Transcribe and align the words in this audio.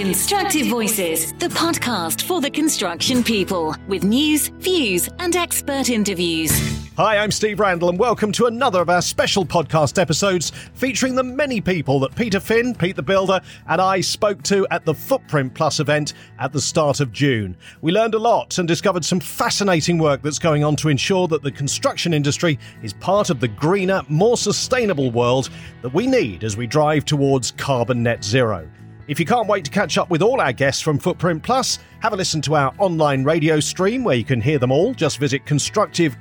Constructive 0.00 0.66
Voices, 0.68 1.34
the 1.34 1.48
podcast 1.48 2.22
for 2.22 2.40
the 2.40 2.50
construction 2.50 3.22
people, 3.22 3.76
with 3.86 4.02
news, 4.02 4.48
views, 4.48 5.10
and 5.18 5.36
expert 5.36 5.90
interviews. 5.90 6.50
Hi, 6.96 7.18
I'm 7.18 7.30
Steve 7.30 7.60
Randall, 7.60 7.90
and 7.90 7.98
welcome 7.98 8.32
to 8.32 8.46
another 8.46 8.80
of 8.80 8.88
our 8.88 9.02
special 9.02 9.44
podcast 9.44 9.98
episodes 9.98 10.52
featuring 10.72 11.16
the 11.16 11.22
many 11.22 11.60
people 11.60 12.00
that 12.00 12.14
Peter 12.14 12.40
Finn, 12.40 12.74
Pete 12.74 12.96
the 12.96 13.02
Builder, 13.02 13.42
and 13.68 13.78
I 13.78 14.00
spoke 14.00 14.42
to 14.44 14.66
at 14.70 14.86
the 14.86 14.94
Footprint 14.94 15.52
Plus 15.52 15.80
event 15.80 16.14
at 16.38 16.54
the 16.54 16.62
start 16.62 17.00
of 17.00 17.12
June. 17.12 17.54
We 17.82 17.92
learned 17.92 18.14
a 18.14 18.18
lot 18.18 18.56
and 18.56 18.66
discovered 18.66 19.04
some 19.04 19.20
fascinating 19.20 19.98
work 19.98 20.22
that's 20.22 20.38
going 20.38 20.64
on 20.64 20.76
to 20.76 20.88
ensure 20.88 21.28
that 21.28 21.42
the 21.42 21.52
construction 21.52 22.14
industry 22.14 22.58
is 22.82 22.94
part 22.94 23.28
of 23.28 23.38
the 23.38 23.48
greener, 23.48 24.00
more 24.08 24.38
sustainable 24.38 25.10
world 25.10 25.50
that 25.82 25.92
we 25.92 26.06
need 26.06 26.42
as 26.42 26.56
we 26.56 26.66
drive 26.66 27.04
towards 27.04 27.50
carbon 27.50 28.02
net 28.02 28.24
zero. 28.24 28.66
If 29.10 29.18
you 29.18 29.26
can't 29.26 29.48
wait 29.48 29.64
to 29.64 29.72
catch 29.72 29.98
up 29.98 30.08
with 30.08 30.22
all 30.22 30.40
our 30.40 30.52
guests 30.52 30.80
from 30.80 30.96
Footprint 30.96 31.42
Plus, 31.42 31.80
have 31.98 32.12
a 32.12 32.16
listen 32.16 32.40
to 32.42 32.54
our 32.54 32.72
online 32.78 33.24
radio 33.24 33.58
stream 33.58 34.04
where 34.04 34.14
you 34.14 34.22
can 34.22 34.40
hear 34.40 34.56
them 34.56 34.70
all. 34.70 34.94
Just 34.94 35.18
visit 35.18 35.44
constructive 35.44 36.16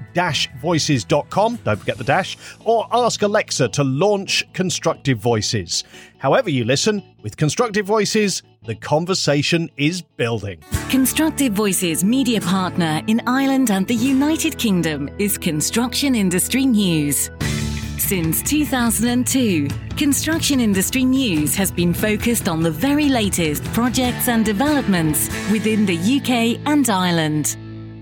voices.com, 0.59 1.59
don't 1.63 1.77
forget 1.77 1.99
the 1.99 2.03
dash, 2.03 2.35
or 2.65 2.87
ask 2.91 3.21
Alexa 3.21 3.67
to 3.67 3.83
launch 3.83 4.43
Constructive 4.53 5.19
Voices. 5.19 5.83
However, 6.17 6.49
you 6.49 6.65
listen, 6.65 7.03
with 7.21 7.37
Constructive 7.37 7.85
Voices, 7.85 8.41
the 8.65 8.73
conversation 8.73 9.69
is 9.77 10.01
building. 10.01 10.59
Constructive 10.89 11.53
Voices 11.53 12.03
media 12.03 12.41
partner 12.41 13.03
in 13.05 13.21
Ireland 13.27 13.69
and 13.69 13.85
the 13.85 13.93
United 13.93 14.57
Kingdom 14.57 15.11
is 15.19 15.37
Construction 15.37 16.15
Industry 16.15 16.65
News. 16.65 17.29
Since 17.99 18.41
2002, 18.43 19.67
Construction 19.97 20.59
Industry 20.59 21.03
News 21.03 21.53
has 21.55 21.69
been 21.69 21.93
focused 21.93 22.47
on 22.47 22.63
the 22.63 22.71
very 22.71 23.09
latest 23.09 23.63
projects 23.65 24.27
and 24.27 24.43
developments 24.43 25.29
within 25.51 25.85
the 25.85 25.95
UK 25.95 26.59
and 26.65 26.89
Ireland. 26.89 27.57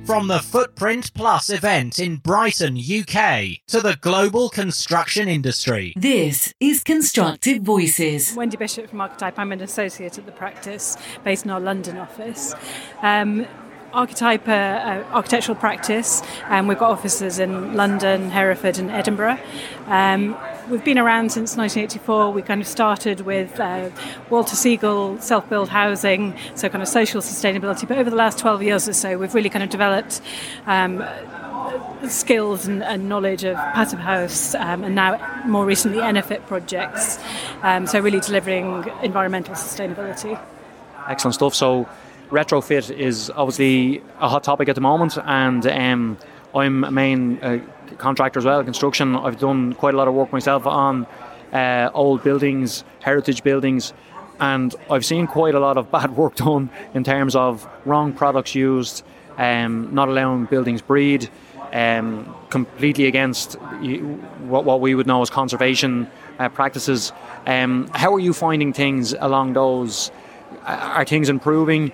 From 0.05 0.29
the 0.29 0.39
Footprint 0.39 1.13
Plus 1.13 1.49
event 1.49 1.99
in 1.99 2.17
Brighton, 2.17 2.77
UK, 2.77 3.57
to 3.67 3.81
the 3.81 3.97
global 3.99 4.47
construction 4.47 5.27
industry. 5.27 5.93
This 5.97 6.53
is 6.61 6.81
Constructive 6.83 7.63
Voices. 7.63 8.33
Wendy 8.33 8.55
Bishop 8.55 8.89
from 8.89 9.01
Architype. 9.01 9.37
I'm 9.37 9.51
an 9.51 9.59
associate 9.59 10.17
at 10.17 10.25
the 10.25 10.31
practice 10.31 10.95
based 11.25 11.43
in 11.43 11.51
our 11.51 11.59
London 11.59 11.97
office. 11.97 12.55
Um, 13.01 13.45
Architype, 13.97 14.47
uh, 14.47 14.51
uh, 14.51 15.03
architectural 15.11 15.55
practice, 15.55 16.21
and 16.43 16.53
um, 16.59 16.67
we've 16.67 16.77
got 16.77 16.91
offices 16.91 17.39
in 17.39 17.73
London, 17.73 18.29
Hereford, 18.29 18.77
and 18.77 18.91
Edinburgh. 18.91 19.39
Um, 19.87 20.37
we've 20.69 20.83
been 20.83 20.99
around 20.99 21.31
since 21.31 21.57
1984. 21.57 22.31
We 22.31 22.43
kind 22.43 22.61
of 22.61 22.67
started 22.67 23.21
with 23.21 23.59
uh, 23.59 23.89
Walter 24.29 24.55
Segal 24.55 25.19
self-built 25.19 25.69
housing, 25.69 26.35
so 26.53 26.69
kind 26.69 26.83
of 26.83 26.87
social 26.87 27.21
sustainability. 27.21 27.87
But 27.87 27.97
over 27.97 28.11
the 28.11 28.15
last 28.15 28.37
12 28.37 28.61
years 28.61 28.87
or 28.87 28.93
so, 28.93 29.17
we've 29.17 29.33
really 29.33 29.49
kind 29.49 29.63
of 29.63 29.71
developed. 29.71 30.21
Um, 30.67 31.03
skills 32.07 32.67
and, 32.67 32.83
and, 32.83 33.09
knowledge 33.09 33.43
of 33.43 33.55
passive 33.55 33.99
house 33.99 34.53
um, 34.55 34.83
and 34.83 34.93
now 34.93 35.41
more 35.45 35.65
recently 35.65 35.97
EnerPHit 35.97 36.45
projects 36.45 37.19
um, 37.63 37.87
so 37.87 37.99
really 37.99 38.19
delivering 38.21 38.89
environmental 39.01 39.53
sustainability 39.53 40.39
excellent 41.09 41.33
stuff 41.33 41.53
so 41.53 41.89
retrofit 42.29 42.95
is 42.95 43.29
obviously 43.35 44.01
a 44.19 44.27
hot 44.29 44.43
topic 44.43 44.69
at 44.69 44.75
the 44.75 44.81
moment, 44.81 45.17
and 45.25 45.65
um, 45.67 46.17
I'm 46.53 46.83
a 46.83 46.91
main 46.91 47.39
uh, 47.39 47.59
contractor 47.97 48.39
as 48.39 48.45
well, 48.45 48.63
construction. 48.63 49.15
I've 49.15 49.39
done 49.39 49.73
quite 49.73 49.93
a 49.93 49.97
lot 49.97 50.07
of 50.07 50.13
work 50.13 50.31
myself 50.31 50.65
on 50.65 51.05
uh, 51.53 51.89
old 51.93 52.23
buildings, 52.23 52.83
heritage 53.01 53.43
buildings, 53.43 53.93
and 54.39 54.75
I've 54.89 55.05
seen 55.05 55.27
quite 55.27 55.55
a 55.55 55.59
lot 55.59 55.77
of 55.77 55.91
bad 55.97 56.15
work 56.15 56.35
done 56.35 56.69
in 56.93 57.03
terms 57.03 57.35
of 57.35 57.67
wrong 57.85 58.13
products 58.13 58.55
used, 58.55 59.03
um, 59.37 59.93
not 59.93 60.09
allowing 60.09 60.45
buildings 60.45 60.81
breed, 60.81 61.29
um, 61.73 62.33
completely 62.49 63.05
against 63.05 63.55
what, 63.55 64.63
what 64.65 64.81
we 64.81 64.95
would 64.95 65.07
know 65.07 65.21
as 65.21 65.29
conservation 65.29 66.09
uh, 66.39 66.49
practices. 66.49 67.11
Um, 67.45 67.89
how 67.93 68.13
are 68.13 68.19
you 68.19 68.33
finding 68.33 68.73
things 68.73 69.13
along 69.13 69.53
those? 69.53 70.11
Are 70.65 71.05
things 71.05 71.29
improving? 71.29 71.91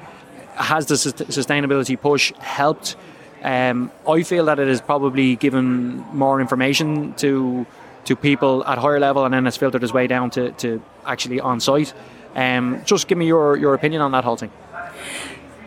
Has 0.56 0.86
the 0.86 0.96
sustainability 0.96 2.00
push 2.00 2.34
helped? 2.40 2.96
Um, 3.44 3.92
I 4.08 4.24
feel 4.24 4.46
that 4.46 4.60
it 4.60 4.68
has 4.68 4.82
probably 4.82 5.36
given 5.36 5.98
more 6.14 6.40
information 6.40 7.14
to 7.16 7.66
to 8.06 8.16
people 8.16 8.66
at 8.66 8.78
higher 8.78 9.00
level, 9.00 9.26
and 9.26 9.34
then 9.34 9.48
it's 9.48 9.58
filtered 9.58 9.84
its 9.84 9.94
way 9.94 10.08
down 10.08 10.30
to, 10.32 10.52
to 10.52 10.82
actually 11.06 11.40
on 11.40 11.60
site. 11.60 11.94
Um, 12.36 12.82
just 12.86 13.08
give 13.08 13.18
me 13.18 13.28
your, 13.28 13.56
your 13.58 13.74
opinion 13.74 14.02
on 14.02 14.12
that 14.12 14.24
whole 14.24 14.36
thing. 14.36 14.52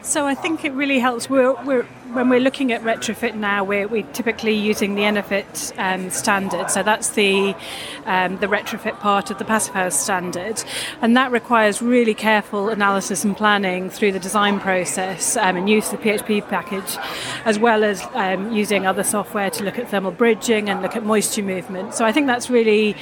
So 0.06 0.24
I 0.24 0.36
think 0.36 0.64
it 0.64 0.72
really 0.72 1.00
helps. 1.00 1.28
We're, 1.28 1.60
we're, 1.64 1.82
when 2.12 2.28
we're 2.28 2.38
looking 2.38 2.70
at 2.70 2.80
retrofit 2.82 3.34
now, 3.34 3.64
we're, 3.64 3.88
we're 3.88 4.04
typically 4.12 4.54
using 4.54 4.94
the 4.94 5.02
EnerPHit 5.02 5.76
um, 5.78 6.10
standard. 6.10 6.70
So 6.70 6.84
that's 6.84 7.10
the 7.10 7.56
um, 8.04 8.36
the 8.36 8.46
retrofit 8.46 9.00
part 9.00 9.32
of 9.32 9.38
the 9.38 9.44
passive 9.44 9.74
house 9.74 9.98
standard, 10.00 10.62
and 11.02 11.16
that 11.16 11.32
requires 11.32 11.82
really 11.82 12.14
careful 12.14 12.68
analysis 12.68 13.24
and 13.24 13.36
planning 13.36 13.90
through 13.90 14.12
the 14.12 14.20
design 14.20 14.60
process 14.60 15.36
um, 15.36 15.56
and 15.56 15.68
use 15.68 15.92
of 15.92 16.00
the 16.00 16.08
PHPP 16.08 16.48
package, 16.48 16.96
as 17.44 17.58
well 17.58 17.82
as 17.82 18.06
um, 18.14 18.52
using 18.52 18.86
other 18.86 19.02
software 19.02 19.50
to 19.50 19.64
look 19.64 19.76
at 19.76 19.90
thermal 19.90 20.12
bridging 20.12 20.68
and 20.70 20.82
look 20.82 20.94
at 20.94 21.04
moisture 21.04 21.42
movement. 21.42 21.94
So 21.94 22.04
I 22.04 22.12
think 22.12 22.28
that's 22.28 22.48
really 22.48 22.94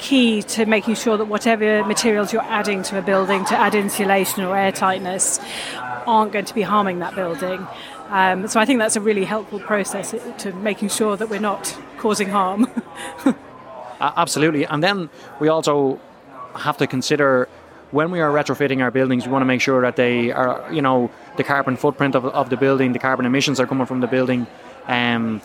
key 0.00 0.42
to 0.42 0.66
making 0.66 0.96
sure 0.96 1.16
that 1.16 1.26
whatever 1.26 1.84
materials 1.84 2.32
you're 2.32 2.42
adding 2.42 2.82
to 2.82 2.98
a 2.98 3.02
building 3.02 3.44
to 3.44 3.56
add 3.56 3.74
insulation 3.74 4.42
or 4.42 4.56
airtightness 4.56 5.38
aren't 6.06 6.32
going 6.32 6.44
to 6.44 6.54
be 6.54 6.62
harming 6.62 6.98
that 7.00 7.14
building. 7.14 7.66
Um, 8.08 8.48
so 8.48 8.58
I 8.60 8.64
think 8.64 8.78
that's 8.78 8.96
a 8.96 9.00
really 9.00 9.24
helpful 9.24 9.60
process 9.60 10.14
to 10.38 10.52
making 10.52 10.88
sure 10.88 11.16
that 11.16 11.28
we're 11.28 11.40
not 11.40 11.78
causing 11.98 12.28
harm. 12.28 12.68
Absolutely. 14.00 14.64
And 14.64 14.82
then 14.82 15.10
we 15.40 15.48
also 15.48 16.00
have 16.56 16.76
to 16.78 16.86
consider 16.86 17.48
when 17.90 18.10
we 18.10 18.20
are 18.20 18.30
retrofitting 18.30 18.82
our 18.82 18.90
buildings, 18.90 19.26
we 19.26 19.32
want 19.32 19.42
to 19.42 19.46
make 19.46 19.60
sure 19.60 19.82
that 19.82 19.96
they 19.96 20.30
are, 20.30 20.72
you 20.72 20.82
know, 20.82 21.10
the 21.36 21.44
carbon 21.44 21.76
footprint 21.76 22.14
of, 22.14 22.24
of 22.24 22.50
the 22.50 22.56
building, 22.56 22.92
the 22.92 22.98
carbon 22.98 23.26
emissions 23.26 23.58
are 23.60 23.66
coming 23.66 23.86
from 23.86 24.00
the 24.00 24.06
building. 24.06 24.46
Um, 24.86 25.40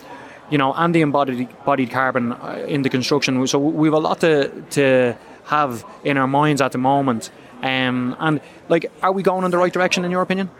you 0.50 0.58
know, 0.58 0.72
and 0.74 0.94
the 0.94 1.00
embodied 1.00 1.48
bodied 1.64 1.90
carbon 1.90 2.32
uh, 2.32 2.64
in 2.68 2.82
the 2.82 2.88
construction. 2.88 3.46
So 3.46 3.58
we 3.58 3.88
have 3.88 3.94
a 3.94 3.98
lot 3.98 4.20
to 4.20 4.48
to 4.70 5.16
have 5.46 5.84
in 6.04 6.16
our 6.16 6.28
minds 6.28 6.60
at 6.60 6.72
the 6.72 6.78
moment. 6.78 7.30
Um, 7.62 8.16
and 8.18 8.40
like, 8.68 8.90
are 9.02 9.12
we 9.12 9.22
going 9.22 9.44
in 9.44 9.50
the 9.50 9.58
right 9.58 9.72
direction 9.72 10.04
in 10.04 10.10
your 10.10 10.22
opinion? 10.22 10.50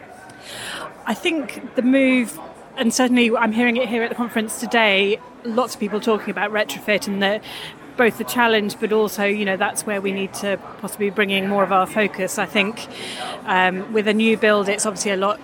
I 1.07 1.15
think 1.15 1.77
the 1.77 1.83
move, 1.83 2.39
and 2.77 2.93
certainly 2.93 3.35
I'm 3.37 3.53
hearing 3.53 3.77
it 3.77 3.89
here 3.89 4.03
at 4.03 4.09
the 4.09 4.17
conference 4.17 4.61
today. 4.61 5.21
Lots 5.45 5.75
of 5.75 5.81
people 5.81 6.01
talking 6.01 6.31
about 6.31 6.51
retrofit 6.51 7.07
and 7.07 7.23
the 7.23 7.41
both 7.97 8.19
the 8.19 8.25
challenge, 8.25 8.79
but 8.79 8.93
also, 8.93 9.25
you 9.25 9.45
know, 9.45 9.57
that's 9.57 9.87
where 9.87 10.01
we 10.01 10.13
need 10.13 10.35
to 10.35 10.59
possibly 10.81 11.09
bring 11.11 11.31
in 11.31 11.49
more 11.49 11.63
of 11.63 11.73
our 11.73 11.87
focus. 11.87 12.39
I 12.39 12.45
think 12.45 12.87
um, 13.47 13.91
with 13.93 14.07
a 14.07 14.13
new 14.13 14.37
build, 14.37 14.69
it's 14.69 14.85
obviously 14.85 15.13
a 15.13 15.17
lot 15.17 15.41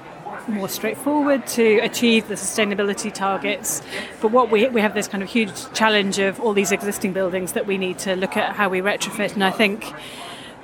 more 0.49 0.69
straightforward 0.69 1.47
to 1.47 1.79
achieve 1.79 2.29
the 2.29 2.35
sustainability 2.35 3.13
targets. 3.13 3.81
But 4.21 4.33
what 4.33 4.51
we 4.51 4.69
we 4.69 4.81
have 4.81 4.95
this 4.95 5.09
kind 5.09 5.23
of 5.23 5.31
huge 5.31 5.73
challenge 5.73 6.19
of 6.19 6.41
all 6.41 6.53
these 6.53 6.73
existing 6.73 7.13
buildings 7.13 7.53
that 7.53 7.67
we 7.67 7.79
need 7.79 7.99
to 8.01 8.17
look 8.17 8.37
at 8.37 8.57
how 8.57 8.69
we 8.69 8.81
retrofit, 8.81 9.35
and 9.35 9.45
I 9.45 9.51
think. 9.51 9.93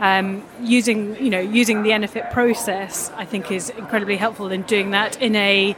Um, 0.00 0.44
using 0.62 1.16
you 1.16 1.28
know 1.28 1.40
using 1.40 1.82
the 1.82 1.90
EnerPHit 1.90 2.32
process, 2.32 3.10
I 3.16 3.24
think 3.24 3.50
is 3.50 3.70
incredibly 3.70 4.16
helpful 4.16 4.52
in 4.52 4.62
doing 4.62 4.92
that 4.92 5.20
in 5.20 5.34
a 5.34 5.74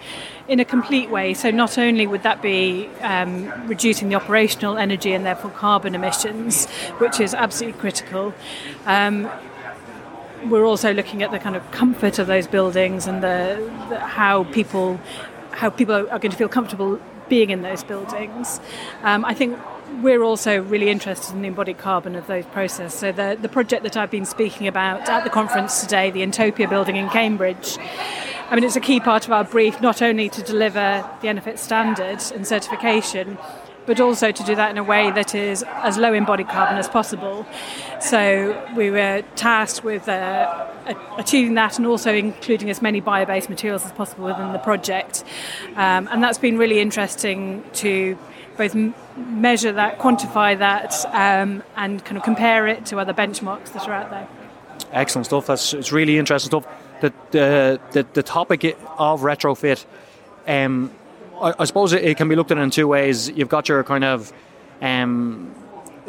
in 0.47 0.60
a 0.60 0.64
complete 0.64 1.08
way. 1.08 1.32
So 1.32 1.50
not 1.50 1.78
only 1.78 2.06
would 2.06 2.22
that 2.25 2.42
be 2.42 2.88
um, 3.00 3.50
reducing 3.66 4.09
the 4.10 4.16
operational 4.16 4.76
energy 4.76 5.12
and 5.12 5.25
therefore 5.25 5.53
carbon 5.53 5.94
emissions, 5.94 6.66
which 6.98 7.20
is 7.20 7.32
absolutely 7.34 7.80
critical, 7.80 8.34
um, 8.84 9.30
we're 10.48 10.64
also 10.64 10.92
looking 10.92 11.22
at 11.22 11.30
the 11.30 11.38
kind 11.38 11.56
of 11.56 11.70
comfort 11.70 12.19
of 12.19 12.26
those 12.26 12.47
buildings 12.47 13.06
and 13.06 13.22
the, 13.22 13.71
the 13.89 13.98
how 14.00 14.44
people 14.44 15.00
how 15.53 15.71
people 15.71 15.94
are, 15.94 16.18
going 16.18 16.30
to 16.30 16.36
feel 16.36 16.48
comfortable 16.48 17.00
being 17.28 17.50
in 17.50 17.62
those 17.62 17.84
buildings. 17.84 18.60
Um, 19.03 19.24
I 19.24 19.34
think 19.34 19.59
we're 20.00 20.22
also 20.22 20.62
really 20.62 20.88
interested 20.88 21.34
in 21.34 21.42
the 21.42 21.48
embodied 21.48 21.78
carbon 21.78 22.16
of 22.16 22.26
those 22.26 22.47
processes. 22.47 22.98
So 22.98 23.12
the, 23.12 23.38
the 23.41 23.48
project 23.48 23.82
that 23.82 23.97
I've 23.97 24.10
been 24.10 24.24
speaking 24.24 24.66
about 24.66 25.08
at 25.08 25.24
the 25.24 25.30
conference 25.30 25.80
today, 25.80 26.10
the 26.10 26.22
Entopia 26.22 26.68
building 26.68 26.97
in 26.97 27.08
Cambridge, 27.10 27.78
I 28.50 28.54
mean, 28.54 28.64
it's 28.64 28.76
a 28.76 28.80
key 28.80 28.98
part 29.00 29.26
of 29.26 29.32
our 29.32 29.44
brief 29.44 29.80
not 29.80 30.02
only 30.02 30.28
to 30.30 30.42
deliver 30.42 31.08
the 31.20 31.28
EnerPHit 31.28 31.58
standard 31.58 32.20
and 32.34 32.47
certification, 32.47 33.38
but 33.86 34.00
also 34.00 34.30
to 34.30 34.44
do 34.44 34.54
that 34.54 34.70
in 34.70 34.78
a 34.78 34.84
way 34.84 35.10
that 35.10 35.34
is 35.34 35.64
as 35.68 35.97
low 35.97 36.12
embodied 36.12 36.48
carbon 36.48 36.76
as 36.76 36.88
possible. 36.88 37.46
So 38.00 38.72
we 38.76 38.91
were 38.91 39.22
tasked 39.36 39.84
with 39.84 40.08
uh, 40.08 40.66
achieving 41.16 41.54
that 41.54 41.78
and 41.78 41.86
also 41.86 42.14
including 42.14 42.70
as 42.70 42.82
many 42.82 43.00
bio-based 43.00 43.48
materials 43.48 43.84
as 43.84 43.92
possible 43.92 44.26
within 44.26 44.53
the 44.53 44.58
project. 44.58 45.24
Um, 45.76 46.08
and 46.10 46.22
that's 46.22 46.38
been 46.38 46.58
really 46.58 46.80
interesting 46.80 47.64
to 47.74 48.18
both 48.60 48.92
measure 49.16 49.72
that, 49.72 49.98
quantify 49.98 50.59
that, 50.59 50.92
um, 51.15 51.62
and 51.77 52.04
kind 52.04 52.18
of 52.18 52.22
compare 52.22 52.66
it 52.68 52.84
to 52.86 52.98
other 52.98 53.15
benchmarks 53.15 53.72
that 53.72 53.89
are 53.89 53.95
out 53.95 54.10
there. 54.10 54.28
Excellent 54.92 55.27
stuff. 55.27 55.47
That's 55.47 55.72
it's 55.72 55.92
really 55.92 56.18
interesting 56.18 56.51
stuff. 56.51 56.66
The 57.01 57.12
the 57.30 57.80
the, 57.92 58.07
the 58.12 58.22
topic 58.22 58.65
of 58.98 59.22
retrofit, 59.22 59.86
um, 60.47 60.91
I, 61.41 61.54
I 61.60 61.65
suppose 61.65 61.92
it, 61.95 62.16
can 62.18 62.28
be 62.28 62.36
looked 62.36 62.51
at 62.51 62.59
in 62.59 62.71
two 62.71 62.86
ways. 62.86 63.30
You've 63.30 63.48
got 63.48 63.68
your 63.68 63.83
kind 63.83 64.04
of 64.04 64.33
um, 64.83 65.54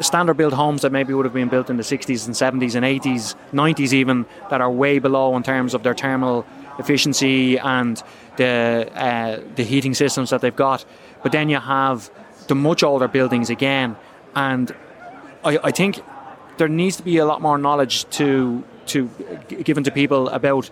standard 0.00 0.34
built 0.34 0.52
homes 0.52 0.82
that 0.82 0.92
maybe 0.92 1.14
would 1.14 1.24
have 1.24 1.34
been 1.34 1.48
built 1.48 1.70
in 1.70 1.76
the 1.78 1.82
60s 1.82 2.26
and 2.26 2.34
70s 2.34 2.74
and 2.74 2.84
80s, 2.84 3.34
90s 3.52 3.92
even, 3.92 4.26
that 4.50 4.60
are 4.60 4.70
way 4.70 4.98
below 4.98 5.36
in 5.36 5.42
terms 5.42 5.74
of 5.74 5.82
their 5.82 5.94
thermal 5.94 6.44
efficiency 6.78 7.58
and 7.58 8.02
the 8.36 8.90
uh, 8.94 9.40
the 9.56 9.62
heating 9.62 9.94
systems 9.94 10.30
that 10.30 10.40
they've 10.40 10.56
got. 10.56 10.84
But 11.22 11.32
then 11.32 11.48
you 11.48 11.60
have 11.60 12.10
the 12.48 12.54
much 12.54 12.82
older 12.82 13.08
buildings 13.08 13.50
again, 13.50 13.96
and 14.34 14.74
I, 15.44 15.58
I 15.64 15.70
think 15.70 16.00
there 16.58 16.68
needs 16.68 16.96
to 16.96 17.02
be 17.02 17.18
a 17.18 17.24
lot 17.24 17.40
more 17.40 17.58
knowledge 17.58 18.08
to 18.10 18.64
to 18.86 19.08
given 19.64 19.84
to 19.84 19.90
people 19.90 20.28
about 20.28 20.70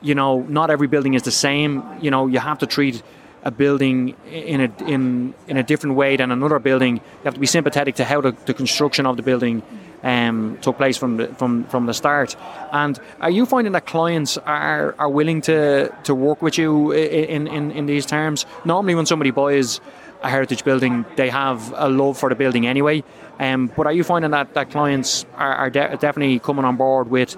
you 0.00 0.14
know 0.14 0.42
not 0.48 0.70
every 0.70 0.88
building 0.88 1.14
is 1.14 1.22
the 1.22 1.30
same. 1.30 1.82
You 2.00 2.10
know 2.10 2.26
you 2.26 2.38
have 2.38 2.58
to 2.58 2.66
treat 2.66 3.02
a 3.42 3.50
building 3.50 4.14
in 4.30 4.60
a 4.60 4.84
in 4.84 5.34
in 5.48 5.56
a 5.56 5.62
different 5.62 5.96
way 5.96 6.16
than 6.16 6.30
another 6.30 6.58
building. 6.58 6.96
You 6.96 7.24
have 7.24 7.34
to 7.34 7.40
be 7.40 7.46
sympathetic 7.46 7.94
to 7.96 8.04
how 8.04 8.20
the, 8.20 8.32
the 8.46 8.54
construction 8.54 9.06
of 9.06 9.16
the 9.16 9.22
building 9.22 9.62
um, 10.02 10.58
took 10.60 10.76
place 10.76 10.96
from 10.96 11.16
the, 11.16 11.28
from 11.34 11.64
from 11.64 11.86
the 11.86 11.94
start. 11.94 12.36
And 12.72 12.98
are 13.20 13.30
you 13.30 13.46
finding 13.46 13.72
that 13.72 13.86
clients 13.86 14.36
are 14.38 14.94
are 14.98 15.08
willing 15.08 15.42
to 15.42 15.92
to 16.04 16.14
work 16.14 16.42
with 16.42 16.58
you 16.58 16.92
in 16.92 17.46
in, 17.46 17.70
in 17.70 17.86
these 17.86 18.06
terms? 18.06 18.46
Normally 18.64 18.94
when 18.94 19.06
somebody 19.06 19.30
buys 19.30 19.80
a 20.26 20.28
heritage 20.28 20.64
building 20.64 21.04
they 21.16 21.30
have 21.30 21.72
a 21.76 21.88
love 21.88 22.18
for 22.18 22.28
the 22.28 22.34
building 22.34 22.66
anyway 22.66 23.02
um, 23.38 23.70
but 23.76 23.86
are 23.86 23.92
you 23.92 24.04
finding 24.04 24.30
that, 24.30 24.54
that 24.54 24.70
clients 24.70 25.26
are, 25.36 25.54
are 25.54 25.70
de- 25.70 25.96
definitely 25.98 26.38
coming 26.38 26.64
on 26.64 26.76
board 26.76 27.10
with 27.10 27.36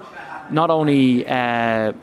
not 0.49 0.69
only 0.69 1.27
uh, 1.27 1.93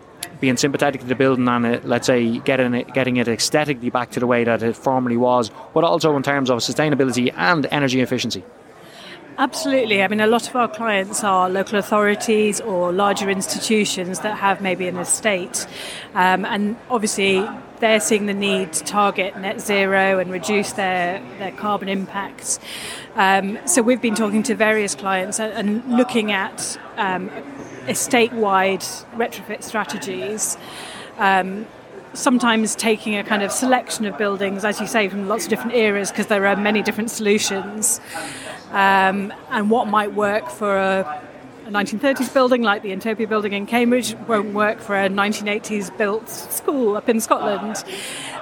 being 0.41 0.57
sympathetic 0.57 1.01
to 1.01 1.07
the 1.07 1.15
building 1.15 1.49
and 1.49 1.67
uh, 1.67 1.81
let's 1.85 2.07
say 2.07 2.39
getting 2.39 2.75
it, 2.75 2.93
getting 2.95 3.17
it 3.17 3.29
aesthetically 3.29 3.91
back 3.91 4.11
to 4.11 4.21
the 4.21 4.27
way 4.27 4.45
that 4.45 4.63
it 4.63 4.77
formerly 4.77 5.17
was, 5.17 5.51
but 5.75 5.85
also 5.85 6.17
in 6.17 6.23
terms 6.23 6.51
of 6.51 6.59
sustainability 6.59 7.33
and 7.37 7.67
energy 7.71 8.01
efficiency? 8.01 8.45
Absolutely. 9.39 10.03
I 10.03 10.09
mean, 10.09 10.21
a 10.21 10.27
lot 10.27 10.49
of 10.49 10.57
our 10.57 10.69
clients 10.69 11.23
are 11.23 11.51
local 11.51 11.79
authorities 11.79 12.61
or 12.61 12.91
larger 12.91 13.29
institutions 13.29 14.21
that 14.21 14.39
have 14.39 14.63
maybe 14.63 14.89
an 14.89 14.97
estate. 14.97 15.67
Um, 16.15 16.47
and 16.47 16.77
obviously, 16.89 17.47
they're 17.81 18.01
seeing 18.01 18.27
the 18.27 18.35
need 18.35 18.73
to 18.73 18.85
target 18.85 19.37
net 19.39 19.61
zero 19.61 20.19
and 20.19 20.31
reduce 20.31 20.73
their, 20.73 21.23
their 21.39 21.53
carbon 21.53 21.89
impacts. 21.89 22.59
Um, 23.15 23.59
so 23.67 23.83
we've 23.83 24.01
been 24.01 24.15
talking 24.15 24.43
to 24.45 24.55
various 24.55 24.95
clients 24.95 25.41
and, 25.41 25.85
looking 25.97 26.33
at 26.33 26.79
um, 26.97 27.31
estate-wide 27.89 28.81
retrofit 29.15 29.63
strategies. 29.63 30.57
Um, 31.19 31.67
sometimes 32.13 32.75
taking 32.75 33.17
a 33.17 33.23
kind 33.23 33.43
of 33.43 33.53
selection 33.53 34.07
of 34.07 34.17
buildings, 34.17 34.65
as 34.65 34.81
you 34.81 34.87
say, 34.87 35.09
from 35.09 35.29
lots 35.29 35.45
of 35.45 35.51
different 35.51 35.75
eras, 35.75 36.11
because 36.11 36.27
there 36.27 36.47
are 36.47 36.57
many 36.57 36.83
different 36.83 37.11
solutions 37.11 38.01
um, 38.71 39.33
and 39.51 39.71
what 39.71 39.87
might 39.87 40.15
work 40.15 40.49
for 40.49 40.77
a, 40.77 41.26
a, 41.67 41.71
1930s 41.71 42.33
building 42.33 42.63
like 42.63 42.83
the 42.83 42.91
Entopia 42.91 43.29
building 43.29 43.53
in 43.53 43.67
Cambridge 43.67 44.15
won't 44.29 44.55
work 44.55 44.81
for 44.81 44.97
a 44.97 45.09
1980s 45.09 45.97
built 45.97 46.29
school 46.29 46.97
up 46.97 47.09
in 47.09 47.21
Scotland. 47.21 47.85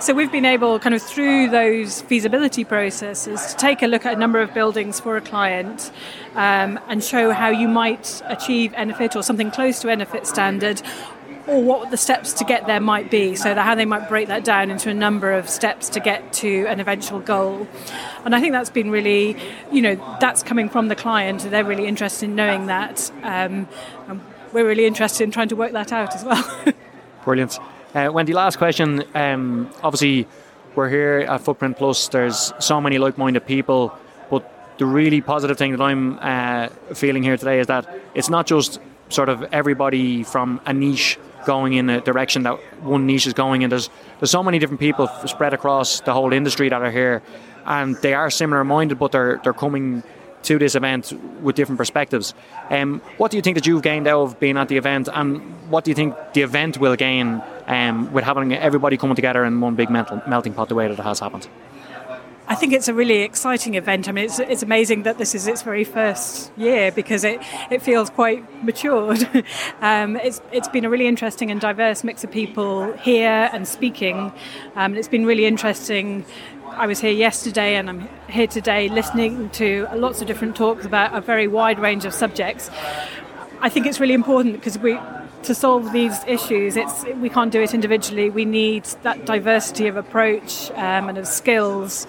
So 0.00 0.12
we've 0.12 0.30
been 0.30 0.44
able, 0.44 0.78
kind 0.78 0.94
of 0.94 1.02
through 1.02 1.48
those 1.50 2.02
feasibility 2.02 2.64
processes, 2.64 3.46
to 3.46 3.56
take 3.56 3.82
a 3.82 3.86
look 3.86 4.04
at 4.04 4.14
a 4.14 4.18
number 4.18 4.40
of 4.40 4.52
buildings 4.52 5.00
for 5.00 5.16
a 5.16 5.20
client 5.20 5.90
um, 6.34 6.78
and 6.88 7.02
show 7.02 7.30
how 7.30 7.48
you 7.48 7.68
might 7.68 8.22
achieve 8.26 8.72
ENERPHIT 8.72 9.16
or 9.16 9.22
something 9.22 9.50
close 9.50 9.80
to 9.80 9.88
ENERPHIT 9.88 10.26
standard 10.26 10.82
or 11.46 11.62
what 11.62 11.90
the 11.90 11.96
steps 11.96 12.32
to 12.34 12.44
get 12.44 12.66
there 12.66 12.80
might 12.80 13.10
be, 13.10 13.34
so 13.34 13.54
that 13.54 13.62
how 13.62 13.74
they 13.74 13.84
might 13.84 14.08
break 14.08 14.28
that 14.28 14.44
down 14.44 14.70
into 14.70 14.88
a 14.88 14.94
number 14.94 15.32
of 15.32 15.48
steps 15.48 15.88
to 15.90 16.00
get 16.00 16.32
to 16.34 16.66
an 16.66 16.80
eventual 16.80 17.20
goal. 17.20 17.66
And 18.24 18.34
I 18.34 18.40
think 18.40 18.52
that's 18.52 18.70
been 18.70 18.90
really, 18.90 19.36
you 19.70 19.82
know, 19.82 20.16
that's 20.20 20.42
coming 20.42 20.68
from 20.68 20.88
the 20.88 20.96
client. 20.96 21.42
They're 21.42 21.64
really 21.64 21.86
interested 21.86 22.26
in 22.26 22.34
knowing 22.34 22.66
that. 22.66 23.10
Um, 23.22 23.68
and 24.08 24.20
we're 24.52 24.66
really 24.66 24.86
interested 24.86 25.24
in 25.24 25.30
trying 25.30 25.48
to 25.48 25.56
work 25.56 25.72
that 25.72 25.92
out 25.92 26.14
as 26.14 26.24
well. 26.24 26.74
Brilliant. 27.24 27.58
Uh, 27.94 28.10
Wendy, 28.12 28.32
last 28.32 28.56
question. 28.56 29.04
Um, 29.14 29.70
obviously, 29.82 30.26
we're 30.74 30.88
here 30.88 31.26
at 31.28 31.40
Footprint 31.42 31.76
Plus. 31.76 32.08
There's 32.08 32.52
so 32.58 32.80
many 32.80 32.98
like-minded 32.98 33.46
people, 33.46 33.96
but 34.30 34.76
the 34.78 34.86
really 34.86 35.20
positive 35.20 35.56
thing 35.56 35.72
that 35.72 35.80
I'm 35.80 36.18
uh, 36.20 36.68
feeling 36.94 37.22
here 37.22 37.36
today 37.36 37.60
is 37.60 37.66
that 37.68 37.88
it's 38.14 38.28
not 38.28 38.46
just 38.46 38.80
sort 39.10 39.28
of 39.28 39.42
everybody 39.52 40.24
from 40.24 40.60
a 40.66 40.72
niche 40.72 41.18
going 41.44 41.74
in 41.74 41.90
a 41.90 42.00
direction 42.00 42.42
that 42.42 42.54
one 42.82 43.06
niche 43.06 43.26
is 43.26 43.34
going 43.34 43.62
in. 43.62 43.70
There's 43.70 43.90
there's 44.18 44.30
so 44.30 44.42
many 44.42 44.58
different 44.58 44.80
people 44.80 45.08
spread 45.26 45.54
across 45.54 46.00
the 46.00 46.12
whole 46.12 46.32
industry 46.32 46.68
that 46.68 46.82
are 46.82 46.90
here, 46.90 47.22
and 47.64 47.96
they 47.96 48.14
are 48.14 48.30
similar 48.30 48.64
minded, 48.64 48.98
but 48.98 49.12
they're 49.12 49.40
they're 49.42 49.52
coming 49.52 50.02
to 50.44 50.58
this 50.58 50.74
event 50.74 51.12
with 51.42 51.56
different 51.56 51.78
perspectives. 51.78 52.34
Um, 52.70 53.00
what 53.16 53.30
do 53.30 53.38
you 53.38 53.42
think 53.42 53.56
that 53.56 53.66
you've 53.66 53.82
gained 53.82 54.06
out 54.06 54.22
of 54.22 54.40
being 54.40 54.56
at 54.56 54.68
the 54.68 54.76
event, 54.76 55.08
and 55.12 55.40
what 55.70 55.84
do 55.84 55.90
you 55.90 55.94
think 55.94 56.14
the 56.34 56.42
event 56.42 56.78
will 56.78 56.96
gain 56.96 57.42
um, 57.66 58.12
with 58.12 58.24
having 58.24 58.52
everybody 58.52 58.96
coming 58.96 59.16
together 59.16 59.44
in 59.44 59.60
one 59.60 59.74
big 59.74 59.90
melting 59.90 60.54
pot 60.54 60.68
the 60.68 60.74
way 60.74 60.86
that 60.88 60.98
it 60.98 61.02
has 61.02 61.20
happened? 61.20 61.48
I 62.46 62.54
think 62.54 62.74
it's 62.74 62.88
a 62.88 62.94
really 62.94 63.22
exciting 63.22 63.74
event. 63.74 64.06
I 64.06 64.12
mean, 64.12 64.26
it's, 64.26 64.38
it's 64.38 64.62
amazing 64.62 65.04
that 65.04 65.16
this 65.16 65.34
is 65.34 65.46
its 65.46 65.62
very 65.62 65.84
first 65.84 66.52
year 66.58 66.92
because 66.92 67.24
it, 67.24 67.40
it 67.70 67.80
feels 67.80 68.10
quite 68.10 68.62
matured. 68.62 69.26
um, 69.80 70.16
it's, 70.16 70.42
it's 70.52 70.68
been 70.68 70.84
a 70.84 70.90
really 70.90 71.06
interesting 71.06 71.50
and 71.50 71.58
diverse 71.58 72.04
mix 72.04 72.22
of 72.22 72.30
people 72.30 72.92
here 72.98 73.48
and 73.52 73.66
speaking. 73.66 74.30
Um, 74.76 74.94
it's 74.94 75.08
been 75.08 75.24
really 75.24 75.46
interesting. 75.46 76.26
I 76.66 76.86
was 76.86 77.00
here 77.00 77.12
yesterday 77.12 77.76
and 77.76 77.88
I'm 77.88 78.08
here 78.28 78.46
today 78.46 78.90
listening 78.90 79.48
to 79.50 79.88
lots 79.94 80.20
of 80.20 80.26
different 80.26 80.54
talks 80.54 80.84
about 80.84 81.14
a 81.14 81.22
very 81.22 81.48
wide 81.48 81.78
range 81.78 82.04
of 82.04 82.12
subjects. 82.12 82.70
I 83.62 83.70
think 83.70 83.86
it's 83.86 84.00
really 84.00 84.14
important 84.14 84.56
because 84.56 84.78
we 84.78 84.98
to 85.44 85.54
solve 85.54 85.92
these 85.92 86.24
issues, 86.26 86.76
it's 86.76 87.04
we 87.04 87.28
can't 87.28 87.52
do 87.52 87.60
it 87.60 87.74
individually. 87.74 88.30
We 88.30 88.44
need 88.44 88.84
that 89.02 89.26
diversity 89.26 89.86
of 89.86 89.96
approach 89.96 90.70
um, 90.72 91.08
and 91.08 91.18
of 91.18 91.26
skills. 91.26 92.06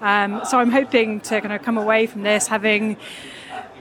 Um, 0.00 0.42
so 0.48 0.58
I'm 0.58 0.70
hoping 0.70 1.20
to 1.22 1.40
kind 1.40 1.52
of 1.52 1.62
come 1.62 1.76
away 1.78 2.06
from 2.06 2.22
this 2.22 2.46
having 2.46 2.96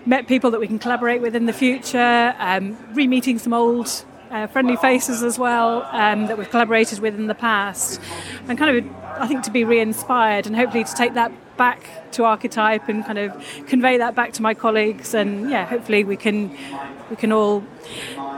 met 0.05 0.27
people 0.27 0.51
that 0.51 0.59
we 0.59 0.67
can 0.67 0.79
collaborate 0.79 1.21
with 1.21 1.35
in 1.35 1.45
the 1.45 1.53
future, 1.53 2.33
um, 2.39 2.77
re-meeting 2.93 3.39
some 3.39 3.53
old 3.53 4.05
uh, 4.31 4.47
friendly 4.47 4.75
faces 4.77 5.23
as 5.23 5.37
well 5.37 5.87
um, 5.91 6.27
that 6.27 6.37
we've 6.37 6.49
collaborated 6.49 6.99
with 6.99 7.15
in 7.15 7.27
the 7.27 7.35
past, 7.35 8.01
and 8.47 8.57
kind 8.57 8.77
of 8.77 8.95
I 9.19 9.27
think 9.27 9.43
to 9.43 9.51
be 9.51 9.63
re-inspired 9.63 10.45
and 10.45 10.55
hopefully 10.55 10.83
to 10.83 10.93
take 10.93 11.13
that 11.15 11.31
back 11.57 12.11
to 12.11 12.23
Architype 12.23 12.87
and 12.87 13.03
kind 13.03 13.17
of 13.17 13.33
convey 13.67 13.97
that 13.97 14.15
back 14.15 14.33
to 14.33 14.41
my 14.41 14.53
colleagues 14.53 15.15
and 15.15 15.49
yeah 15.49 15.65
hopefully 15.65 16.03
we 16.03 16.15
can 16.15 16.55
we 17.09 17.15
can 17.15 17.31
all 17.31 17.63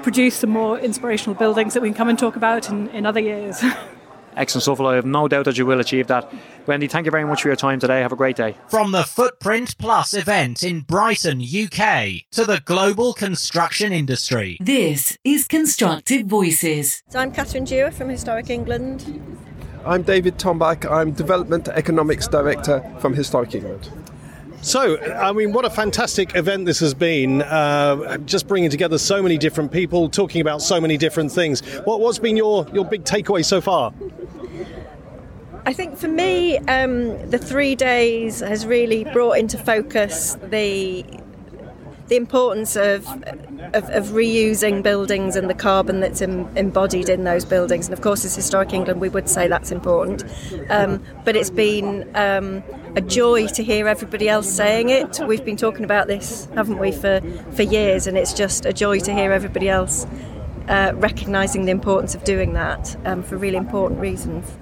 produce 0.03 0.35
some 0.35 0.49
more 0.49 0.79
inspirational 0.79 1.35
buildings 1.35 1.73
that 1.73 1.81
we 1.81 1.89
can 1.89 1.95
come 1.95 2.09
and 2.09 2.19
talk 2.19 2.35
about 2.35 2.69
in, 2.69 2.89
in 2.89 3.05
other 3.05 3.19
years. 3.19 3.63
Excellent 4.35 4.63
stuff. 4.63 4.79
I 4.79 4.95
have 4.95 5.05
no 5.05 5.27
doubt 5.27 5.45
that 5.45 5.57
you 5.57 5.65
will 5.65 5.79
achieve 5.79 6.07
that. 6.07 6.31
Wendy, 6.65 6.88
thank 6.88 7.05
you 7.05 7.11
very 7.11 7.25
much 7.25 7.41
for 7.41 7.49
your 7.49 7.57
time 7.57 7.79
today. 7.79 7.99
Have 8.01 8.13
a 8.13 8.15
great 8.15 8.38
day. 8.38 8.55
From 8.69 8.91
the 8.91 9.03
Footprint 9.03 9.77
Plus 9.77 10.13
event 10.13 10.63
in 10.63 10.81
Brighton, 10.81 11.41
UK, 11.41 12.21
to 12.31 12.45
the 12.45 12.61
global 12.63 13.13
construction 13.13 13.91
industry. 13.91 14.57
This 14.61 15.17
is 15.23 15.47
Constructive 15.47 16.27
Voices. 16.27 17.03
So 17.09 17.19
I'm 17.19 17.31
Catherine 17.31 17.65
Dewar 17.65 17.91
from 17.91 18.07
Historic 18.09 18.49
England. 18.49 19.21
I'm 19.85 20.03
David 20.03 20.38
Tomback. 20.38 20.89
I'm 20.89 21.11
Development 21.11 21.67
Economics 21.67 22.27
Director 22.27 22.83
from 22.99 23.13
Historic 23.13 23.55
England. 23.55 23.89
So, 24.61 24.99
I 25.13 25.31
mean, 25.31 25.53
what 25.53 25.63
a 25.63 25.69
fantastic 25.69 26.35
event 26.35 26.65
this 26.65 26.79
has 26.79 26.93
been. 26.93 27.41
Uh, 27.41 28.17
just 28.19 28.47
bringing 28.47 28.69
together 28.69 28.97
so 28.97 29.23
many 29.23 29.37
different 29.37 29.71
people, 29.71 30.09
talking 30.09 30.41
about 30.41 30.61
so 30.61 30.81
many 30.81 30.97
different 30.97 31.31
things. 31.31 31.61
What, 31.85 32.05
has 32.05 32.19
been 32.19 32.35
your, 32.35 32.67
your 32.73 32.83
big 32.83 33.03
takeaway 33.05 33.45
so 33.45 33.61
far? 33.61 33.93
I 35.65 35.73
think 35.73 35.97
for 35.97 36.07
me, 36.07 36.57
um, 36.57 37.29
the 37.29 37.37
three 37.37 37.75
days 37.75 38.41
has 38.41 38.65
really 38.65 39.05
brought 39.05 39.37
into 39.37 39.57
focus 39.57 40.35
the 40.49 41.05
the 42.09 42.15
importance 42.15 42.75
of, 42.75 43.07
of, 43.73 43.87
of, 43.89 44.07
reusing 44.07 44.81
buildings 44.81 45.35
and 45.35 45.49
the 45.49 45.53
carbon 45.53 45.99
that's 45.99 46.21
in, 46.21 46.49
embodied 46.57 47.07
in 47.07 47.23
those 47.23 47.45
buildings. 47.45 47.85
And 47.85 47.93
of 47.93 48.01
course, 48.01 48.25
as 48.25 48.35
Historic 48.35 48.73
England, 48.73 48.99
we 48.99 49.09
would 49.09 49.29
say 49.29 49.47
that's 49.47 49.71
important. 49.71 50.23
Um, 50.69 51.03
but 51.23 51.35
it's 51.35 51.51
been 51.51 52.09
um, 52.15 52.63
a 52.95 53.01
joy 53.01 53.47
to 53.47 53.63
hear 53.63 53.87
everybody 53.87 54.27
else 54.27 54.51
saying 54.51 54.89
it. 54.89 55.19
We've 55.25 55.45
been 55.45 55.57
talking 55.57 55.85
about 55.85 56.07
this, 56.07 56.47
haven't 56.55 56.79
we, 56.79 56.91
for, 56.91 57.21
for 57.51 57.61
years, 57.63 58.07
and 58.07 58.17
it's 58.17 58.33
just 58.33 58.65
a 58.65 58.73
joy 58.73 58.99
to 59.01 59.13
hear 59.13 59.31
everybody 59.31 59.69
else 59.69 60.07
uh, 60.67 60.93
recognising 60.95 61.65
the 61.65 61.71
importance 61.71 62.15
of 62.15 62.23
doing 62.23 62.53
that 62.53 62.97
um, 63.05 63.21
for 63.21 63.37
really 63.37 63.57
important 63.57 63.99
reasons. 63.99 64.57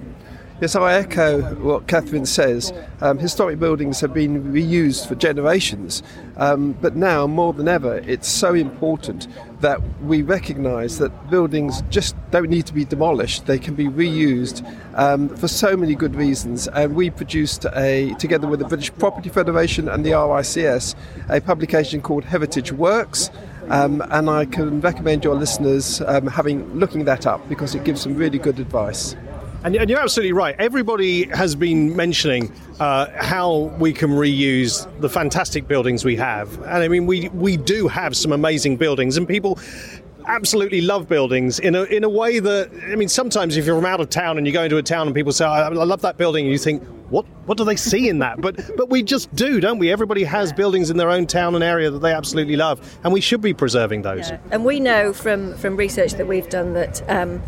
Yes, 0.60 0.74
I 0.74 0.94
echo 0.94 1.54
what 1.54 1.86
Catherine 1.86 2.26
says. 2.26 2.72
Um, 3.00 3.16
historic 3.16 3.60
buildings 3.60 4.00
have 4.00 4.12
been 4.12 4.42
reused 4.52 5.06
for 5.06 5.14
generations, 5.14 6.02
um, 6.36 6.72
but 6.72 6.96
now 6.96 7.28
more 7.28 7.52
than 7.52 7.68
ever, 7.68 7.98
it's 7.98 8.26
so 8.26 8.54
important 8.54 9.28
that 9.60 9.80
we 10.02 10.22
recognise 10.22 10.98
that 10.98 11.30
buildings 11.30 11.82
just 11.90 12.16
don't 12.32 12.50
need 12.50 12.66
to 12.66 12.74
be 12.74 12.84
demolished; 12.84 13.46
they 13.46 13.60
can 13.60 13.76
be 13.76 13.86
reused 13.86 14.66
um, 14.94 15.28
for 15.28 15.46
so 15.46 15.76
many 15.76 15.94
good 15.94 16.16
reasons. 16.16 16.66
And 16.66 16.96
we 16.96 17.10
produced 17.10 17.64
a, 17.76 18.14
together 18.18 18.48
with 18.48 18.58
the 18.58 18.66
British 18.66 18.92
Property 18.94 19.28
Federation 19.28 19.88
and 19.88 20.04
the 20.04 20.10
RICS, 20.10 20.96
a 21.28 21.40
publication 21.40 22.02
called 22.02 22.24
Heritage 22.24 22.72
Works. 22.72 23.30
Um, 23.68 24.02
and 24.10 24.28
I 24.28 24.44
can 24.44 24.80
recommend 24.80 25.22
your 25.22 25.36
listeners 25.36 26.00
um, 26.00 26.26
having 26.26 26.74
looking 26.74 27.04
that 27.04 27.28
up 27.28 27.48
because 27.48 27.76
it 27.76 27.84
gives 27.84 28.00
some 28.00 28.16
really 28.16 28.38
good 28.38 28.58
advice. 28.58 29.14
And, 29.64 29.74
and 29.74 29.90
you're 29.90 29.98
absolutely 29.98 30.32
right. 30.32 30.54
Everybody 30.58 31.24
has 31.30 31.56
been 31.56 31.96
mentioning 31.96 32.52
uh, 32.78 33.06
how 33.16 33.74
we 33.80 33.92
can 33.92 34.10
reuse 34.10 34.86
the 35.00 35.08
fantastic 35.08 35.66
buildings 35.66 36.04
we 36.04 36.14
have. 36.16 36.54
And 36.58 36.82
I 36.82 36.88
mean, 36.88 37.06
we, 37.06 37.28
we 37.30 37.56
do 37.56 37.88
have 37.88 38.16
some 38.16 38.30
amazing 38.32 38.76
buildings, 38.76 39.16
and 39.16 39.26
people 39.26 39.58
absolutely 40.26 40.82
love 40.82 41.08
buildings 41.08 41.58
in 41.58 41.74
a, 41.74 41.84
in 41.84 42.04
a 42.04 42.08
way 42.08 42.38
that, 42.38 42.70
I 42.90 42.94
mean, 42.94 43.08
sometimes 43.08 43.56
if 43.56 43.66
you're 43.66 43.74
from 43.74 43.86
out 43.86 44.00
of 44.00 44.10
town 44.10 44.38
and 44.38 44.46
you 44.46 44.52
go 44.52 44.62
into 44.62 44.76
a 44.76 44.82
town 44.82 45.06
and 45.08 45.14
people 45.14 45.32
say, 45.32 45.44
I, 45.44 45.68
I 45.68 45.70
love 45.70 46.02
that 46.02 46.18
building, 46.18 46.44
and 46.44 46.52
you 46.52 46.58
think, 46.58 46.84
what, 47.08 47.24
what 47.46 47.56
do 47.58 47.64
they 47.64 47.76
see 47.76 48.08
in 48.08 48.18
that? 48.18 48.40
But, 48.40 48.60
but 48.76 48.90
we 48.90 49.02
just 49.02 49.34
do, 49.34 49.58
don't 49.58 49.78
we? 49.78 49.90
Everybody 49.90 50.22
has 50.24 50.52
buildings 50.52 50.90
in 50.90 50.98
their 50.98 51.10
own 51.10 51.26
town 51.26 51.54
and 51.54 51.64
area 51.64 51.90
that 51.90 52.00
they 52.00 52.12
absolutely 52.12 52.56
love, 52.56 52.98
and 53.02 53.12
we 53.12 53.20
should 53.20 53.40
be 53.40 53.54
preserving 53.54 54.02
those. 54.02 54.30
Yeah. 54.30 54.38
And 54.52 54.64
we 54.64 54.78
know 54.78 55.12
from, 55.12 55.56
from 55.56 55.76
research 55.76 56.12
that 56.12 56.28
we've 56.28 56.48
done 56.48 56.74
that. 56.74 57.02
Um, 57.10 57.42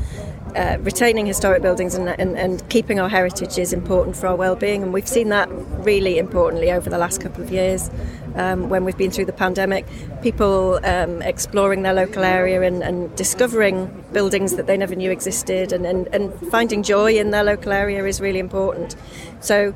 uh, 0.56 0.78
retaining 0.80 1.26
historic 1.26 1.62
buildings 1.62 1.94
and, 1.94 2.08
and, 2.08 2.36
and, 2.36 2.68
keeping 2.68 2.98
our 2.98 3.08
heritage 3.08 3.58
is 3.58 3.72
important 3.72 4.16
for 4.16 4.26
our 4.26 4.36
well-being. 4.36 4.82
And 4.82 4.92
we've 4.92 5.08
seen 5.08 5.28
that 5.28 5.48
really 5.84 6.18
importantly 6.18 6.70
over 6.72 6.90
the 6.90 6.98
last 6.98 7.20
couple 7.20 7.42
of 7.42 7.50
years 7.50 7.90
um, 8.34 8.68
when 8.68 8.84
we've 8.84 8.96
been 8.96 9.10
through 9.10 9.26
the 9.26 9.32
pandemic. 9.32 9.86
People 10.22 10.80
um, 10.84 11.22
exploring 11.22 11.82
their 11.82 11.94
local 11.94 12.24
area 12.24 12.62
and, 12.62 12.82
and, 12.82 13.14
discovering 13.16 14.04
buildings 14.12 14.56
that 14.56 14.66
they 14.66 14.76
never 14.76 14.94
knew 14.94 15.10
existed 15.10 15.72
and, 15.72 16.34
finding 16.50 16.82
joy 16.82 17.12
in 17.14 17.30
their 17.30 17.44
local 17.44 17.72
area 17.72 18.04
is 18.04 18.20
really 18.20 18.38
important. 18.38 18.96
So 19.40 19.74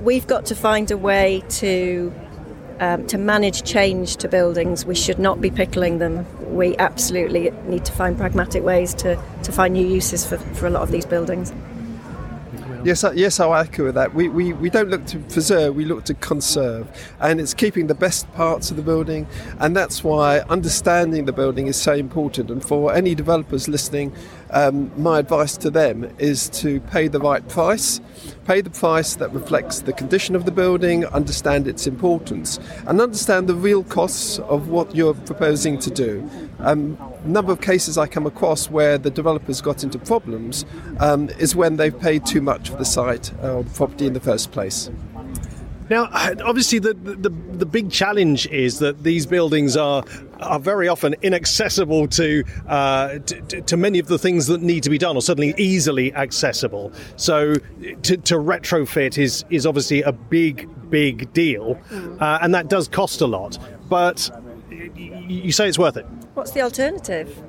we've 0.00 0.26
got 0.26 0.46
to 0.46 0.54
find 0.54 0.90
a 0.90 0.96
way 0.96 1.42
to 1.48 2.12
um, 2.82 3.06
to 3.06 3.16
manage 3.16 3.62
change 3.62 4.16
to 4.16 4.28
buildings, 4.28 4.84
we 4.84 4.96
should 4.96 5.20
not 5.20 5.40
be 5.40 5.52
pickling 5.52 5.98
them. 5.98 6.26
We 6.52 6.76
absolutely 6.78 7.52
need 7.66 7.84
to 7.84 7.92
find 7.92 8.18
pragmatic 8.18 8.64
ways 8.64 8.92
to, 8.94 9.22
to 9.44 9.52
find 9.52 9.74
new 9.74 9.86
uses 9.86 10.26
for, 10.26 10.36
for 10.36 10.66
a 10.66 10.70
lot 10.70 10.82
of 10.82 10.90
these 10.90 11.06
buildings. 11.06 11.52
Yes, 12.84 13.04
yes, 13.14 13.38
I'll 13.38 13.54
echo 13.54 13.92
that. 13.92 14.12
We, 14.12 14.28
we, 14.28 14.52
we 14.54 14.68
don't 14.68 14.88
look 14.88 15.06
to 15.06 15.20
preserve, 15.20 15.76
we 15.76 15.84
look 15.84 16.02
to 16.06 16.14
conserve. 16.14 16.88
And 17.20 17.40
it's 17.40 17.54
keeping 17.54 17.86
the 17.86 17.94
best 17.94 18.30
parts 18.32 18.72
of 18.72 18.76
the 18.76 18.82
building. 18.82 19.28
And 19.60 19.76
that's 19.76 20.02
why 20.02 20.40
understanding 20.40 21.26
the 21.26 21.32
building 21.32 21.68
is 21.68 21.80
so 21.80 21.92
important. 21.92 22.50
And 22.50 22.64
for 22.64 22.92
any 22.92 23.14
developers 23.14 23.68
listening, 23.68 24.12
um, 24.52 24.90
my 25.00 25.18
advice 25.18 25.56
to 25.58 25.70
them 25.70 26.10
is 26.18 26.48
to 26.50 26.80
pay 26.80 27.08
the 27.08 27.18
right 27.18 27.46
price, 27.48 28.00
pay 28.44 28.60
the 28.60 28.70
price 28.70 29.14
that 29.16 29.32
reflects 29.32 29.80
the 29.80 29.92
condition 29.92 30.36
of 30.36 30.44
the 30.44 30.50
building, 30.50 31.06
understand 31.06 31.66
its 31.66 31.86
importance, 31.86 32.58
and 32.86 33.00
understand 33.00 33.48
the 33.48 33.54
real 33.54 33.82
costs 33.84 34.38
of 34.40 34.68
what 34.68 34.94
you're 34.94 35.14
proposing 35.14 35.78
to 35.78 35.90
do. 35.90 36.28
Um, 36.58 36.98
number 37.24 37.52
of 37.52 37.60
cases 37.60 37.96
I 37.96 38.06
come 38.06 38.26
across 38.26 38.70
where 38.70 38.98
the 38.98 39.10
developers 39.10 39.60
got 39.60 39.82
into 39.82 39.98
problems 39.98 40.64
um, 41.00 41.28
is 41.38 41.56
when 41.56 41.76
they've 41.76 41.98
paid 41.98 42.26
too 42.26 42.40
much 42.40 42.70
for 42.70 42.76
the 42.76 42.84
site 42.84 43.32
or 43.42 43.62
the 43.62 43.70
property 43.70 44.06
in 44.06 44.12
the 44.12 44.20
first 44.20 44.52
place. 44.52 44.90
Now, 45.90 46.08
obviously, 46.44 46.78
the, 46.78 46.94
the, 46.94 47.28
the 47.28 47.66
big 47.66 47.90
challenge 47.90 48.46
is 48.46 48.78
that 48.78 49.02
these 49.02 49.26
buildings 49.26 49.76
are 49.76 50.04
are 50.42 50.58
very 50.58 50.88
often 50.88 51.14
inaccessible 51.22 52.08
to, 52.08 52.44
uh, 52.68 53.18
to, 53.18 53.62
to 53.62 53.76
many 53.76 53.98
of 53.98 54.06
the 54.06 54.18
things 54.18 54.46
that 54.46 54.62
need 54.62 54.82
to 54.82 54.90
be 54.90 54.98
done, 54.98 55.16
or 55.16 55.22
certainly 55.22 55.54
easily 55.56 56.14
accessible. 56.14 56.92
So, 57.16 57.54
to, 57.54 58.16
to 58.16 58.34
retrofit 58.36 59.18
is 59.18 59.44
is 59.50 59.66
obviously 59.66 60.02
a 60.02 60.12
big 60.12 60.68
big 60.90 61.32
deal, 61.32 61.78
uh, 62.20 62.38
and 62.42 62.54
that 62.54 62.68
does 62.68 62.88
cost 62.88 63.20
a 63.20 63.26
lot. 63.26 63.58
But 63.88 64.30
you 64.70 65.52
say 65.52 65.68
it's 65.68 65.78
worth 65.78 65.96
it. 65.96 66.06
What's 66.34 66.52
the 66.52 66.62
alternative? 66.62 67.42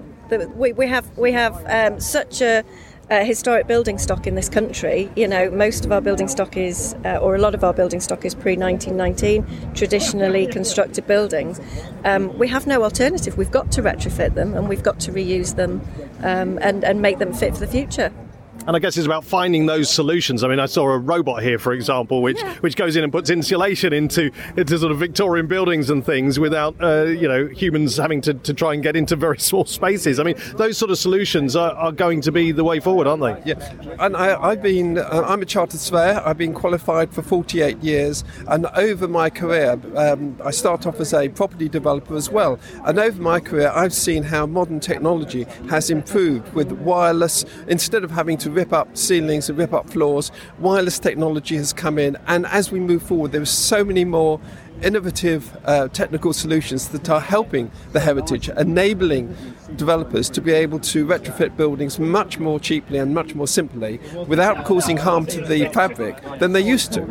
We, 0.55 0.73
we 0.73 0.87
have 0.87 1.17
we 1.17 1.31
have 1.33 1.63
um, 1.67 1.99
such 1.99 2.41
a 2.41 2.63
uh, 3.09 3.23
historic 3.23 3.67
building 3.67 3.97
stock 3.97 4.27
in 4.27 4.35
this 4.35 4.49
country. 4.49 5.09
You 5.15 5.27
know, 5.27 5.49
most 5.49 5.85
of 5.85 5.91
our 5.91 6.01
building 6.01 6.27
stock 6.27 6.57
is, 6.57 6.95
uh, 7.05 7.17
or 7.17 7.35
a 7.35 7.39
lot 7.39 7.53
of 7.53 7.63
our 7.63 7.73
building 7.73 7.99
stock 7.99 8.25
is 8.25 8.33
pre 8.33 8.55
1919, 8.55 9.73
traditionally 9.73 10.47
constructed 10.47 11.05
buildings. 11.07 11.59
Um, 12.05 12.37
we 12.37 12.47
have 12.47 12.67
no 12.67 12.83
alternative. 12.83 13.37
We've 13.37 13.51
got 13.51 13.71
to 13.73 13.81
retrofit 13.81 14.35
them 14.35 14.53
and 14.55 14.69
we've 14.69 14.83
got 14.83 14.99
to 15.01 15.11
reuse 15.11 15.55
them 15.55 15.81
um, 16.19 16.57
and, 16.61 16.83
and 16.83 17.01
make 17.01 17.19
them 17.19 17.33
fit 17.33 17.53
for 17.53 17.59
the 17.59 17.67
future. 17.67 18.11
And 18.65 18.75
I 18.75 18.79
guess 18.79 18.97
it's 18.97 19.05
about 19.05 19.25
finding 19.25 19.65
those 19.65 19.89
solutions. 19.89 20.43
I 20.43 20.47
mean, 20.47 20.59
I 20.59 20.65
saw 20.65 20.85
a 20.85 20.97
robot 20.97 21.43
here, 21.43 21.59
for 21.59 21.73
example, 21.73 22.21
which 22.21 22.39
yeah. 22.39 22.55
which 22.55 22.75
goes 22.75 22.95
in 22.95 23.03
and 23.03 23.11
puts 23.11 23.29
insulation 23.29 23.93
into 23.93 24.31
into 24.55 24.77
sort 24.77 24.91
of 24.91 24.99
Victorian 24.99 25.47
buildings 25.47 25.89
and 25.89 26.05
things 26.05 26.39
without 26.39 26.75
uh, 26.81 27.03
you 27.03 27.27
know 27.27 27.47
humans 27.47 27.97
having 27.97 28.21
to, 28.21 28.33
to 28.33 28.53
try 28.53 28.73
and 28.73 28.81
get 28.81 28.95
into 28.95 29.15
very 29.15 29.37
small 29.49 29.65
spaces. 29.65 30.19
I 30.19 30.23
mean, 30.23 30.35
those 30.55 30.77
sort 30.77 30.91
of 30.91 30.97
solutions 30.97 31.55
are, 31.55 31.73
are 31.73 31.91
going 31.91 32.21
to 32.21 32.31
be 32.31 32.51
the 32.51 32.63
way 32.63 32.79
forward, 32.79 33.07
aren't 33.07 33.21
they? 33.21 33.51
Yeah, 33.51 33.95
and 33.99 34.15
I, 34.15 34.49
have 34.49 34.61
been 34.61 34.97
uh, 34.97 35.23
I'm 35.25 35.41
a 35.41 35.45
chartered 35.45 35.79
surveyor. 35.79 36.21
I've 36.25 36.37
been 36.37 36.53
qualified 36.53 37.13
for 37.13 37.21
48 37.21 37.77
years, 37.79 38.23
and 38.47 38.65
over 38.67 39.07
my 39.07 39.29
career, 39.29 39.79
um, 39.95 40.37
I 40.43 40.51
start 40.51 40.85
off 40.87 40.99
as 40.99 41.13
a 41.13 41.29
property 41.29 41.67
developer 41.67 42.15
as 42.15 42.29
well. 42.29 42.59
And 42.85 42.99
over 42.99 43.21
my 43.21 43.39
career, 43.39 43.71
I've 43.73 43.93
seen 43.93 44.23
how 44.23 44.45
modern 44.45 44.79
technology 44.79 45.45
has 45.69 45.89
improved 45.89 46.53
with 46.53 46.71
wireless. 46.71 47.45
Instead 47.67 48.03
of 48.03 48.11
having 48.11 48.37
to 48.37 48.52
rip 48.53 48.73
up 48.73 48.95
ceilings 48.97 49.49
and 49.49 49.57
rip 49.57 49.73
up 49.73 49.89
floors. 49.89 50.31
Wireless 50.59 50.99
technology 50.99 51.55
has 51.57 51.73
come 51.73 51.97
in, 51.97 52.17
and 52.27 52.45
as 52.47 52.71
we 52.71 52.79
move 52.79 53.03
forward, 53.03 53.31
there 53.31 53.41
are 53.41 53.45
so 53.45 53.83
many 53.83 54.05
more 54.05 54.39
innovative 54.83 55.57
uh, 55.65 55.87
technical 55.89 56.33
solutions 56.33 56.89
that 56.89 57.09
are 57.09 57.21
helping 57.21 57.71
the 57.91 57.99
heritage, 57.99 58.49
enabling 58.49 59.35
developers 59.75 60.29
to 60.29 60.41
be 60.41 60.51
able 60.51 60.79
to 60.79 61.05
retrofit 61.05 61.55
buildings 61.57 61.99
much 61.99 62.39
more 62.39 62.59
cheaply 62.59 62.99
and 62.99 63.13
much 63.13 63.33
more 63.33 63.47
simply 63.47 63.99
without 64.27 64.65
causing 64.65 64.97
harm 64.97 65.25
to 65.25 65.41
the 65.41 65.67
fabric 65.69 66.21
than 66.39 66.51
they 66.51 66.61
used 66.61 66.91
to. 66.93 67.01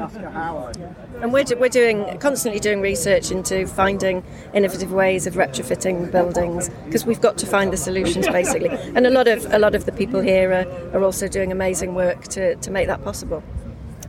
And 1.20 1.32
we're, 1.32 1.44
we're 1.58 1.68
doing 1.68 2.18
constantly 2.18 2.60
doing 2.60 2.80
research 2.80 3.30
into 3.30 3.66
finding 3.66 4.24
innovative 4.52 4.92
ways 4.92 5.26
of 5.26 5.34
retrofitting 5.34 6.10
buildings 6.10 6.68
because 6.84 7.06
we've 7.06 7.20
got 7.20 7.38
to 7.38 7.46
find 7.46 7.72
the 7.72 7.76
solutions 7.76 8.26
basically. 8.28 8.68
And 8.68 9.06
a 9.06 9.10
lot 9.10 9.28
of 9.28 9.46
a 9.52 9.58
lot 9.58 9.74
of 9.74 9.84
the 9.86 9.92
people 9.92 10.20
here 10.20 10.52
are, 10.52 10.96
are 10.96 11.04
also 11.04 11.28
doing 11.28 11.52
amazing 11.52 11.94
work 11.94 12.24
to, 12.28 12.56
to 12.56 12.70
make 12.70 12.86
that 12.88 13.04
possible. 13.04 13.42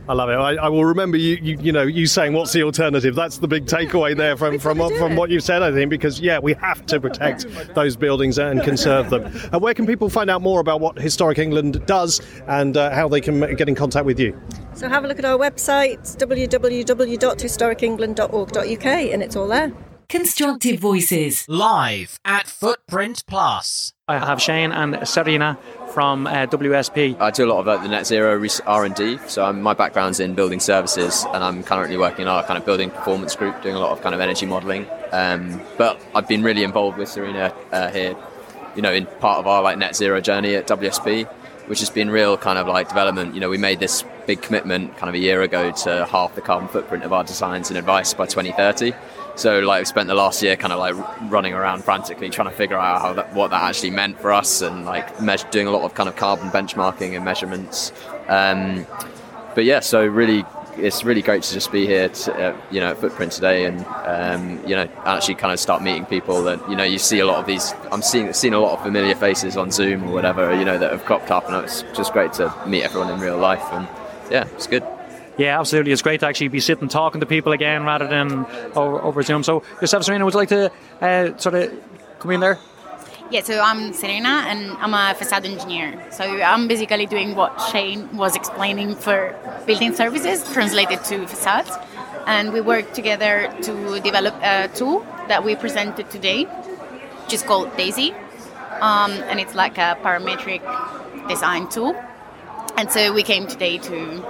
I 0.06 0.12
love 0.12 0.28
it. 0.28 0.34
I, 0.34 0.56
I 0.56 0.68
will 0.68 0.84
remember 0.84 1.16
you, 1.16 1.38
you, 1.40 1.56
you, 1.60 1.72
know, 1.72 1.82
you 1.82 2.06
saying, 2.06 2.34
"What's 2.34 2.52
the 2.52 2.62
alternative?" 2.62 3.14
That's 3.14 3.38
the 3.38 3.48
big 3.48 3.64
takeaway 3.64 4.14
there 4.16 4.36
from 4.36 4.58
from 4.58 4.76
what, 4.78 4.94
from 4.96 5.16
what 5.16 5.30
you've 5.30 5.42
said. 5.42 5.62
I 5.62 5.72
think 5.72 5.88
because 5.88 6.20
yeah, 6.20 6.38
we 6.38 6.52
have 6.54 6.84
to 6.86 7.00
protect 7.00 7.46
those 7.74 7.96
buildings 7.96 8.38
and 8.38 8.62
conserve 8.62 9.08
them. 9.08 9.24
And 9.52 9.62
where 9.62 9.72
can 9.72 9.86
people 9.86 10.10
find 10.10 10.28
out 10.28 10.42
more 10.42 10.60
about 10.60 10.80
what 10.80 10.98
Historic 10.98 11.38
England 11.38 11.86
does 11.86 12.20
and 12.46 12.76
uh, 12.76 12.90
how 12.90 13.08
they 13.08 13.22
can 13.22 13.56
get 13.56 13.68
in 13.68 13.74
contact 13.74 14.04
with 14.04 14.20
you? 14.20 14.38
So 14.74 14.86
have 14.88 15.04
a 15.04 15.08
look 15.08 15.18
at 15.18 15.24
our 15.24 15.38
website 15.38 16.18
www.historicengland.org.uk, 16.18 18.86
and 18.86 19.22
it's 19.22 19.36
all 19.36 19.48
there. 19.48 19.72
Constructive 20.08 20.78
Voices 20.78 21.46
live 21.48 22.18
at 22.24 22.46
Footprint 22.46 23.24
Plus. 23.26 23.92
I 24.06 24.18
have 24.18 24.40
Shane 24.40 24.72
and 24.72 25.06
Serena 25.08 25.58
from 25.92 26.26
uh, 26.26 26.46
WSP. 26.46 27.20
I 27.20 27.30
do 27.30 27.46
a 27.46 27.50
lot 27.50 27.60
of 27.60 27.68
uh, 27.68 27.76
the 27.78 27.88
net 27.88 28.06
zero 28.06 28.42
R 28.66 28.84
and 28.84 28.94
D. 28.94 29.18
So 29.28 29.44
I'm, 29.44 29.62
my 29.62 29.74
background's 29.74 30.20
in 30.20 30.34
building 30.34 30.60
services, 30.60 31.24
and 31.32 31.42
I'm 31.42 31.62
currently 31.62 31.96
working 31.96 32.22
in 32.22 32.28
our 32.28 32.42
kind 32.44 32.58
of 32.58 32.66
building 32.66 32.90
performance 32.90 33.34
group, 33.34 33.62
doing 33.62 33.74
a 33.74 33.78
lot 33.78 33.92
of 33.92 34.02
kind 34.02 34.14
of 34.14 34.20
energy 34.20 34.46
modelling. 34.46 34.86
Um, 35.12 35.60
but 35.78 36.00
I've 36.14 36.28
been 36.28 36.42
really 36.42 36.64
involved 36.64 36.98
with 36.98 37.08
Serena 37.08 37.54
uh, 37.72 37.90
here, 37.90 38.16
you 38.76 38.82
know, 38.82 38.92
in 38.92 39.06
part 39.06 39.38
of 39.38 39.46
our 39.46 39.62
like 39.62 39.78
net 39.78 39.96
zero 39.96 40.20
journey 40.20 40.54
at 40.54 40.66
WSP, 40.66 41.26
which 41.66 41.80
has 41.80 41.90
been 41.90 42.10
real 42.10 42.36
kind 42.36 42.58
of 42.58 42.66
like 42.66 42.88
development. 42.88 43.34
You 43.34 43.40
know, 43.40 43.48
we 43.48 43.58
made 43.58 43.80
this 43.80 44.04
big 44.26 44.42
commitment 44.42 44.96
kind 44.96 45.08
of 45.08 45.14
a 45.14 45.18
year 45.18 45.42
ago 45.42 45.70
to 45.72 46.06
half 46.06 46.34
the 46.34 46.40
carbon 46.40 46.68
footprint 46.68 47.04
of 47.04 47.12
our 47.12 47.24
designs 47.24 47.70
and 47.70 47.78
advice 47.78 48.14
by 48.14 48.26
2030. 48.26 48.92
So 49.36 49.60
like 49.60 49.86
spent 49.86 50.08
the 50.08 50.14
last 50.14 50.42
year 50.42 50.56
kind 50.56 50.72
of 50.72 50.78
like 50.78 50.94
running 51.30 51.54
around 51.54 51.84
frantically 51.84 52.30
trying 52.30 52.48
to 52.48 52.54
figure 52.54 52.78
out 52.78 53.00
how 53.00 53.12
that, 53.14 53.34
what 53.34 53.50
that 53.50 53.62
actually 53.62 53.90
meant 53.90 54.20
for 54.20 54.32
us 54.32 54.62
and 54.62 54.84
like 54.84 55.20
measure, 55.20 55.48
doing 55.50 55.66
a 55.66 55.70
lot 55.70 55.82
of 55.82 55.94
kind 55.94 56.08
of 56.08 56.16
carbon 56.16 56.50
benchmarking 56.50 57.16
and 57.16 57.24
measurements. 57.24 57.92
Um, 58.28 58.86
but 59.54 59.64
yeah, 59.64 59.80
so 59.80 60.04
really 60.04 60.44
it's 60.76 61.04
really 61.04 61.22
great 61.22 61.42
to 61.42 61.54
just 61.54 61.70
be 61.70 61.86
here, 61.86 62.08
to, 62.08 62.34
uh, 62.34 62.60
you 62.70 62.80
know, 62.80 62.90
at 62.90 62.98
Footprint 62.98 63.32
today, 63.32 63.64
and 63.64 63.84
um, 64.06 64.66
you 64.66 64.74
know, 64.74 64.88
actually 65.04 65.36
kind 65.36 65.52
of 65.52 65.60
start 65.60 65.82
meeting 65.82 66.04
people 66.04 66.42
that 66.44 66.68
you 66.68 66.76
know 66.76 66.84
you 66.84 66.98
see 66.98 67.20
a 67.20 67.26
lot 67.26 67.38
of 67.38 67.46
these. 67.46 67.74
I'm 67.92 68.02
seeing 68.02 68.32
seeing 68.32 68.54
a 68.54 68.58
lot 68.58 68.76
of 68.76 68.82
familiar 68.82 69.14
faces 69.14 69.56
on 69.56 69.70
Zoom 69.70 70.04
or 70.04 70.12
whatever, 70.12 70.54
you 70.54 70.64
know, 70.64 70.78
that 70.78 70.90
have 70.90 71.04
cropped 71.04 71.30
up, 71.30 71.48
and 71.48 71.64
it's 71.64 71.82
just 71.94 72.12
great 72.12 72.32
to 72.34 72.52
meet 72.66 72.82
everyone 72.82 73.12
in 73.12 73.20
real 73.20 73.38
life, 73.38 73.64
and 73.72 73.88
yeah, 74.30 74.46
it's 74.54 74.66
good. 74.66 74.84
Yeah, 75.36 75.58
absolutely. 75.58 75.92
It's 75.92 76.02
great 76.02 76.20
to 76.20 76.26
actually 76.26 76.48
be 76.48 76.60
sitting 76.60 76.88
talking 76.88 77.20
to 77.20 77.26
people 77.26 77.52
again 77.52 77.84
rather 77.84 78.06
than 78.06 78.46
over, 78.76 79.00
over 79.02 79.22
Zoom. 79.22 79.42
So, 79.42 79.62
yourself, 79.80 80.04
Serena, 80.04 80.24
would 80.24 80.34
you 80.34 80.38
like 80.38 80.48
to 80.50 80.72
uh, 81.00 81.36
sort 81.38 81.56
of 81.56 81.72
come 82.20 82.30
in 82.30 82.40
there? 82.40 82.58
Yeah, 83.30 83.42
so 83.42 83.58
I'm 83.58 83.92
Serena 83.94 84.44
and 84.46 84.70
I'm 84.78 84.94
a 84.94 85.14
facade 85.14 85.46
engineer. 85.46 86.00
So 86.12 86.24
I'm 86.24 86.68
basically 86.68 87.06
doing 87.06 87.34
what 87.34 87.58
Shane 87.72 88.16
was 88.16 88.36
explaining 88.36 88.94
for 88.94 89.34
building 89.66 89.94
services 89.94 90.44
translated 90.52 91.02
to 91.04 91.26
facades. 91.26 91.70
And 92.26 92.52
we 92.52 92.60
work 92.60 92.92
together 92.92 93.52
to 93.62 94.00
develop 94.00 94.34
a 94.42 94.68
tool 94.68 95.00
that 95.28 95.42
we 95.42 95.56
presented 95.56 96.10
today, 96.10 96.44
which 96.44 97.34
is 97.34 97.42
called 97.42 97.74
Daisy. 97.76 98.12
Um, 98.80 99.12
and 99.12 99.40
it's 99.40 99.54
like 99.54 99.78
a 99.78 99.98
parametric 100.02 100.62
design 101.28 101.68
tool. 101.68 101.96
And 102.76 102.90
so 102.90 103.12
we 103.12 103.22
came 103.22 103.46
today 103.46 103.78
to 103.78 104.22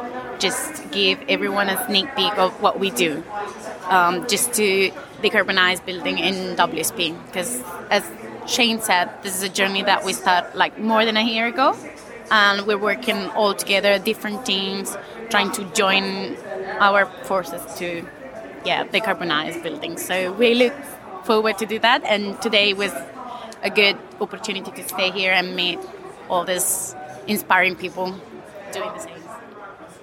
just 0.45 0.91
give 0.91 1.19
everyone 1.27 1.69
a 1.71 1.79
sneak 1.87 2.15
peek 2.15 2.37
of 2.37 2.51
what 2.61 2.79
we 2.79 2.91
do, 2.91 3.25
um, 3.89 4.27
just 4.29 4.53
to 4.53 4.91
decarbonize 5.23 5.81
building 5.89 6.19
in 6.19 6.35
WSP. 6.57 7.17
Because 7.27 7.63
as 7.91 8.05
Shane 8.47 8.81
said, 8.83 9.09
this 9.23 9.35
is 9.35 9.43
a 9.43 9.49
journey 9.49 9.83
that 9.83 10.05
we 10.05 10.13
started 10.13 10.55
like 10.55 10.79
more 10.79 11.03
than 11.07 11.17
a 11.17 11.23
year 11.23 11.47
ago, 11.47 11.75
and 12.31 12.67
we're 12.67 12.85
working 12.91 13.21
all 13.31 13.55
together, 13.55 13.99
different 13.99 14.45
teams, 14.45 14.95
trying 15.31 15.51
to 15.53 15.65
join 15.73 16.37
our 16.79 17.07
forces 17.31 17.63
to, 17.79 18.07
yeah, 18.67 18.85
decarbonize 18.85 19.63
buildings. 19.63 20.05
So 20.05 20.33
we 20.33 20.55
look 20.55 20.75
forward 21.25 21.57
to 21.59 21.67
do 21.67 21.79
that, 21.79 22.05
and 22.05 22.41
today 22.43 22.75
was 22.75 22.93
a 23.63 23.71
good 23.71 23.97
opportunity 24.21 24.71
to 24.71 24.83
stay 24.87 25.11
here 25.11 25.33
and 25.33 25.57
meet 25.57 25.79
all 26.29 26.45
these 26.45 26.95
inspiring 27.27 27.77
people 27.77 28.15
doing 28.73 28.93
the 28.93 28.99
same. 28.99 29.24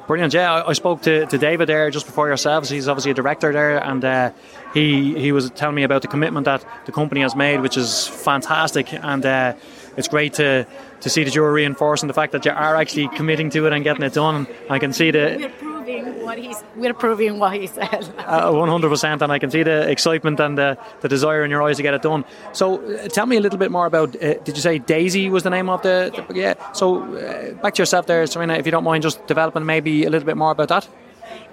Brilliant. 0.07 0.33
Yeah, 0.33 0.63
I 0.65 0.73
spoke 0.73 1.01
to, 1.03 1.25
to 1.25 1.37
David 1.37 1.69
there 1.69 1.89
just 1.89 2.05
before 2.05 2.27
yourselves. 2.27 2.69
He's 2.69 2.87
obviously 2.87 3.11
a 3.11 3.13
director 3.13 3.53
there, 3.53 3.81
and 3.83 4.03
uh, 4.03 4.31
he 4.73 5.17
he 5.17 5.31
was 5.31 5.49
telling 5.51 5.75
me 5.75 5.83
about 5.83 6.01
the 6.01 6.07
commitment 6.07 6.45
that 6.45 6.65
the 6.85 6.91
company 6.91 7.21
has 7.21 7.35
made, 7.35 7.61
which 7.61 7.77
is 7.77 8.07
fantastic. 8.07 8.93
And 8.93 9.25
uh, 9.25 9.53
it's 9.97 10.07
great 10.07 10.33
to 10.33 10.65
to 11.01 11.09
see 11.09 11.23
that 11.23 11.35
you're 11.35 11.51
reinforcing 11.51 12.07
the 12.07 12.13
fact 12.13 12.31
that 12.31 12.45
you 12.45 12.51
are 12.51 12.75
actually 12.75 13.07
committing 13.09 13.49
to 13.51 13.65
it 13.67 13.73
and 13.73 13.83
getting 13.83 14.03
it 14.03 14.13
done. 14.13 14.47
I 14.69 14.79
can 14.79 14.93
see 14.93 15.11
the 15.11 15.51
proving 15.59 16.23
what 16.23 16.37
he's 16.37 16.63
we're 16.75 16.93
proving 16.93 17.39
what 17.39 17.53
he 17.53 17.67
said. 17.67 18.13
Uh, 18.17 18.51
one 18.63 18.69
hundred 18.69 18.89
percent, 18.89 19.21
and 19.21 19.31
I 19.31 19.39
can 19.39 19.51
see 19.51 19.63
the 19.63 19.89
excitement 19.89 20.39
and 20.39 20.57
the, 20.57 20.77
the 21.01 21.07
desire 21.07 21.43
in 21.43 21.51
your 21.51 21.63
eyes 21.63 21.77
to 21.77 21.83
get 21.83 21.93
it 21.93 22.01
done. 22.01 22.25
So, 22.53 22.81
uh, 22.81 23.07
tell 23.07 23.25
me 23.25 23.37
a 23.37 23.41
little 23.41 23.59
bit 23.59 23.71
more 23.71 23.85
about. 23.85 24.15
Uh, 24.15 24.35
did 24.35 24.55
you 24.55 24.61
say 24.61 24.79
Daisy 24.79 25.29
was 25.29 25.43
the 25.43 25.49
name 25.49 25.69
of 25.69 25.81
the? 25.81 26.11
Yeah. 26.13 26.25
the 26.25 26.35
yeah. 26.35 26.71
So, 26.73 27.03
uh, 27.15 27.53
back 27.61 27.75
to 27.75 27.81
yourself 27.81 28.05
there, 28.07 28.25
Serena. 28.27 28.53
If 28.55 28.65
you 28.65 28.71
don't 28.71 28.83
mind, 28.83 29.03
just 29.03 29.25
developing 29.27 29.65
maybe 29.65 30.05
a 30.05 30.09
little 30.09 30.25
bit 30.25 30.37
more 30.37 30.51
about 30.51 30.69
that. 30.69 30.87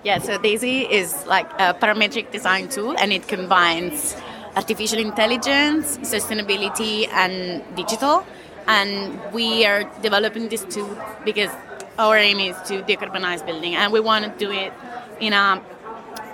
Yeah. 0.04 0.18
So 0.18 0.38
Daisy 0.38 0.82
is 0.82 1.26
like 1.26 1.50
a 1.54 1.74
parametric 1.74 2.30
design 2.30 2.68
tool, 2.68 2.96
and 2.98 3.12
it 3.12 3.26
combines 3.28 4.16
artificial 4.56 4.98
intelligence, 4.98 5.98
sustainability, 5.98 7.08
and 7.08 7.62
digital. 7.76 8.24
And 8.68 9.18
we 9.32 9.64
are 9.64 9.84
developing 10.02 10.48
this 10.48 10.64
tool 10.64 10.96
because 11.24 11.50
our 11.98 12.16
aim 12.16 12.38
is 12.38 12.56
to 12.68 12.82
decarbonize 12.82 13.44
building. 13.44 13.74
And 13.74 13.92
we 13.92 14.00
want 14.00 14.24
to 14.24 14.30
do 14.38 14.52
it 14.52 14.72
in 15.20 15.32
a 15.32 15.60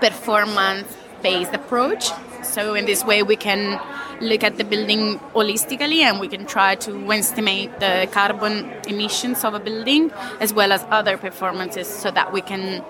performance 0.01 0.95
based 1.23 1.55
approach. 1.55 2.11
So 2.43 2.75
in 2.75 2.85
this 2.85 3.05
way 3.05 3.23
we 3.23 3.37
can 3.37 3.81
look 4.21 4.45
at 4.45 4.59
the 4.59 4.65
building 4.65 5.19
holistically 5.35 6.01
and 6.01 6.21
we 6.21 6.29
can 6.29 6.45
try 6.47 6.75
to 6.77 7.13
estimate 7.13 7.81
the 7.81 8.09
carbon 8.13 8.71
emissions 8.87 9.45
of 9.45 9.55
a 9.55 9.61
building 9.61 10.11
as 10.41 10.53
well 10.53 10.71
as 10.73 10.85
other 10.91 11.17
performances 11.17 11.89
so 11.89 12.11
that 12.11 12.33
we 12.33 12.41
can 12.41 12.85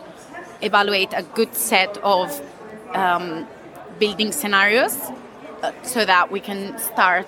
evaluate 0.60 1.12
a 1.12 1.22
good 1.34 1.54
set 1.54 1.96
of 1.98 2.42
um, 2.94 3.46
building 3.98 4.32
scenarios 4.32 4.96
uh, 5.62 5.72
so 5.82 6.04
that 6.04 6.30
we 6.30 6.40
can 6.40 6.78
start 6.78 7.26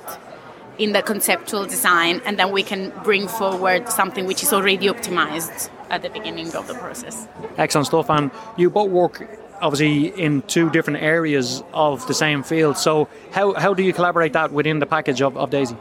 in 0.79 0.93
the 0.93 1.03
conceptual 1.03 1.65
design 1.67 2.21
and 2.25 2.39
then 2.39 2.53
we 2.53 2.63
can 2.63 2.93
bring 3.03 3.29
forward 3.29 3.89
something 3.89 4.27
which 4.27 4.43
is 4.43 4.53
already 4.53 4.89
optimized 4.89 5.71
at 5.91 6.03
the 6.03 6.11
beginning 6.11 6.55
of 6.55 6.67
the 6.67 6.75
process. 6.75 7.29
Excellent 7.57 7.87
stuff. 7.87 8.11
And 8.11 8.31
you 8.57 8.71
both 8.71 8.91
work 8.91 9.27
obviously 9.61 10.09
in 10.21 10.43
two 10.43 10.71
different 10.71 11.03
areas 11.03 11.63
of 11.73 12.07
the 12.07 12.15
same 12.15 12.43
field. 12.43 12.77
So 12.77 13.09
how, 13.33 13.55
how 13.55 13.75
do 13.75 13.83
you 13.83 13.93
collaborate 13.93 14.33
that 14.35 14.53
within 14.53 14.79
the 14.79 14.87
package 14.87 15.23
of, 15.23 15.37
of 15.37 15.51
Daisy? 15.51 15.77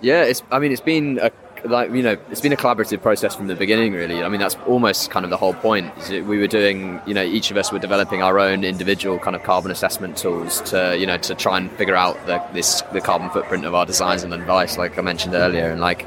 Yeah, 0.00 0.24
it's. 0.24 0.42
I 0.50 0.58
mean, 0.58 0.72
it's 0.72 0.80
been 0.82 1.18
a 1.22 1.30
like 1.68 1.90
you 1.90 2.02
know, 2.02 2.16
it's 2.30 2.40
been 2.40 2.52
a 2.52 2.56
collaborative 2.56 3.02
process 3.02 3.34
from 3.34 3.46
the 3.46 3.54
beginning. 3.54 3.92
Really, 3.92 4.22
I 4.22 4.28
mean, 4.28 4.40
that's 4.40 4.56
almost 4.66 5.10
kind 5.10 5.24
of 5.24 5.30
the 5.30 5.36
whole 5.36 5.54
point. 5.54 5.92
We 6.08 6.38
were 6.38 6.46
doing, 6.46 7.00
you 7.06 7.14
know, 7.14 7.22
each 7.22 7.50
of 7.50 7.56
us 7.56 7.72
were 7.72 7.78
developing 7.78 8.22
our 8.22 8.38
own 8.38 8.64
individual 8.64 9.18
kind 9.18 9.36
of 9.36 9.42
carbon 9.42 9.70
assessment 9.70 10.16
tools 10.16 10.60
to, 10.70 10.96
you 10.98 11.06
know, 11.06 11.18
to 11.18 11.34
try 11.34 11.58
and 11.58 11.70
figure 11.72 11.96
out 11.96 12.16
the, 12.26 12.42
this 12.52 12.82
the 12.92 13.00
carbon 13.00 13.30
footprint 13.30 13.64
of 13.64 13.74
our 13.74 13.86
designs 13.86 14.22
and 14.22 14.32
advice, 14.32 14.78
like 14.78 14.98
I 14.98 15.02
mentioned 15.02 15.34
earlier, 15.34 15.70
and 15.70 15.80
like. 15.80 16.06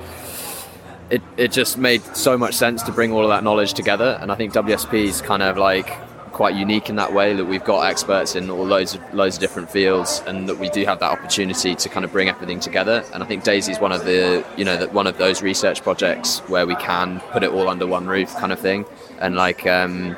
It, 1.11 1.23
it 1.37 1.51
just 1.51 1.79
made 1.79 2.03
so 2.15 2.37
much 2.37 2.53
sense 2.53 2.83
to 2.83 2.91
bring 2.91 3.11
all 3.11 3.23
of 3.23 3.29
that 3.29 3.43
knowledge 3.43 3.73
together, 3.73 4.19
and 4.21 4.31
I 4.31 4.35
think 4.35 4.53
WSP 4.53 5.05
is 5.05 5.21
kind 5.23 5.41
of 5.41 5.57
like 5.57 5.89
quite 6.29 6.55
unique 6.55 6.89
in 6.89 6.95
that 6.95 7.13
way 7.13 7.33
that 7.33 7.45
we've 7.45 7.63
got 7.63 7.81
experts 7.81 8.35
in 8.35 8.49
all 8.49 8.65
loads 8.65 8.95
of 8.95 9.13
loads 9.13 9.35
of 9.35 9.41
different 9.41 9.69
fields, 9.69 10.21
and 10.27 10.47
that 10.47 10.57
we 10.57 10.69
do 10.69 10.85
have 10.85 10.99
that 10.99 11.11
opportunity 11.11 11.75
to 11.75 11.89
kind 11.89 12.05
of 12.05 12.11
bring 12.11 12.29
everything 12.29 12.59
together. 12.59 13.03
And 13.13 13.23
I 13.23 13.25
think 13.25 13.43
Daisy 13.43 13.71
is 13.71 13.79
one 13.79 13.91
of 13.91 14.05
the 14.05 14.45
you 14.57 14.65
know 14.65 14.87
one 14.87 15.07
of 15.07 15.17
those 15.17 15.41
research 15.41 15.83
projects 15.83 16.39
where 16.49 16.65
we 16.65 16.75
can 16.75 17.19
put 17.31 17.43
it 17.43 17.51
all 17.51 17.67
under 17.67 17.87
one 17.87 18.07
roof, 18.07 18.33
kind 18.35 18.51
of 18.51 18.59
thing, 18.59 18.85
and 19.19 19.35
like. 19.35 19.65
Um, 19.65 20.15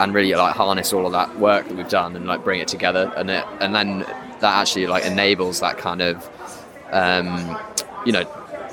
and 0.00 0.12
really 0.12 0.34
like 0.34 0.56
harness 0.56 0.92
all 0.92 1.06
of 1.06 1.12
that 1.12 1.38
work 1.38 1.68
that 1.68 1.76
we've 1.76 1.88
done 1.88 2.16
and 2.16 2.26
like 2.26 2.42
bring 2.42 2.58
it 2.58 2.66
together 2.66 3.12
and 3.16 3.30
it 3.30 3.44
and 3.60 3.72
then 3.72 4.00
that 4.40 4.60
actually 4.60 4.88
like 4.88 5.04
enables 5.04 5.60
that 5.60 5.78
kind 5.78 6.02
of 6.02 6.28
um, 6.90 7.56
you 8.04 8.10
know 8.10 8.24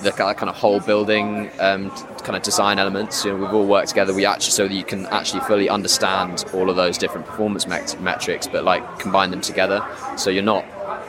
the 0.04 0.12
kind 0.12 0.50
of 0.50 0.56
whole 0.56 0.80
building 0.80 1.50
um, 1.60 1.90
kind 2.22 2.36
of 2.36 2.44
design 2.44 2.80
elements. 2.80 3.24
You 3.24 3.32
know, 3.32 3.38
we've 3.38 3.54
all 3.54 3.66
worked 3.66 3.90
together. 3.90 4.14
We 4.14 4.26
actually 4.26 4.52
so 4.52 4.68
that 4.68 4.74
you 4.74 4.84
can 4.84 5.06
actually 5.08 5.42
fully 5.42 5.70
understand 5.70 6.46
all 6.54 6.70
of 6.70 6.76
those 6.76 6.98
different 6.98 7.26
performance 7.26 7.68
met- 7.68 8.00
metrics, 8.02 8.48
but 8.48 8.64
like 8.64 9.00
combine 9.00 9.32
them 9.32 9.42
together. 9.42 9.86
So 10.18 10.30
you're 10.30 10.44
not, 10.44 10.66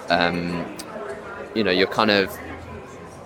um, 0.09 0.65
you 1.55 1.65
know, 1.65 1.71
you're 1.71 1.87
kind 1.87 2.11
of 2.11 2.37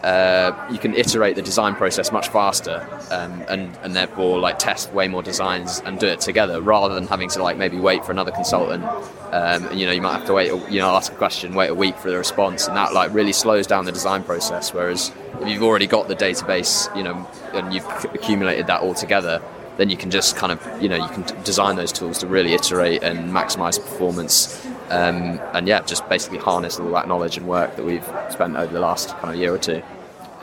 uh, 0.06 0.68
you 0.70 0.78
can 0.78 0.94
iterate 0.94 1.34
the 1.34 1.42
design 1.42 1.74
process 1.74 2.12
much 2.12 2.28
faster 2.28 2.86
um, 3.10 3.42
and, 3.48 3.76
and 3.82 3.96
therefore 3.96 4.38
like 4.38 4.56
test 4.56 4.92
way 4.92 5.08
more 5.08 5.20
designs 5.20 5.80
and 5.80 5.98
do 5.98 6.06
it 6.06 6.20
together 6.20 6.62
rather 6.62 6.94
than 6.94 7.08
having 7.08 7.28
to 7.28 7.42
like 7.42 7.56
maybe 7.56 7.76
wait 7.76 8.04
for 8.04 8.12
another 8.12 8.30
consultant. 8.30 8.84
Um, 8.84 9.66
and 9.66 9.80
you 9.80 9.84
know 9.84 9.90
you 9.90 10.00
might 10.00 10.12
have 10.12 10.26
to 10.26 10.32
wait 10.32 10.52
you 10.70 10.78
know 10.78 10.90
ask 10.90 11.12
a 11.12 11.16
question 11.16 11.56
wait 11.56 11.70
a 11.70 11.74
week 11.74 11.96
for 11.96 12.08
the 12.08 12.16
response 12.16 12.68
and 12.68 12.76
that 12.76 12.94
like 12.94 13.12
really 13.12 13.32
slows 13.32 13.66
down 13.66 13.84
the 13.84 13.90
design 13.90 14.22
process. 14.22 14.72
Whereas 14.72 15.10
if 15.40 15.48
you've 15.48 15.64
already 15.64 15.88
got 15.88 16.06
the 16.06 16.14
database 16.14 16.96
you 16.96 17.02
know 17.02 17.28
and 17.52 17.74
you've 17.74 17.84
accumulated 18.14 18.68
that 18.68 18.82
all 18.82 18.94
together 18.94 19.42
then 19.76 19.90
you 19.90 19.96
can 19.96 20.12
just 20.12 20.36
kind 20.36 20.52
of 20.52 20.80
you 20.80 20.88
know 20.88 20.94
you 21.04 21.08
can 21.08 21.24
design 21.42 21.74
those 21.74 21.90
tools 21.90 22.18
to 22.18 22.28
really 22.28 22.54
iterate 22.54 23.02
and 23.02 23.32
maximize 23.32 23.76
performance. 23.76 24.64
Um, 24.88 25.40
and 25.52 25.66
yeah 25.66 25.80
just 25.80 26.08
basically 26.08 26.38
harness 26.38 26.78
all 26.78 26.92
that 26.92 27.08
knowledge 27.08 27.36
and 27.36 27.48
work 27.48 27.74
that 27.74 27.84
we've 27.84 28.08
spent 28.30 28.54
over 28.54 28.72
the 28.72 28.78
last 28.78 29.08
kind 29.18 29.34
of 29.34 29.40
year 29.40 29.52
or 29.52 29.58
two 29.58 29.82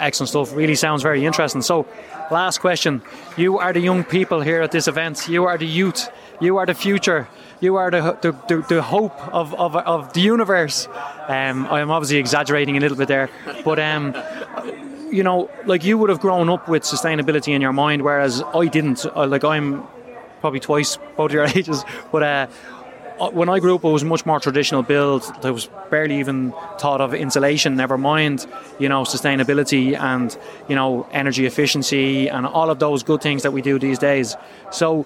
excellent 0.04 0.30
stuff. 0.30 0.56
Really 0.56 0.76
sounds 0.76 1.02
very 1.02 1.26
interesting. 1.26 1.62
So, 1.62 1.88
last 2.32 2.60
question. 2.60 3.02
You 3.38 3.60
are 3.60 3.74
the 3.74 3.80
young 3.80 4.04
people 4.04 4.42
here 4.42 4.62
at 4.62 4.72
this 4.72 4.88
event. 4.88 5.28
You 5.28 5.46
are 5.46 5.58
the 5.58 5.66
youth. 5.66 6.10
You 6.40 6.58
are 6.58 6.66
the 6.66 6.74
future. 6.74 7.28
You 7.62 7.78
are 7.78 7.90
the, 7.90 8.18
the, 8.22 8.32
the, 8.48 8.66
the 8.68 8.82
hope 8.82 9.18
of, 9.34 9.54
of, 9.54 9.76
of 9.76 10.12
the 10.14 10.20
universe. 10.20 10.88
Um, 11.28 11.66
I'm 11.68 11.92
obviously 11.92 12.18
exaggerating 12.18 12.76
a 12.76 12.80
little 12.82 12.98
bit 12.98 13.08
there, 13.08 13.30
but 13.64 13.80
um, 13.80 14.14
you 15.10 15.24
know, 15.24 15.50
like 15.66 15.86
you 15.86 15.98
would 15.98 16.10
have 16.10 16.20
grown 16.20 16.50
up 16.50 16.68
with 16.68 16.84
sustainability 16.84 17.54
in 17.54 17.62
your 17.62 17.72
mind, 17.72 18.02
whereas 18.02 18.44
I 18.54 18.66
didn't. 18.66 19.06
Like 19.16 19.44
I'm 19.44 19.84
probably 20.42 20.60
twice 20.60 20.98
both 21.16 21.32
your 21.32 21.46
ages, 21.56 21.86
but 22.12 22.24
uh, 22.24 22.48
Uh, 23.24 23.30
when 23.32 23.48
I 23.48 23.60
grew 23.60 23.76
up, 23.76 23.86
it 23.86 23.90
was 23.90 24.04
much 24.04 24.26
more 24.26 24.38
traditional 24.42 24.84
build. 24.84 25.24
There 25.42 25.54
was 25.54 25.70
barely 25.90 26.20
even 26.20 26.52
thought 26.78 27.00
of 27.00 27.14
insulation. 27.14 27.78
Never 27.78 27.98
mind, 27.98 28.46
you 28.80 28.90
know, 28.90 29.04
sustainability 29.04 29.98
and 29.98 30.38
you 30.68 30.76
know 30.76 31.08
energy 31.10 31.46
efficiency 31.46 32.28
and 32.28 32.46
all 32.46 32.70
of 32.70 32.80
those 32.80 33.02
good 33.02 33.22
things 33.22 33.44
that 33.44 33.52
we 33.54 33.62
do 33.62 33.80
these 33.80 33.98
days. 33.98 34.36
So, 34.72 35.06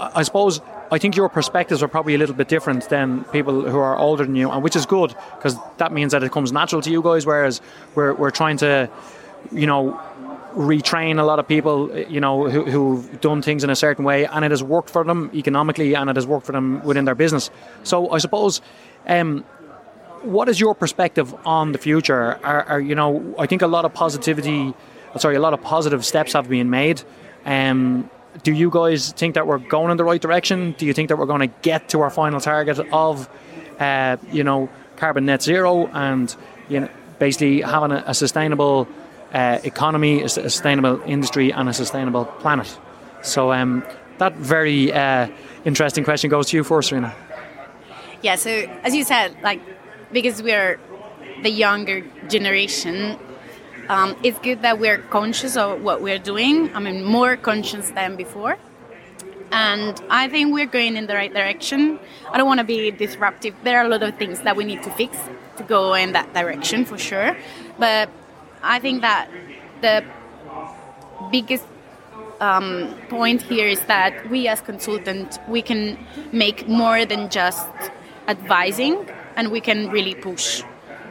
I 0.00 0.22
suppose 0.22 0.62
I 0.90 0.96
think 0.96 1.16
your 1.16 1.28
perspectives 1.28 1.82
are 1.82 1.88
probably 1.88 2.14
a 2.14 2.18
little 2.18 2.34
bit 2.34 2.48
different 2.48 2.88
than 2.88 3.24
people 3.24 3.68
who 3.68 3.78
are 3.78 3.98
older 3.98 4.24
than 4.24 4.34
you, 4.34 4.50
and 4.50 4.62
which 4.62 4.74
is 4.74 4.86
good 4.86 5.14
because 5.36 5.54
that 5.76 5.92
means 5.92 6.12
that 6.12 6.22
it 6.22 6.32
comes 6.32 6.50
natural 6.50 6.80
to 6.80 6.90
you 6.90 7.02
guys. 7.02 7.26
Whereas 7.26 7.60
we're 7.94 8.14
we're 8.14 8.30
trying 8.30 8.56
to 8.58 8.88
you 9.52 9.66
know, 9.66 10.00
retrain 10.56 11.18
a 11.18 11.22
lot 11.22 11.38
of 11.38 11.46
people, 11.46 11.96
you 12.08 12.20
know, 12.20 12.48
who, 12.48 12.64
who've 12.64 13.20
done 13.20 13.42
things 13.42 13.62
in 13.62 13.70
a 13.70 13.76
certain 13.76 14.04
way, 14.04 14.26
and 14.26 14.44
it 14.44 14.50
has 14.50 14.62
worked 14.62 14.90
for 14.90 15.04
them 15.04 15.30
economically, 15.34 15.94
and 15.94 16.08
it 16.10 16.16
has 16.16 16.26
worked 16.26 16.46
for 16.46 16.52
them 16.52 16.82
within 16.82 17.04
their 17.04 17.14
business. 17.14 17.50
So 17.82 18.10
I 18.10 18.18
suppose, 18.18 18.62
um, 19.06 19.44
what 20.22 20.48
is 20.48 20.58
your 20.58 20.74
perspective 20.74 21.34
on 21.46 21.72
the 21.72 21.78
future? 21.78 22.38
Are, 22.42 22.62
are, 22.64 22.80
you 22.80 22.94
know, 22.94 23.34
I 23.38 23.46
think 23.46 23.62
a 23.62 23.66
lot 23.66 23.84
of 23.84 23.94
positivity, 23.94 24.74
sorry, 25.18 25.36
a 25.36 25.40
lot 25.40 25.52
of 25.52 25.62
positive 25.62 26.04
steps 26.04 26.32
have 26.32 26.48
been 26.48 26.70
made. 26.70 27.02
Um, 27.44 28.10
do 28.42 28.52
you 28.52 28.70
guys 28.70 29.12
think 29.12 29.34
that 29.34 29.46
we're 29.46 29.58
going 29.58 29.90
in 29.90 29.96
the 29.96 30.04
right 30.04 30.20
direction? 30.20 30.74
Do 30.78 30.86
you 30.86 30.92
think 30.92 31.10
that 31.10 31.16
we're 31.16 31.26
going 31.26 31.48
to 31.48 31.54
get 31.62 31.90
to 31.90 32.00
our 32.00 32.10
final 32.10 32.40
target 32.40 32.78
of, 32.92 33.28
uh, 33.78 34.16
you 34.32 34.42
know, 34.42 34.68
carbon 34.96 35.26
net 35.26 35.42
zero 35.42 35.86
and 35.88 36.34
you 36.68 36.80
know 36.80 36.88
basically 37.18 37.60
having 37.60 37.92
a, 37.92 38.02
a 38.06 38.14
sustainable 38.14 38.88
uh, 39.32 39.58
economy, 39.64 40.22
a 40.22 40.28
sustainable 40.28 41.00
industry, 41.06 41.52
and 41.52 41.68
a 41.68 41.72
sustainable 41.72 42.24
planet? 42.24 42.78
So 43.22 43.52
um, 43.52 43.84
that 44.18 44.34
very 44.34 44.92
uh, 44.92 45.28
interesting 45.64 46.04
question 46.04 46.30
goes 46.30 46.48
to 46.50 46.56
you 46.56 46.64
first, 46.64 46.88
Serena. 46.88 47.14
Yeah. 48.22 48.36
So 48.36 48.50
as 48.82 48.94
you 48.94 49.04
said, 49.04 49.36
like 49.42 49.60
because 50.12 50.42
we're 50.42 50.78
the 51.42 51.50
younger 51.50 52.02
generation, 52.28 53.18
um, 53.88 54.16
it's 54.22 54.38
good 54.38 54.62
that 54.62 54.78
we're 54.78 54.98
conscious 54.98 55.56
of 55.56 55.82
what 55.82 56.02
we're 56.02 56.18
doing. 56.18 56.74
I 56.74 56.80
mean, 56.80 57.04
more 57.04 57.36
conscious 57.36 57.90
than 57.90 58.16
before. 58.16 58.56
And 59.52 60.00
I 60.10 60.28
think 60.28 60.52
we're 60.52 60.66
going 60.66 60.96
in 60.96 61.06
the 61.06 61.14
right 61.14 61.32
direction. 61.32 62.00
I 62.32 62.38
don't 62.38 62.48
want 62.48 62.58
to 62.58 62.64
be 62.64 62.90
disruptive. 62.90 63.54
There 63.62 63.78
are 63.78 63.84
a 63.84 63.88
lot 63.88 64.02
of 64.02 64.16
things 64.16 64.40
that 64.40 64.56
we 64.56 64.64
need 64.64 64.82
to 64.82 64.90
fix 64.90 65.16
to 65.56 65.62
go 65.62 65.94
in 65.94 66.12
that 66.12 66.34
direction 66.34 66.84
for 66.84 66.98
sure. 66.98 67.36
But 67.78 68.10
I 68.62 68.78
think 68.78 69.02
that 69.02 69.30
the 69.80 70.04
biggest 71.30 71.64
um, 72.40 72.94
point 73.08 73.42
here 73.42 73.66
is 73.66 73.80
that 73.84 74.28
we 74.30 74.48
as 74.48 74.60
consultants 74.60 75.38
we 75.48 75.62
can 75.62 75.98
make 76.32 76.68
more 76.68 77.04
than 77.06 77.30
just 77.30 77.68
advising 78.28 79.08
and 79.36 79.50
we 79.50 79.60
can 79.60 79.90
really 79.90 80.14
push 80.14 80.62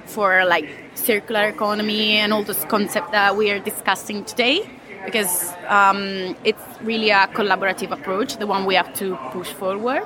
for 0.05 0.45
like 0.45 0.69
circular 0.93 1.45
economy 1.45 2.17
and 2.17 2.31
all 2.31 2.43
those 2.43 2.63
concepts 2.65 3.11
that 3.11 3.35
we 3.35 3.49
are 3.49 3.59
discussing 3.59 4.23
today 4.23 4.69
because 5.05 5.53
um, 5.67 6.35
it's 6.43 6.63
really 6.81 7.09
a 7.09 7.27
collaborative 7.27 7.91
approach 7.91 8.37
the 8.37 8.47
one 8.47 8.65
we 8.65 8.75
have 8.75 8.93
to 8.95 9.15
push 9.31 9.49
forward. 9.49 10.03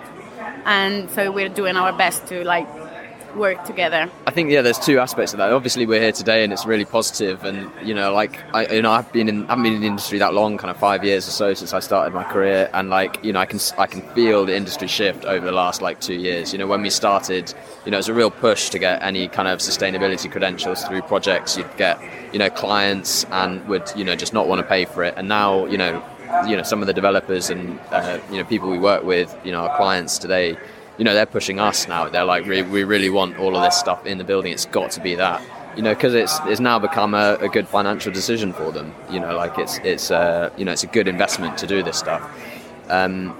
And 0.65 1.09
so 1.11 1.31
we're 1.31 1.49
doing 1.49 1.77
our 1.77 1.93
best 1.93 2.27
to 2.27 2.43
like 2.43 2.67
work 3.35 3.63
together? 3.65 4.09
I 4.25 4.31
think 4.31 4.51
yeah, 4.51 4.61
there's 4.61 4.79
two 4.79 4.99
aspects 4.99 5.33
of 5.33 5.37
that. 5.37 5.51
Obviously, 5.51 5.85
we're 5.85 6.01
here 6.01 6.11
today, 6.11 6.43
and 6.43 6.51
it's 6.53 6.65
really 6.65 6.85
positive. 6.85 7.43
And 7.43 7.71
you 7.85 7.93
know, 7.93 8.13
like 8.13 8.39
I, 8.53 8.67
you 8.67 8.81
know, 8.81 8.91
I've 8.91 9.11
been 9.11 9.29
in, 9.29 9.45
I 9.45 9.49
haven't 9.49 9.63
been 9.63 9.73
in 9.73 9.81
the 9.81 9.87
industry 9.87 10.19
that 10.19 10.33
long, 10.33 10.57
kind 10.57 10.71
of 10.71 10.77
five 10.77 11.03
years 11.03 11.27
or 11.27 11.31
so 11.31 11.53
since 11.53 11.73
I 11.73 11.79
started 11.79 12.13
my 12.13 12.23
career, 12.23 12.69
and 12.73 12.89
like 12.89 13.23
you 13.23 13.33
know, 13.33 13.39
I 13.39 13.45
can 13.45 13.59
I 13.77 13.85
can 13.85 14.01
feel 14.13 14.45
the 14.45 14.55
industry 14.55 14.87
shift 14.87 15.25
over 15.25 15.45
the 15.45 15.51
last 15.51 15.81
like 15.81 15.99
two 15.99 16.15
years. 16.15 16.53
You 16.53 16.59
know, 16.59 16.67
when 16.67 16.81
we 16.81 16.89
started, 16.89 17.53
you 17.85 17.91
know, 17.91 17.97
it 17.97 17.99
was 17.99 18.09
a 18.09 18.13
real 18.13 18.31
push 18.31 18.69
to 18.69 18.79
get 18.79 19.01
any 19.03 19.27
kind 19.27 19.47
of 19.47 19.59
sustainability 19.59 20.31
credentials 20.31 20.83
through 20.83 21.01
projects. 21.03 21.57
You'd 21.57 21.77
get 21.77 21.99
you 22.33 22.39
know 22.39 22.49
clients 22.49 23.25
and 23.25 23.65
would 23.67 23.91
you 23.95 24.03
know 24.03 24.15
just 24.15 24.33
not 24.33 24.47
want 24.47 24.59
to 24.59 24.67
pay 24.67 24.85
for 24.85 25.03
it, 25.03 25.13
and 25.17 25.27
now 25.27 25.65
you 25.65 25.77
know. 25.77 26.03
You 26.47 26.55
know, 26.55 26.61
some 26.61 26.81
of 26.81 26.85
the 26.85 26.93
developers 26.93 27.49
and 27.49 27.79
uh, 27.89 28.19
you 28.29 28.37
know 28.37 28.43
people 28.43 28.69
we 28.69 28.77
work 28.77 29.03
with, 29.03 29.35
you 29.43 29.51
know, 29.51 29.61
our 29.61 29.75
clients 29.77 30.19
today, 30.19 30.57
you 30.99 31.05
know, 31.05 31.13
they're 31.13 31.25
pushing 31.25 31.61
us 31.61 31.87
now. 31.87 32.09
They're 32.09 32.25
like, 32.25 32.45
we, 32.45 32.61
we 32.61 32.83
really 32.83 33.09
want 33.09 33.39
all 33.39 33.55
of 33.55 33.63
this 33.63 33.77
stuff 33.77 34.05
in 34.05 34.17
the 34.17 34.25
building. 34.25 34.51
It's 34.51 34.65
got 34.65 34.91
to 34.91 35.01
be 35.01 35.15
that. 35.15 35.41
You 35.77 35.81
know, 35.81 35.95
because 35.95 36.13
it's 36.13 36.37
it's 36.45 36.59
now 36.59 36.77
become 36.77 37.13
a, 37.13 37.37
a, 37.39 37.47
good 37.47 37.67
financial 37.67 38.11
decision 38.11 38.51
for 38.51 38.71
them. 38.71 38.93
You 39.09 39.21
know, 39.21 39.37
like 39.37 39.57
it's 39.57 39.77
it's 39.77 40.11
uh, 40.11 40.49
you 40.57 40.65
know 40.65 40.73
it's 40.73 40.83
a 40.83 40.87
good 40.87 41.07
investment 41.07 41.57
to 41.59 41.67
do 41.67 41.81
this 41.83 41.97
stuff. 41.97 42.21
Um, 42.89 43.37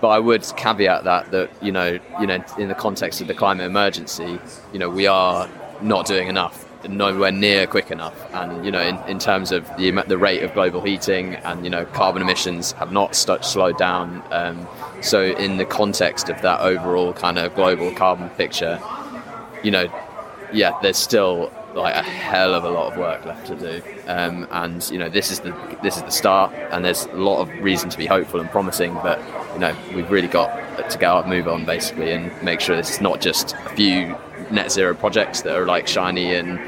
but 0.00 0.08
I 0.08 0.20
would 0.20 0.44
caveat 0.56 1.04
that 1.04 1.32
that 1.32 1.50
you 1.60 1.72
know 1.72 1.98
you 2.20 2.26
know 2.26 2.44
in 2.56 2.68
the 2.68 2.74
context 2.74 3.20
of 3.20 3.26
the 3.26 3.34
climate 3.34 3.66
emergency, 3.66 4.38
you 4.72 4.78
know 4.78 4.88
we 4.88 5.08
are 5.08 5.48
not 5.80 6.06
doing 6.06 6.28
enough 6.28 6.61
nowhere 6.88 7.32
near 7.32 7.66
quick 7.66 7.90
enough. 7.90 8.14
And 8.34 8.64
you 8.64 8.70
know, 8.70 8.80
in, 8.80 8.96
in 9.08 9.18
terms 9.18 9.52
of 9.52 9.68
the 9.76 9.90
the 10.06 10.18
rate 10.18 10.42
of 10.42 10.54
global 10.54 10.80
heating 10.80 11.34
and 11.36 11.64
you 11.64 11.70
know 11.70 11.84
carbon 11.86 12.22
emissions 12.22 12.72
have 12.72 12.92
not 12.92 13.14
st- 13.14 13.44
slowed 13.44 13.78
down. 13.78 14.22
Um, 14.30 14.66
so 15.00 15.22
in 15.22 15.56
the 15.56 15.64
context 15.64 16.28
of 16.28 16.40
that 16.42 16.60
overall 16.60 17.12
kind 17.12 17.38
of 17.38 17.54
global 17.54 17.92
carbon 17.92 18.28
picture, 18.30 18.80
you 19.62 19.70
know, 19.70 19.88
yeah, 20.52 20.78
there's 20.82 20.98
still 20.98 21.50
like 21.74 21.94
a 21.94 22.02
hell 22.02 22.54
of 22.54 22.64
a 22.64 22.70
lot 22.70 22.92
of 22.92 22.98
work 22.98 23.24
left 23.24 23.46
to 23.46 23.56
do. 23.56 23.82
Um, 24.06 24.46
and 24.50 24.88
you 24.90 24.98
know, 24.98 25.08
this 25.08 25.30
is 25.30 25.40
the 25.40 25.52
this 25.82 25.96
is 25.96 26.02
the 26.02 26.10
start, 26.10 26.52
and 26.70 26.84
there's 26.84 27.06
a 27.06 27.14
lot 27.14 27.40
of 27.40 27.48
reason 27.62 27.90
to 27.90 27.98
be 27.98 28.06
hopeful 28.06 28.40
and 28.40 28.50
promising. 28.50 28.94
But 28.94 29.20
you 29.54 29.60
know, 29.60 29.76
we've 29.94 30.10
really 30.10 30.28
got 30.28 30.90
to 30.90 30.98
get 30.98 31.08
our 31.08 31.26
move 31.26 31.48
on 31.48 31.64
basically, 31.64 32.12
and 32.12 32.30
make 32.42 32.60
sure 32.60 32.76
this 32.76 32.90
is 32.90 33.00
not 33.00 33.20
just 33.20 33.54
a 33.54 33.68
few 33.70 34.16
net 34.52 34.70
zero 34.70 34.94
projects 34.94 35.42
that 35.42 35.56
are 35.56 35.66
like 35.66 35.88
shiny 35.88 36.34
and 36.34 36.58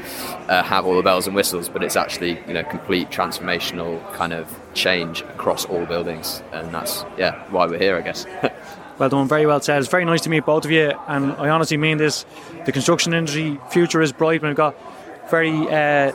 uh, 0.49 0.63
have 0.63 0.85
all 0.85 0.95
the 0.95 1.03
bells 1.03 1.27
and 1.27 1.35
whistles, 1.35 1.69
but 1.69 1.83
it's 1.83 1.95
actually 1.95 2.39
you 2.47 2.53
know 2.53 2.63
complete 2.63 3.09
transformational 3.09 4.01
kind 4.13 4.33
of 4.33 4.53
change 4.73 5.21
across 5.21 5.65
all 5.65 5.85
buildings, 5.85 6.41
and 6.51 6.73
that's 6.73 7.05
yeah 7.17 7.43
why 7.49 7.65
we're 7.65 7.79
here, 7.79 7.95
I 7.95 8.01
guess. 8.01 8.25
well 8.99 9.09
done, 9.09 9.27
very 9.27 9.45
well 9.45 9.61
said. 9.61 9.79
It's 9.79 9.89
very 9.89 10.05
nice 10.05 10.21
to 10.21 10.29
meet 10.29 10.45
both 10.45 10.65
of 10.65 10.71
you, 10.71 10.91
and 11.07 11.31
I 11.33 11.49
honestly 11.49 11.77
mean 11.77 11.97
this. 11.97 12.25
The 12.65 12.71
construction 12.71 13.13
industry 13.13 13.59
future 13.69 14.01
is 14.01 14.11
bright. 14.11 14.41
We've 14.41 14.55
got 14.55 14.75
very 15.29 15.51
uh, 15.69 16.11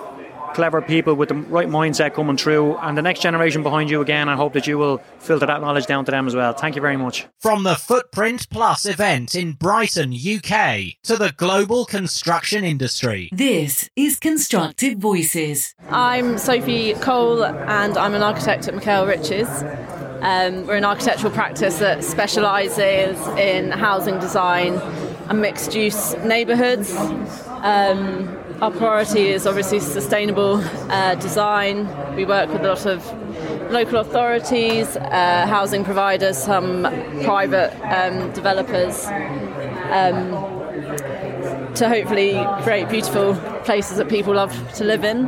clever 0.54 0.82
people 0.82 1.14
with 1.14 1.28
the 1.28 1.34
right 1.34 1.68
mindset 1.68 2.14
coming 2.14 2.36
through, 2.36 2.76
and 2.78 2.96
the 2.96 3.02
next 3.02 3.20
generation 3.20 3.62
behind 3.62 3.90
you 3.90 4.00
again. 4.00 4.28
I 4.28 4.36
hope 4.36 4.52
that 4.54 4.66
you 4.66 4.78
will 4.78 4.98
filter 5.18 5.46
that 5.46 5.60
knowledge 5.60 5.86
down 5.86 6.04
to 6.04 6.10
them 6.10 6.26
as 6.26 6.34
well. 6.34 6.52
Thank 6.52 6.76
you 6.76 6.82
very 6.82 6.96
much. 6.96 7.26
From 7.38 7.62
the 7.62 7.74
Footprint 7.74 8.48
Plus 8.50 8.86
event 8.86 9.34
in 9.34 9.52
Brighton, 9.52 10.12
UK, 10.12 10.94
to 11.04 11.16
the 11.16 11.32
global 11.36 11.84
construction 11.84 12.64
industry. 12.64 13.30
This 13.32 13.88
is 13.96 14.18
Constructive 14.18 14.98
Voices. 14.98 15.74
I'm 15.88 16.38
Sophie 16.38 16.94
Cole, 16.94 17.44
and 17.44 17.96
I'm 17.96 18.14
an 18.14 18.22
architect 18.22 18.68
at 18.68 18.74
Mikhail 18.74 19.06
Riches. 19.06 19.48
Um, 20.22 20.66
we're 20.66 20.76
an 20.76 20.84
architectural 20.84 21.32
practice 21.32 21.78
that 21.78 22.04
specialises 22.04 23.18
in 23.38 23.70
housing 23.70 24.18
design 24.18 24.74
and 25.30 25.40
mixed 25.40 25.74
use 25.74 26.14
neighbourhoods. 26.18 26.94
Um, 27.62 28.36
our 28.60 28.70
priority 28.70 29.28
is 29.28 29.46
obviously 29.46 29.80
sustainable 29.80 30.56
uh, 30.90 31.14
design. 31.14 31.88
We 32.14 32.26
work 32.26 32.50
with 32.50 32.62
a 32.62 32.68
lot 32.68 32.84
of 32.84 33.72
local 33.72 33.98
authorities, 33.98 34.96
uh, 34.96 35.46
housing 35.46 35.84
providers, 35.84 36.36
some 36.36 36.82
private 37.24 37.72
um, 37.84 38.32
developers. 38.32 39.06
Um, 39.90 40.60
to 41.74 41.88
hopefully 41.88 42.32
create 42.62 42.88
beautiful 42.88 43.34
places 43.64 43.96
that 43.96 44.08
people 44.08 44.34
love 44.34 44.52
to 44.74 44.84
live 44.84 45.04
in. 45.04 45.26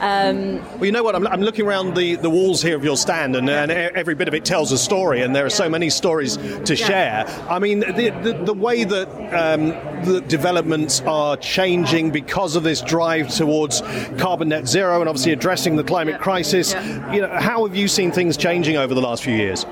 Um, 0.00 0.58
well, 0.72 0.86
you 0.86 0.92
know 0.92 1.04
what? 1.04 1.14
I'm, 1.14 1.26
I'm, 1.26 1.40
looking 1.40 1.66
around 1.66 1.94
the, 1.94 2.16
the 2.16 2.28
walls 2.28 2.60
here 2.60 2.76
of 2.76 2.82
your 2.82 2.96
stand, 2.96 3.36
and, 3.36 3.48
and, 3.48 3.70
every 3.70 4.14
bit 4.14 4.26
of 4.26 4.34
it 4.34 4.44
tells 4.44 4.72
a 4.72 4.78
story, 4.78 5.22
and 5.22 5.34
there 5.34 5.46
are 5.46 5.50
so 5.50 5.68
many 5.68 5.88
stories 5.88 6.36
to 6.36 6.74
share. 6.74 7.24
I 7.48 7.60
mean, 7.60 7.80
the, 7.80 8.10
the, 8.22 8.32
the 8.44 8.54
way 8.54 8.82
that 8.82 9.08
um, 9.32 9.68
the 10.04 10.20
developments 10.20 11.00
are 11.02 11.36
changing 11.36 12.10
because 12.10 12.56
of 12.56 12.64
this 12.64 12.82
drive 12.82 13.30
towards 13.30 13.82
carbon 14.18 14.48
net 14.48 14.66
zero 14.66 15.00
and 15.00 15.08
obviously 15.08 15.32
addressing 15.32 15.76
the 15.76 15.84
climate 15.84 16.20
crisis, 16.20 16.74
you 17.12 17.20
know, 17.20 17.30
how 17.38 17.64
have 17.64 17.76
you 17.76 17.86
seen 17.86 18.10
things 18.10 18.36
changing 18.36 18.76
over 18.76 18.94
the 18.94 19.02
last 19.02 19.22
few 19.22 19.34
years? 19.34 19.64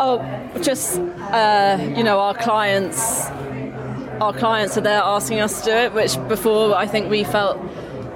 Oh, 0.00 0.18
just, 0.62 0.98
uh, 0.98 1.78
you 1.96 2.02
know, 2.02 2.18
our 2.18 2.34
clients. 2.34 3.26
Our 4.20 4.34
clients 4.34 4.76
are 4.76 4.82
there 4.82 5.00
asking 5.00 5.40
us 5.40 5.60
to 5.60 5.70
do 5.70 5.72
it, 5.72 5.94
which 5.94 6.16
before 6.28 6.74
I 6.74 6.86
think 6.86 7.08
we 7.08 7.24
felt 7.24 7.58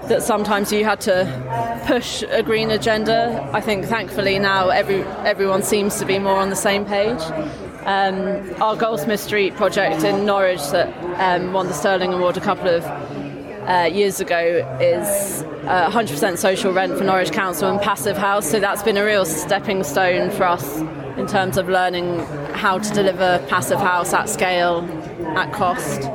that 0.09 0.23
sometimes 0.23 0.73
you 0.73 0.85
had 0.85 1.01
to 1.03 1.83
push 1.87 2.23
a 2.23 2.43
green 2.43 2.71
agenda. 2.71 3.49
I 3.53 3.61
think 3.61 3.87
thankfully 3.87 4.38
now 4.38 4.69
every 4.69 5.03
everyone 5.25 5.62
seems 5.62 5.99
to 5.99 6.05
be 6.05 6.19
more 6.19 6.38
on 6.38 6.51
the 6.51 6.57
same 6.57 6.85
page. 6.85 7.21
Um, 7.87 8.62
our 8.62 8.77
Goldsmith 8.77 9.21
Street 9.21 9.55
project 9.57 10.05
in 10.05 10.25
Norwich 10.25 10.62
that 10.71 10.88
um, 11.21 11.53
won 11.53 11.67
the 11.67 11.75
Stirling 11.75 12.14
Award 12.14 12.37
a 12.37 12.40
couple 12.40 12.69
of 12.69 12.85
uh, 12.85 13.90
years 13.93 14.21
ago 14.21 14.38
is 14.81 15.43
uh, 15.67 15.90
100% 15.90 16.38
social 16.38 16.73
rent 16.73 16.97
for 16.97 17.05
Norwich 17.05 17.33
Council 17.33 17.71
and 17.71 17.81
passive 17.81 18.17
house. 18.17 18.51
So 18.51 18.61
that's 18.61 18.83
been 18.83 18.97
a 18.97 19.05
real 19.05 19.25
stepping 19.25 19.85
stone 19.85 20.31
for 20.31 20.45
us 20.45 20.81
in 21.19 21.27
terms 21.27 21.57
of 21.57 21.69
learning 21.69 22.21
how 22.55 22.79
to 22.79 22.95
deliver 22.95 23.45
passive 23.49 23.79
house 23.79 24.12
at 24.12 24.29
scale, 24.29 24.83
at 25.37 25.53
cost 25.53 26.11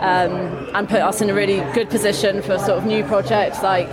um, 0.00 0.70
and 0.74 0.88
put 0.88 1.00
us 1.00 1.20
in 1.20 1.30
a 1.30 1.34
really 1.34 1.60
good 1.72 1.90
position 1.90 2.42
for 2.42 2.58
sort 2.58 2.78
of 2.78 2.86
new 2.86 3.04
projects 3.04 3.62
like 3.62 3.88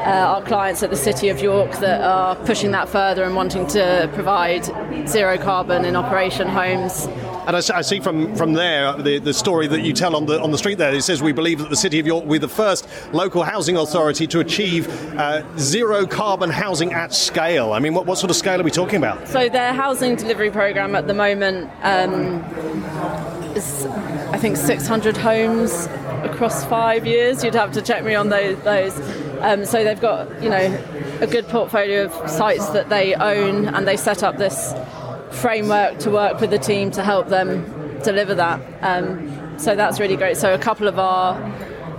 uh, 0.00 0.34
our 0.34 0.42
clients 0.42 0.82
at 0.82 0.90
the 0.90 0.96
City 0.96 1.28
of 1.28 1.40
York 1.40 1.72
that 1.78 2.00
are 2.00 2.34
pushing 2.36 2.70
that 2.70 2.88
further 2.88 3.24
and 3.24 3.34
wanting 3.34 3.66
to 3.68 4.10
provide 4.14 4.64
zero 5.06 5.36
carbon 5.36 5.84
in 5.84 5.96
operation 5.96 6.48
homes 6.48 7.06
And 7.46 7.56
I, 7.56 7.78
I, 7.78 7.82
see 7.82 8.00
from, 8.00 8.34
from 8.36 8.52
there 8.52 8.92
the, 8.94 9.18
the 9.18 9.34
story 9.34 9.66
that 9.66 9.80
you 9.80 9.92
tell 9.92 10.14
on 10.14 10.26
the 10.26 10.40
on 10.40 10.50
the 10.50 10.58
street 10.58 10.78
there. 10.78 10.94
It 10.94 11.02
says 11.02 11.22
we 11.22 11.32
believe 11.32 11.58
that 11.58 11.70
the 11.70 11.76
city 11.76 11.98
of 11.98 12.06
York 12.06 12.24
will 12.24 12.32
be 12.32 12.38
the 12.38 12.48
first 12.48 12.86
local 13.12 13.42
housing 13.42 13.76
authority 13.76 14.26
to 14.28 14.40
achieve 14.40 14.88
uh, 15.16 15.42
zero 15.58 16.06
carbon 16.06 16.50
housing 16.50 16.92
at 16.92 17.12
scale. 17.12 17.72
I 17.72 17.78
mean, 17.78 17.92
what, 17.92 18.06
what 18.06 18.18
sort 18.18 18.30
of 18.30 18.36
scale 18.36 18.60
are 18.60 18.64
we 18.64 18.70
talking 18.70 18.96
about? 18.96 19.26
So 19.26 19.48
their 19.48 19.72
housing 19.72 20.16
delivery 20.16 20.50
program 20.50 20.94
at 20.94 21.06
the 21.06 21.14
moment 21.14 21.70
um, 21.82 22.42
I 23.56 24.38
think, 24.38 24.56
600 24.56 25.16
homes 25.16 25.86
across 26.24 26.64
five 26.64 27.06
years. 27.06 27.42
You'd 27.42 27.54
have 27.54 27.72
to 27.72 27.82
check 27.82 28.04
me 28.04 28.14
on 28.14 28.28
those. 28.28 28.58
those. 28.62 28.98
Um, 29.40 29.64
so 29.64 29.82
they've 29.82 30.00
got 30.00 30.42
you 30.42 30.50
know 30.50 30.84
a 31.20 31.26
good 31.26 31.48
portfolio 31.48 32.04
of 32.04 32.30
sites 32.30 32.68
that 32.70 32.88
they 32.88 33.14
own, 33.14 33.68
and 33.68 33.86
they 33.86 33.96
set 33.96 34.22
up 34.22 34.36
this 34.36 34.74
framework 35.30 35.98
to 36.00 36.10
work 36.10 36.40
with 36.40 36.50
the 36.50 36.58
team 36.58 36.90
to 36.92 37.02
help 37.02 37.28
them 37.28 37.64
deliver 38.02 38.34
that. 38.34 38.60
Um, 38.82 39.58
so 39.58 39.76
that's 39.76 40.00
really 40.00 40.16
great. 40.16 40.36
So 40.36 40.54
a 40.54 40.58
couple 40.58 40.88
of 40.88 40.98
our 40.98 41.36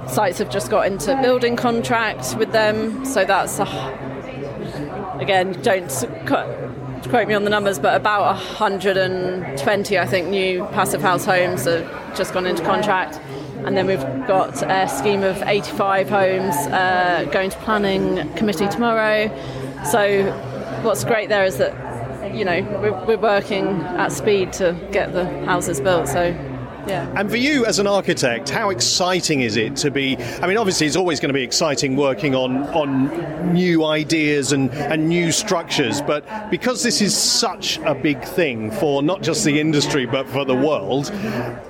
sites 0.08 0.40
have 0.40 0.50
just 0.50 0.70
got 0.70 0.88
into 0.88 1.16
building 1.22 1.56
contract 1.56 2.36
with 2.36 2.52
them. 2.52 3.06
So 3.06 3.26
that's 3.26 3.60
uh, 3.60 5.18
again, 5.20 5.54
don't 5.62 5.92
quote 7.10 7.28
me 7.28 7.34
on 7.34 7.44
the 7.44 7.50
numbers, 7.50 7.80
but 7.80 7.96
about 7.96 8.36
120, 8.36 10.00
I 10.00 10.06
think, 10.06 10.28
new 10.28 10.66
passive 10.68 11.02
house 11.02 11.26
homes 11.26 11.66
have 11.66 12.18
just 12.18 12.34
gone 12.34 12.46
into 12.46 12.64
contract. 12.64 13.20
And 13.66 13.78
then 13.78 13.88
we've 13.88 14.02
got 14.28 14.62
a 14.64 14.88
scheme 14.88 15.24
of 15.24 15.42
85 15.44 16.10
homes 16.10 16.56
uh, 16.56 17.30
going 17.32 17.50
to 17.50 17.58
planning 17.60 18.32
committee 18.34 18.68
tomorrow. 18.68 19.28
So 19.92 20.32
what's 20.84 21.04
great 21.04 21.30
there 21.30 21.46
is 21.46 21.58
that 21.58 21.92
you 22.34 22.46
know, 22.46 22.62
we're, 22.82 23.06
we're 23.06 23.18
working 23.18 23.68
at 23.82 24.12
speed 24.12 24.54
to 24.54 24.74
get 24.92 25.14
the 25.14 25.26
houses 25.46 25.82
built. 25.82 26.08
So 26.08 26.32
yeah. 26.88 27.14
And 27.16 27.30
for 27.30 27.38
you 27.38 27.66
as 27.66 27.80
an 27.80 27.88
architect, 27.88 28.50
how 28.50 28.70
exciting 28.70 29.42
is 29.42 29.56
it 29.56 29.76
to 29.78 29.92
be? 29.92 30.18
I 30.18 30.48
mean, 30.48 30.58
obviously, 30.58 30.88
it's 30.88 30.96
always 30.96 31.20
going 31.20 31.30
to 31.30 31.34
be 31.34 31.44
exciting 31.44 31.96
working 31.96 32.36
on 32.36 32.64
on 32.70 33.54
new 33.54 33.86
ideas 33.86 34.52
and, 34.52 34.72
and 34.72 35.08
new 35.08 35.32
structures, 35.32 36.02
but 36.02 36.26
because 36.50 36.84
this 36.84 37.02
is 37.02 37.16
such 37.16 37.80
a 37.80 37.94
big 37.94 38.24
thing 38.24 38.72
for 38.72 39.04
not 39.04 39.22
just 39.22 39.44
the 39.44 39.60
industry 39.60 40.06
but 40.06 40.28
for 40.30 40.46
the 40.46 40.56
world, 40.56 41.10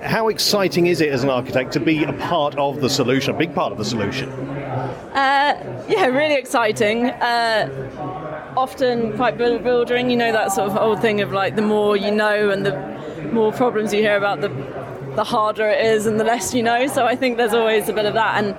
how 0.02 0.30
exciting 0.30 0.88
is 0.88 1.02
it 1.02 1.10
as 1.10 1.24
an 1.24 1.30
architect 1.30 1.74
to 1.74 1.80
be 1.80 2.04
a 2.04 2.13
part 2.13 2.56
of 2.56 2.82
the 2.82 2.89
solution, 2.89 3.36
a 3.36 3.38
big 3.38 3.54
part 3.54 3.71
of 3.71 3.78
the 3.78 3.86
solution? 3.86 4.30
Uh, 4.30 5.86
yeah, 5.89 6.06
really 6.06 6.36
exciting. 6.36 7.08
Uh, 7.08 8.54
often 8.56 9.15
quite 9.17 9.38
bewildering. 9.38 10.10
You 10.10 10.17
know 10.17 10.32
that 10.32 10.52
sort 10.52 10.69
of 10.69 10.78
old 10.78 11.02
thing 11.02 11.21
of 11.21 11.32
like 11.32 11.56
the 11.56 11.62
more 11.62 11.95
you 11.95 12.12
know 12.12 12.50
and 12.50 12.65
the 12.65 12.91
more 13.32 13.52
problems 13.52 13.93
you 13.93 14.02
hear 14.02 14.17
about, 14.17 14.41
the 14.41 14.50
the 15.15 15.24
harder 15.24 15.67
it 15.67 15.86
is 15.86 16.06
and 16.06 16.19
the 16.19 16.24
less 16.24 16.54
you 16.54 16.63
know. 16.63 16.88
So 16.88 17.06
I 17.06 17.15
think 17.15 17.38
there's 17.38 17.54
always 17.54 17.89
a 17.89 17.93
bit 17.93 18.06
of 18.06 18.13
that. 18.13 18.43
And 18.43 18.56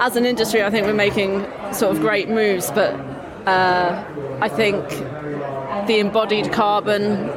as 0.00 0.16
an 0.16 0.26
industry, 0.26 0.62
I 0.62 0.70
think 0.70 0.86
we're 0.86 0.92
making 0.94 1.46
sort 1.72 1.96
of 1.96 2.00
great 2.00 2.28
moves. 2.28 2.70
But 2.70 2.94
uh, 3.46 4.04
I 4.40 4.48
think 4.48 4.88
the 5.86 5.98
embodied 5.98 6.52
carbon 6.52 7.28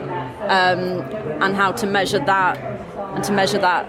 um, 0.43 1.01
and 1.41 1.55
how 1.55 1.71
to 1.71 1.87
measure 1.87 2.19
that 2.19 2.57
and 3.15 3.23
to 3.23 3.31
measure 3.31 3.59
that 3.59 3.87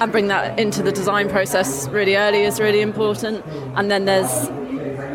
and 0.00 0.12
bring 0.12 0.28
that 0.28 0.58
into 0.58 0.82
the 0.82 0.92
design 0.92 1.28
process 1.28 1.88
really 1.88 2.16
early 2.16 2.42
is 2.42 2.60
really 2.60 2.80
important. 2.80 3.44
And 3.76 3.90
then 3.90 4.04
there's 4.04 4.50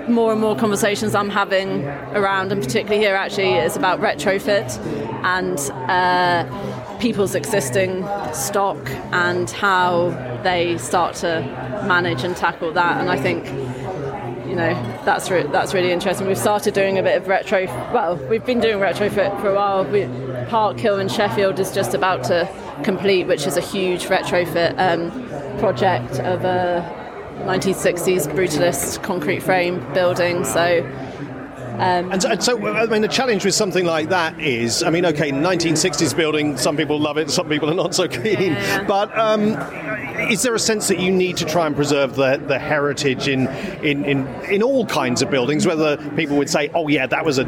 more 0.09 0.31
and 0.31 0.39
more 0.41 0.55
conversations 0.55 1.13
I'm 1.13 1.29
having 1.29 1.85
around, 2.13 2.51
and 2.51 2.61
particularly 2.61 3.01
here 3.03 3.15
actually, 3.15 3.53
is 3.55 3.75
about 3.75 3.99
retrofit 3.99 4.77
and 5.23 5.59
uh, 5.89 6.76
people's 6.99 7.35
existing 7.35 8.03
stock 8.33 8.77
and 9.11 9.49
how 9.49 10.09
they 10.43 10.77
start 10.77 11.15
to 11.15 11.41
manage 11.87 12.23
and 12.23 12.35
tackle 12.35 12.71
that. 12.73 12.99
And 12.99 13.09
I 13.09 13.19
think 13.19 13.45
you 14.47 14.55
know 14.55 14.73
that's 15.05 15.29
re- 15.29 15.47
that's 15.47 15.73
really 15.73 15.91
interesting. 15.91 16.27
We've 16.27 16.37
started 16.37 16.73
doing 16.73 16.97
a 16.97 17.03
bit 17.03 17.17
of 17.21 17.27
retro. 17.27 17.65
Well, 17.93 18.15
we've 18.29 18.45
been 18.45 18.59
doing 18.59 18.77
retrofit 18.77 19.39
for 19.41 19.49
a 19.49 19.55
while. 19.55 19.85
We, 19.85 20.07
Parkhill 20.49 20.99
in 20.99 21.09
Sheffield 21.09 21.59
is 21.59 21.71
just 21.71 21.93
about 21.93 22.23
to 22.25 22.49
complete, 22.83 23.27
which 23.27 23.45
is 23.45 23.57
a 23.57 23.61
huge 23.61 24.05
retrofit 24.05 24.77
um, 24.77 25.11
project 25.59 26.19
of 26.19 26.45
a 26.45 26.97
1960s 27.45 28.27
brutalist 28.33 29.03
concrete 29.03 29.41
frame 29.41 29.79
building. 29.93 30.43
So 30.43 30.83
um, 31.79 32.11
and, 32.11 32.21
so, 32.21 32.29
and, 32.29 32.43
so, 32.43 32.67
I 32.67 32.85
mean, 32.87 33.01
the 33.01 33.07
challenge 33.07 33.45
with 33.45 33.53
something 33.53 33.85
like 33.85 34.09
that 34.09 34.39
is, 34.39 34.81
I 34.81 34.89
mean, 34.89 35.05
okay, 35.05 35.31
1960s 35.31 36.15
building, 36.15 36.57
some 36.57 36.75
people 36.75 36.99
love 36.99 37.17
it, 37.17 37.29
some 37.29 37.47
people 37.47 37.69
are 37.69 37.75
not 37.75 37.93
so 37.93 38.07
keen. 38.07 38.53
Yeah. 38.53 38.83
But 38.83 39.15
um, 39.17 39.53
is 40.31 40.41
there 40.41 40.55
a 40.55 40.59
sense 40.59 40.87
that 40.87 40.99
you 40.99 41.11
need 41.11 41.37
to 41.37 41.45
try 41.45 41.67
and 41.67 41.75
preserve 41.75 42.15
the, 42.15 42.37
the 42.37 42.57
heritage 42.57 43.27
in, 43.27 43.47
in, 43.83 44.05
in, 44.05 44.27
in 44.45 44.63
all 44.63 44.85
kinds 44.85 45.21
of 45.21 45.29
buildings, 45.29 45.67
whether 45.67 45.97
people 46.15 46.37
would 46.37 46.49
say, 46.49 46.69
oh, 46.73 46.87
yeah, 46.87 47.05
that 47.05 47.23
was 47.23 47.37
a 47.37 47.45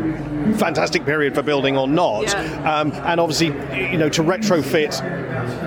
fantastic 0.57 1.05
period 1.05 1.33
for 1.33 1.41
building 1.41 1.75
or 1.75 1.87
not? 1.87 2.25
Yeah. 2.25 2.79
Um, 2.79 2.91
and 2.91 3.19
obviously, 3.19 3.47
you 3.91 3.97
know, 3.97 4.09
to 4.09 4.21
retrofit 4.21 4.99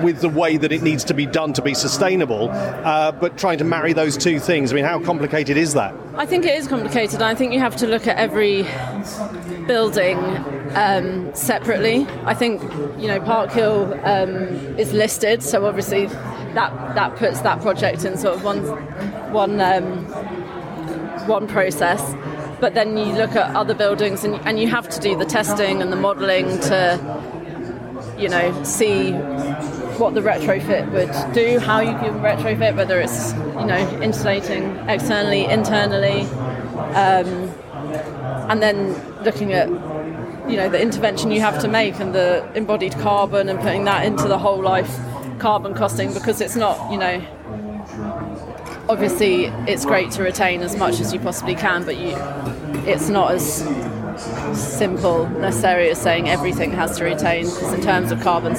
with 0.03 0.21
the 0.21 0.29
way 0.29 0.57
that 0.57 0.71
it 0.71 0.81
needs 0.81 1.03
to 1.05 1.13
be 1.13 1.25
done 1.25 1.53
to 1.53 1.61
be 1.61 1.73
sustainable, 1.73 2.49
uh, 2.49 3.11
but 3.11 3.37
trying 3.37 3.57
to 3.57 3.63
marry 3.63 3.93
those 3.93 4.17
two 4.17 4.39
things. 4.39 4.71
I 4.71 4.75
mean, 4.75 4.85
how 4.85 4.99
complicated 4.99 5.57
is 5.57 5.73
that? 5.73 5.93
I 6.15 6.25
think 6.25 6.45
it 6.45 6.55
is 6.55 6.67
complicated. 6.67 7.21
I 7.21 7.33
think 7.33 7.53
you 7.53 7.59
have 7.59 7.75
to 7.77 7.87
look 7.87 8.07
at 8.07 8.17
every 8.17 8.52
building 9.67 10.19
um, 10.75 11.33
separately. 11.33 12.05
I 12.25 12.35
think 12.35 12.61
you 13.01 13.07
know 13.07 13.19
Parkhill 13.19 13.93
um, 14.05 14.33
is 14.77 14.93
listed, 14.93 15.41
so 15.41 15.65
obviously 15.65 16.05
that 16.05 16.95
that 16.95 17.15
puts 17.15 17.41
that 17.41 17.61
project 17.61 18.05
in 18.05 18.17
sort 18.17 18.35
of 18.35 18.43
one 18.43 18.59
one 19.33 19.59
um, 19.59 20.05
one 21.27 21.47
process. 21.47 22.01
But 22.59 22.75
then 22.75 22.95
you 22.97 23.05
look 23.13 23.35
at 23.35 23.55
other 23.55 23.73
buildings, 23.73 24.23
and, 24.23 24.35
and 24.47 24.59
you 24.59 24.67
have 24.67 24.87
to 24.89 24.99
do 24.99 25.17
the 25.17 25.25
testing 25.25 25.81
and 25.81 25.91
the 25.91 25.97
modelling 25.97 26.59
to 26.61 26.99
you 28.17 28.29
know 28.29 28.63
see 28.63 29.11
what 29.99 30.13
the 30.13 30.21
retrofit 30.21 30.91
would 30.91 31.33
do, 31.33 31.59
how 31.59 31.79
you 31.79 31.91
can 31.97 32.19
retrofit, 32.19 32.75
whether 32.75 32.99
it's 32.99 33.33
you 33.33 33.65
know 33.65 34.01
insulating 34.01 34.75
externally, 34.87 35.45
internally. 35.45 36.21
Um, 36.95 37.53
and 37.93 38.61
then 38.61 38.93
looking 39.23 39.53
at 39.53 39.69
you 40.49 40.57
know 40.57 40.69
the 40.69 40.81
intervention 40.81 41.31
you 41.31 41.39
have 41.39 41.59
to 41.61 41.67
make 41.67 41.99
and 41.99 42.13
the 42.13 42.45
embodied 42.55 42.93
carbon 42.93 43.49
and 43.49 43.59
putting 43.59 43.85
that 43.85 44.05
into 44.05 44.27
the 44.27 44.37
whole 44.37 44.61
life 44.61 44.99
carbon 45.39 45.73
costing 45.73 46.13
because 46.13 46.41
it's 46.41 46.55
not 46.55 46.91
you 46.91 46.97
know 46.97 47.21
obviously 48.89 49.45
it's 49.67 49.85
great 49.85 50.11
to 50.11 50.21
retain 50.21 50.61
as 50.61 50.75
much 50.75 50.99
as 50.99 51.13
you 51.13 51.19
possibly 51.19 51.55
can 51.55 51.83
but 51.85 51.97
you 51.97 52.13
it's 52.85 53.07
not 53.07 53.31
as 53.31 53.65
simple 54.53 55.27
necessarily 55.39 55.89
as 55.89 56.01
saying 56.01 56.29
everything 56.29 56.71
has 56.71 56.97
to 56.97 57.03
retain 57.03 57.45
because 57.45 57.73
in 57.73 57.81
terms 57.81 58.11
of 58.11 58.19
carbon 58.21 58.53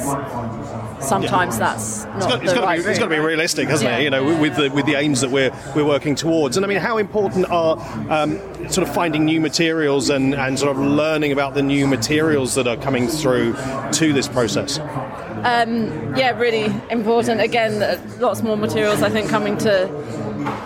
sometimes 1.05 1.55
yeah. 1.55 1.73
that's 1.75 2.05
not 2.05 2.17
it's 2.17 2.27
got, 2.27 2.43
it's 2.43 2.53
got 2.53 2.65
right 2.65 2.77
to 2.79 2.85
be, 2.85 2.91
It's 2.91 2.99
got 2.99 3.07
to 3.07 3.11
be 3.11 3.19
realistic, 3.19 3.69
hasn't 3.69 3.91
yeah. 3.91 3.99
it? 3.99 4.05
You 4.05 4.11
know, 4.11 4.41
with 4.41 4.57
the 4.57 4.71
with 4.71 4.87
the 4.87 4.95
aims 4.95 5.21
that 5.21 5.31
we're 5.31 5.51
we're 5.75 5.85
working 5.85 6.15
towards. 6.15 6.57
And 6.57 6.65
I 6.65 6.69
mean, 6.69 6.79
how 6.79 6.99
important 6.99 7.47
are 7.51 7.79
um, 8.11 8.39
sort 8.71 8.87
of 8.87 8.95
finding 8.95 9.25
new 9.25 9.41
materials 9.41 10.11
and, 10.11 10.35
and 10.35 10.59
sort 10.59 10.71
of 10.71 10.79
learning 10.79 11.33
about 11.33 11.55
the 11.55 11.63
new 11.63 11.87
materials 11.87 12.55
that 12.55 12.67
are 12.67 12.77
coming 12.77 13.09
through 13.09 13.55
to 13.93 14.13
this 14.13 14.29
process? 14.29 14.79
Um, 14.79 16.17
yeah, 16.17 16.39
really 16.39 16.73
important. 16.91 17.41
Again, 17.41 18.01
lots 18.19 18.43
more 18.43 18.57
materials 18.57 19.03
I 19.03 19.11
think 19.11 19.29
coming 19.29 19.59
to 19.59 19.89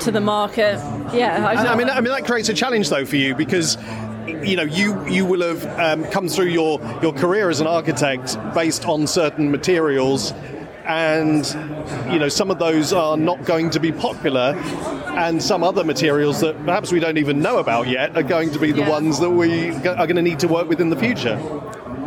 to 0.01 0.11
the 0.11 0.21
market. 0.21 0.79
Yeah, 1.13 1.47
I, 1.47 1.73
I 1.73 1.77
mean, 1.77 1.89
I 1.89 2.01
mean 2.01 2.13
that 2.13 2.27
creates 2.27 2.49
a 2.49 2.55
challenge 2.55 2.89
though 2.89 3.05
for 3.05 3.17
you 3.17 3.35
because 3.35 3.77
you 4.29 4.57
know 4.57 4.63
you 4.63 5.07
you 5.09 5.25
will 5.25 5.43
have 5.43 5.65
um, 5.79 6.05
come 6.11 6.29
through 6.29 6.47
your 6.47 6.81
your 7.03 7.13
career 7.13 7.51
as 7.51 7.61
an 7.61 7.67
architect 7.67 8.37
based 8.55 8.85
on 8.87 9.07
certain 9.07 9.51
materials 9.51 10.33
and 10.85 11.47
you 12.13 12.19
know 12.19 12.29
some 12.29 12.51
of 12.51 12.59
those 12.59 12.93
are 12.93 13.17
not 13.17 13.45
going 13.45 13.71
to 13.71 13.81
be 13.81 13.93
popular 13.93 14.55
and 15.19 15.43
some 15.43 15.63
other 15.63 15.85
materials 15.85 16.41
that 16.41 16.57
perhaps 16.65 16.93
we 16.93 17.01
don't 17.01 17.19
even 17.19 17.41
know 17.41 17.59
about 17.59 17.89
yet 17.89 18.17
are 18.17 18.23
going 18.23 18.51
to 18.51 18.59
be 18.59 18.73
the 18.73 18.81
yeah. 18.81 18.89
ones 18.89 19.19
that 19.21 19.31
we 19.31 19.71
are 19.71 20.07
going 20.07 20.17
to 20.17 20.23
need 20.23 20.39
to 20.39 20.49
work 20.49 20.69
with 20.69 20.81
in 20.81 20.91
the 20.91 20.97
future 20.97 21.39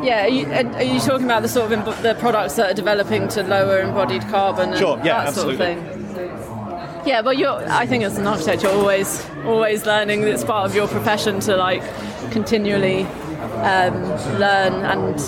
yeah, 0.04 0.26
are 0.26 0.30
you, 0.30 0.48
are 0.48 0.84
you, 0.84 1.00
talking 1.00 1.26
about 1.26 1.44
the 1.44 1.48
sort 1.48 1.72
of 1.72 1.86
the 2.02 2.16
products 2.16 2.56
that 2.56 2.72
are 2.72 2.74
developing 2.74 3.28
to 3.30 3.44
lower 3.44 3.82
embodied 3.82 4.24
carbon 4.30 4.70
and 4.70 4.78
sure, 4.80 4.98
yeah, 4.98 5.20
that 5.20 5.28
absolutely. 5.28 5.58
sort 5.58 5.78
of 5.78 5.96
thing? 5.96 6.02
Yeah, 7.06 7.22
but 7.22 7.38
you're, 7.38 7.68
I 7.70 7.86
think 7.86 8.04
as 8.04 8.18
an 8.18 8.28
architect, 8.28 8.64
you're 8.64 8.74
always 8.74 9.26
always 9.46 9.86
learning. 9.86 10.24
It's 10.24 10.44
part 10.44 10.70
of 10.70 10.76
your 10.76 10.88
profession 10.88 11.40
to 11.42 11.56
like 11.56 11.82
continually 12.32 13.04
um, 13.62 13.94
learn 14.40 14.74
and 14.86 15.20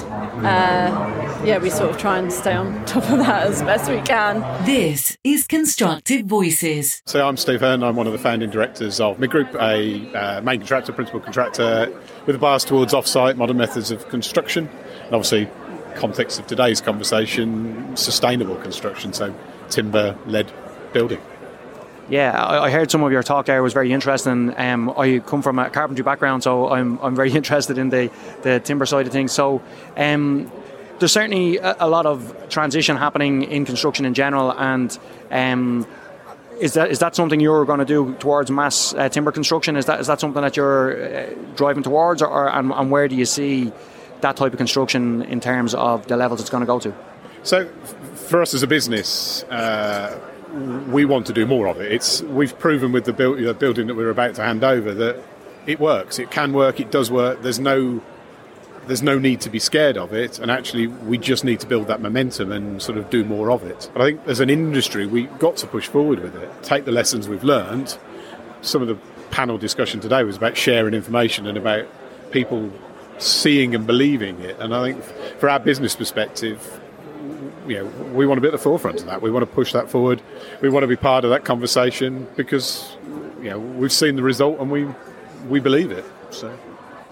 uh, 0.46 1.44
yeah, 1.46 1.58
we 1.58 1.70
sort 1.70 1.90
of 1.90 1.98
try 1.98 2.18
and 2.18 2.32
stay 2.32 2.54
on 2.54 2.86
top 2.86 3.04
of 3.10 3.20
that 3.20 3.48
as 3.48 3.62
best 3.62 3.90
we 3.90 4.02
can. 4.02 4.42
This 4.66 5.18
is 5.24 5.46
Constructive 5.46 6.26
Voices. 6.26 7.02
So 7.06 7.28
I'm 7.28 7.38
Steve 7.38 7.60
Hearn. 7.60 7.84
I'm 7.84 7.96
one 7.96 8.08
of 8.08 8.14
the 8.14 8.20
founding 8.20 8.50
directors 8.50 9.00
of 9.00 9.20
MIG 9.20 9.30
Group, 9.30 9.56
a 9.56 10.14
uh, 10.14 10.42
main 10.42 10.60
contractor, 10.60 10.94
principal 10.94 11.20
contractor 11.20 11.94
with 12.26 12.36
a 12.36 12.40
bias 12.40 12.64
towards 12.64 12.94
off-site 12.94 13.38
modern 13.38 13.58
methods 13.58 13.92
of 13.92 14.08
construction. 14.10 14.70
And 15.06 15.14
obviously, 15.14 15.50
context 15.96 16.40
of 16.40 16.48
today's 16.48 16.82
conversation, 16.82 17.96
sustainable 17.96 18.56
construction, 18.56 19.14
so 19.14 19.36
timber 19.70 20.18
led 20.26 20.52
building. 20.94 21.20
Yeah, 22.10 22.46
I, 22.46 22.70
heard 22.70 22.92
some 22.92 23.02
of 23.02 23.12
your 23.14 23.24
talk 23.24 23.46
there 23.46 23.58
It 23.58 23.62
was 23.62 23.74
very 23.74 23.94
interesting. 23.94 24.54
Um, 24.58 24.90
I 24.98 25.20
come 25.20 25.42
from 25.42 25.58
a 25.58 25.70
carpentry 25.70 26.04
background, 26.04 26.44
so 26.44 26.70
I'm, 26.70 27.00
I'm 27.00 27.16
very 27.16 27.32
interested 27.42 27.78
in 27.78 27.90
the, 27.90 28.12
the 28.42 28.60
timber 28.60 28.86
side 28.86 29.08
of 29.08 29.14
things. 29.14 29.32
So 29.32 29.62
um, 29.96 30.52
there's 31.00 31.14
certainly 31.14 31.58
a, 31.58 31.76
a, 31.80 31.88
lot 31.88 32.06
of 32.06 32.50
transition 32.50 32.98
happening 32.98 33.44
in 33.44 33.66
construction 33.66 34.06
in 34.06 34.14
general, 34.14 34.52
and 34.52 34.98
um, 35.32 35.88
is 36.60 36.74
that 36.74 36.92
is 36.92 37.00
that 37.00 37.16
something 37.16 37.40
you're 37.40 37.66
going 37.66 37.80
to 37.80 37.86
do 37.86 38.14
towards 38.16 38.52
mass 38.52 38.94
uh, 38.94 39.08
timber 39.08 39.32
construction? 39.32 39.78
Is 39.78 39.86
that 39.86 40.02
is 40.02 40.08
that 40.08 40.20
something 40.20 40.42
that 40.42 40.58
you're 40.58 41.06
uh, 41.06 41.30
driving 41.56 41.84
towards, 41.84 42.22
or, 42.22 42.28
or 42.28 42.50
and, 42.50 42.72
and, 42.72 42.92
where 42.92 43.08
do 43.08 43.16
you 43.16 43.26
see 43.26 43.72
that 44.22 44.36
type 44.36 44.52
of 44.52 44.58
construction 44.58 45.24
in 45.24 45.40
terms 45.40 45.74
of 45.74 46.06
the 46.08 46.18
levels 46.18 46.42
it's 46.42 46.50
going 46.50 46.62
to 46.62 46.68
go 46.68 46.80
to? 46.80 46.94
So, 47.44 47.68
for 48.28 48.42
us 48.42 48.54
as 48.54 48.62
a 48.62 48.68
business. 48.68 49.44
Uh, 49.44 50.20
we 50.54 51.06
want 51.06 51.26
to 51.28 51.34
do 51.34 51.46
more 51.46 51.68
of 51.68 51.80
it. 51.82 51.92
It's 51.92 52.22
we've 52.22 52.58
proven 52.60 52.92
with 52.92 53.06
the, 53.06 53.14
build, 53.14 53.40
the 53.40 53.54
building 53.54 53.88
that 53.88 53.96
we're 53.96 54.10
about 54.10 54.36
to 54.36 54.44
hand 54.44 54.64
over 54.64 54.94
that 54.94 55.24
it 55.66 55.80
works. 55.80 56.20
It 56.20 56.32
can 56.32 56.54
work. 56.54 56.80
It 56.80 56.92
does 56.92 57.10
work. 57.10 57.42
There's 57.42 57.60
no 57.60 58.02
there's 58.88 59.02
no 59.02 59.18
need 59.18 59.42
to 59.42 59.50
be 59.50 59.60
scared 59.60 59.98
of 59.98 60.14
it, 60.14 60.40
and 60.40 60.52
actually, 60.52 60.88
we 60.88 61.18
just 61.18 61.44
need 61.44 61.60
to 61.62 61.68
build 61.68 61.88
that 61.88 62.02
momentum 62.02 62.52
and 62.52 62.82
sort 62.82 62.98
of 62.98 63.10
do 63.10 63.24
more 63.24 63.50
of 63.50 63.64
it. 63.64 63.90
But 63.94 64.02
I 64.02 64.06
think 64.08 64.22
as 64.28 64.40
an 64.40 64.50
industry, 64.50 65.06
we've 65.06 65.40
got 65.40 65.58
to 65.58 65.68
push 65.68 65.88
forward 65.88 66.20
with 66.20 66.36
it, 66.36 66.52
take 66.64 66.86
the 66.86 66.92
lessons 66.92 67.28
we've 67.30 67.44
learned. 67.44 67.98
Some 68.62 68.82
of 68.82 68.88
the 68.88 68.96
panel 69.32 69.58
discussion 69.58 70.00
today 70.00 70.24
was 70.24 70.38
about 70.38 70.58
sharing 70.58 70.94
information 70.94 71.48
and 71.48 71.58
about 71.58 71.86
people 72.32 72.72
seeing 73.18 73.74
and 73.74 73.88
believing 73.88 74.40
it. 74.42 74.60
And 74.60 74.76
I 74.76 74.92
think 74.92 75.04
for 75.40 75.50
our 75.50 75.60
business 75.60 75.96
perspective, 75.96 76.82
you 77.68 77.78
know, 77.78 77.86
we 78.14 78.26
want 78.26 78.38
to 78.38 78.42
be 78.42 78.48
at 78.48 78.52
the 78.52 78.58
forefront 78.58 79.02
of 79.02 79.06
that. 79.08 79.22
We 79.22 79.32
want 79.32 79.48
to 79.48 79.52
push 79.52 79.74
that 79.74 79.90
forward. 79.90 80.22
We 80.62 80.70
want 80.70 80.84
to 80.84 80.88
be 80.88 80.96
part 80.96 81.24
of 81.24 81.30
that 81.32 81.46
conversation 81.46 82.28
because 82.36 82.96
you 83.42 83.50
know 83.50 83.60
we've 83.60 83.92
seen 83.92 84.16
the 84.16 84.24
result 84.24 84.60
and 84.60 84.70
we 84.72 84.88
we 85.48 85.60
believe 85.60 85.92
it. 85.92 86.06
So. 86.32 86.58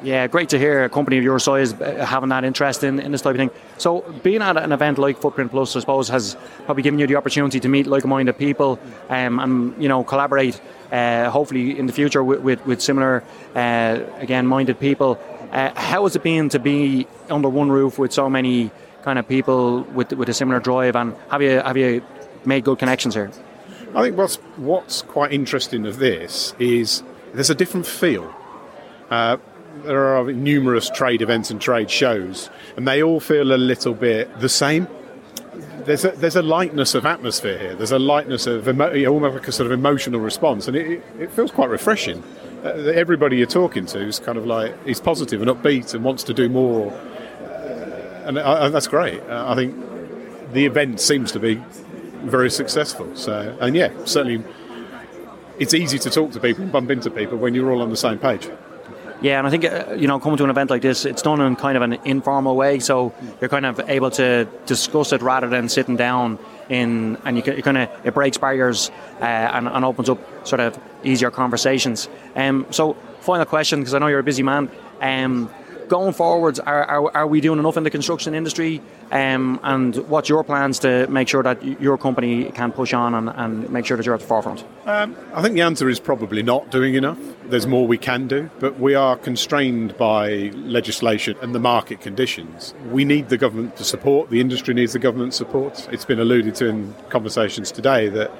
Yeah, 0.03 0.25
great 0.25 0.49
to 0.49 0.57
hear 0.57 0.83
a 0.83 0.89
company 0.89 1.19
of 1.19 1.23
your 1.23 1.37
size 1.37 1.73
uh, 1.73 2.03
having 2.03 2.29
that 2.29 2.43
interest 2.43 2.83
in, 2.83 2.99
in 2.99 3.11
this 3.11 3.21
type 3.21 3.35
of 3.35 3.37
thing. 3.37 3.51
So, 3.77 4.01
being 4.23 4.41
at 4.41 4.57
an 4.57 4.71
event 4.71 4.97
like 4.97 5.21
Footprint 5.21 5.51
Plus, 5.51 5.75
I 5.75 5.79
suppose, 5.79 6.09
has 6.09 6.35
probably 6.65 6.81
given 6.81 6.99
you 6.99 7.05
the 7.05 7.17
opportunity 7.17 7.59
to 7.59 7.69
meet 7.69 7.85
like-minded 7.85 8.35
people 8.35 8.79
um, 9.09 9.39
and 9.39 9.81
you 9.81 9.87
know 9.87 10.03
collaborate. 10.03 10.59
Uh, 10.91 11.29
hopefully, 11.29 11.77
in 11.77 11.85
the 11.85 11.93
future 11.93 12.23
with 12.23 12.39
with, 12.41 12.65
with 12.65 12.81
similar, 12.81 13.23
uh, 13.55 13.99
again, 14.17 14.47
minded 14.47 14.79
people. 14.79 15.19
Uh, 15.51 15.71
how 15.75 16.03
has 16.03 16.15
it 16.15 16.23
been 16.23 16.49
to 16.49 16.59
be 16.59 17.05
under 17.29 17.49
one 17.49 17.69
roof 17.69 17.99
with 17.99 18.11
so 18.11 18.27
many 18.27 18.71
kind 19.03 19.19
of 19.19 19.27
people 19.27 19.83
with 19.93 20.13
with 20.13 20.29
a 20.29 20.33
similar 20.33 20.59
drive? 20.59 20.95
And 20.95 21.15
have 21.29 21.41
you 21.41 21.59
have 21.61 21.77
you 21.77 22.03
made 22.45 22.63
good 22.63 22.79
connections 22.79 23.15
here? 23.15 23.31
I 23.95 24.03
think 24.03 24.17
what's 24.17 24.35
what's 24.57 25.01
quite 25.01 25.33
interesting 25.33 25.85
of 25.85 25.97
this 25.97 26.53
is 26.59 27.03
there's 27.33 27.49
a 27.49 27.55
different 27.55 27.85
feel. 27.85 28.33
Uh, 29.09 29.37
there 29.83 30.15
are 30.15 30.31
numerous 30.31 30.89
trade 30.89 31.21
events 31.21 31.49
and 31.49 31.59
trade 31.59 31.89
shows, 31.89 32.49
and 32.75 32.87
they 32.87 33.01
all 33.01 33.19
feel 33.19 33.53
a 33.53 33.57
little 33.57 33.93
bit 33.93 34.39
the 34.39 34.49
same. 34.49 34.87
There's 35.85 36.05
a, 36.05 36.11
there's 36.11 36.35
a 36.35 36.41
lightness 36.41 36.93
of 36.93 37.05
atmosphere 37.05 37.57
here. 37.57 37.75
There's 37.75 37.91
a 37.91 37.99
lightness 37.99 38.47
of 38.47 38.67
emo- 38.67 39.05
almost 39.07 39.33
like 39.35 39.47
a 39.47 39.51
sort 39.51 39.65
of 39.65 39.71
emotional 39.71 40.19
response, 40.19 40.67
and 40.67 40.77
it, 40.77 41.03
it 41.19 41.31
feels 41.31 41.51
quite 41.51 41.69
refreshing. 41.69 42.23
Uh, 42.63 42.69
everybody 42.93 43.37
you're 43.37 43.47
talking 43.47 43.85
to 43.87 43.99
is 43.99 44.19
kind 44.19 44.37
of 44.37 44.45
like 44.45 44.85
he's 44.85 45.01
positive 45.01 45.41
and 45.41 45.49
upbeat 45.49 45.93
and 45.93 46.03
wants 46.03 46.23
to 46.23 46.33
do 46.33 46.47
more 46.47 46.91
and 48.23 48.37
uh, 48.37 48.69
that's 48.69 48.87
great. 48.87 49.21
Uh, 49.21 49.45
I 49.47 49.55
think 49.55 49.75
the 50.53 50.65
event 50.65 50.99
seems 50.99 51.31
to 51.33 51.39
be 51.39 51.55
very 52.23 52.49
successful. 52.49 53.15
So, 53.15 53.57
and 53.59 53.75
yeah, 53.75 53.91
certainly, 54.05 54.43
it's 55.59 55.73
easy 55.73 55.99
to 55.99 56.09
talk 56.09 56.31
to 56.31 56.39
people 56.39 56.63
and 56.63 56.71
bump 56.71 56.91
into 56.91 57.09
people 57.09 57.37
when 57.37 57.53
you're 57.53 57.71
all 57.71 57.81
on 57.81 57.89
the 57.89 57.97
same 57.97 58.19
page. 58.19 58.49
Yeah, 59.21 59.37
and 59.37 59.45
I 59.45 59.51
think 59.51 59.65
uh, 59.65 59.93
you 59.93 60.07
know 60.07 60.19
coming 60.19 60.37
to 60.37 60.43
an 60.43 60.49
event 60.49 60.71
like 60.71 60.81
this, 60.81 61.05
it's 61.05 61.21
done 61.21 61.41
in 61.41 61.55
kind 61.55 61.77
of 61.77 61.83
an 61.83 61.93
informal 62.05 62.55
way, 62.55 62.79
so 62.79 63.13
you're 63.39 63.49
kind 63.49 63.67
of 63.67 63.79
able 63.87 64.09
to 64.11 64.47
discuss 64.65 65.13
it 65.13 65.21
rather 65.21 65.47
than 65.47 65.69
sitting 65.69 65.95
down 65.95 66.39
in, 66.69 67.17
and 67.23 67.37
you, 67.37 67.53
you 67.53 67.61
kind 67.61 67.77
of 67.77 67.89
it 68.03 68.15
breaks 68.15 68.39
barriers 68.39 68.89
uh, 69.19 69.25
and, 69.25 69.67
and, 69.67 69.85
opens 69.85 70.09
up 70.09 70.47
sort 70.47 70.59
of 70.59 70.79
easier 71.03 71.29
conversations. 71.29 72.09
Um, 72.35 72.65
so, 72.71 72.93
final 73.19 73.45
question, 73.45 73.79
because 73.79 73.93
I 73.93 73.99
know 73.99 74.07
you're 74.07 74.19
a 74.19 74.23
busy 74.23 74.41
man. 74.41 74.71
Um, 74.99 75.51
going 75.91 76.13
forwards, 76.13 76.57
are, 76.57 76.85
are, 76.85 77.17
are, 77.17 77.27
we 77.27 77.41
doing 77.41 77.59
enough 77.59 77.75
in 77.75 77.83
the 77.83 77.89
construction 77.89 78.33
industry? 78.33 78.81
Um, 79.11 79.59
and 79.61 79.93
what's 80.07 80.29
your 80.29 80.41
plans 80.41 80.79
to 80.79 81.05
make 81.07 81.27
sure 81.27 81.43
that 81.43 81.81
your 81.81 81.97
company 81.97 82.49
can 82.51 82.71
push 82.71 82.93
on 82.93 83.13
and, 83.13 83.27
and 83.27 83.69
make 83.69 83.85
sure 83.85 83.97
that 83.97 84.05
you're 84.05 84.15
at 84.15 84.21
the 84.21 84.27
forefront? 84.27 84.63
Um, 84.85 85.17
I 85.33 85.41
think 85.41 85.53
the 85.55 85.61
answer 85.63 85.89
is 85.89 85.99
probably 85.99 86.43
not 86.43 86.71
doing 86.71 86.95
enough. 86.95 87.19
There's 87.43 87.67
more 87.67 87.85
we 87.85 87.97
can 87.97 88.29
do, 88.29 88.49
but 88.59 88.79
we 88.79 88.95
are 88.95 89.17
constrained 89.17 89.97
by 89.97 90.51
legislation 90.55 91.35
and 91.41 91.53
the 91.53 91.59
market 91.59 91.99
conditions. 91.99 92.73
We 92.89 93.03
need 93.03 93.27
the 93.27 93.37
government 93.37 93.75
to 93.75 93.83
support, 93.83 94.29
the 94.29 94.39
industry 94.39 94.73
needs 94.73 94.93
the 94.93 94.99
government 94.99 95.33
support. 95.33 95.89
It's 95.91 96.05
been 96.05 96.21
alluded 96.21 96.55
to 96.55 96.67
in 96.67 96.95
conversations 97.09 97.69
today 97.69 98.07
that 98.07 98.31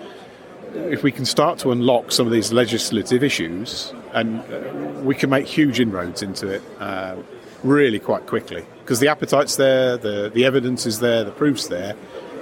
if 0.74 1.04
we 1.04 1.12
can 1.12 1.26
start 1.26 1.60
to 1.60 1.74
unlock 1.74 2.14
some 2.14 2.26
of 2.26 2.32
these 2.32 2.54
legislative 2.54 3.26
issues, 3.26 3.94
and 4.14 4.40
uh, 4.40 5.02
we 5.02 5.16
can 5.16 5.30
make 5.30 5.46
huge 5.46 5.82
inroads 5.82 6.24
into 6.24 6.48
it. 6.48 6.62
Uh, 6.80 7.18
really 7.63 8.00
quite 8.00 8.26
quickly 8.28 8.65
because 8.80 9.00
the 9.00 9.08
appetite's 9.08 9.56
there, 9.56 9.97
the, 9.97 10.32
the 10.34 10.45
evidence 10.45 10.86
is 10.86 11.00
there, 11.00 11.24
the 11.24 11.32
proof's 11.32 11.67
there. 11.67 11.95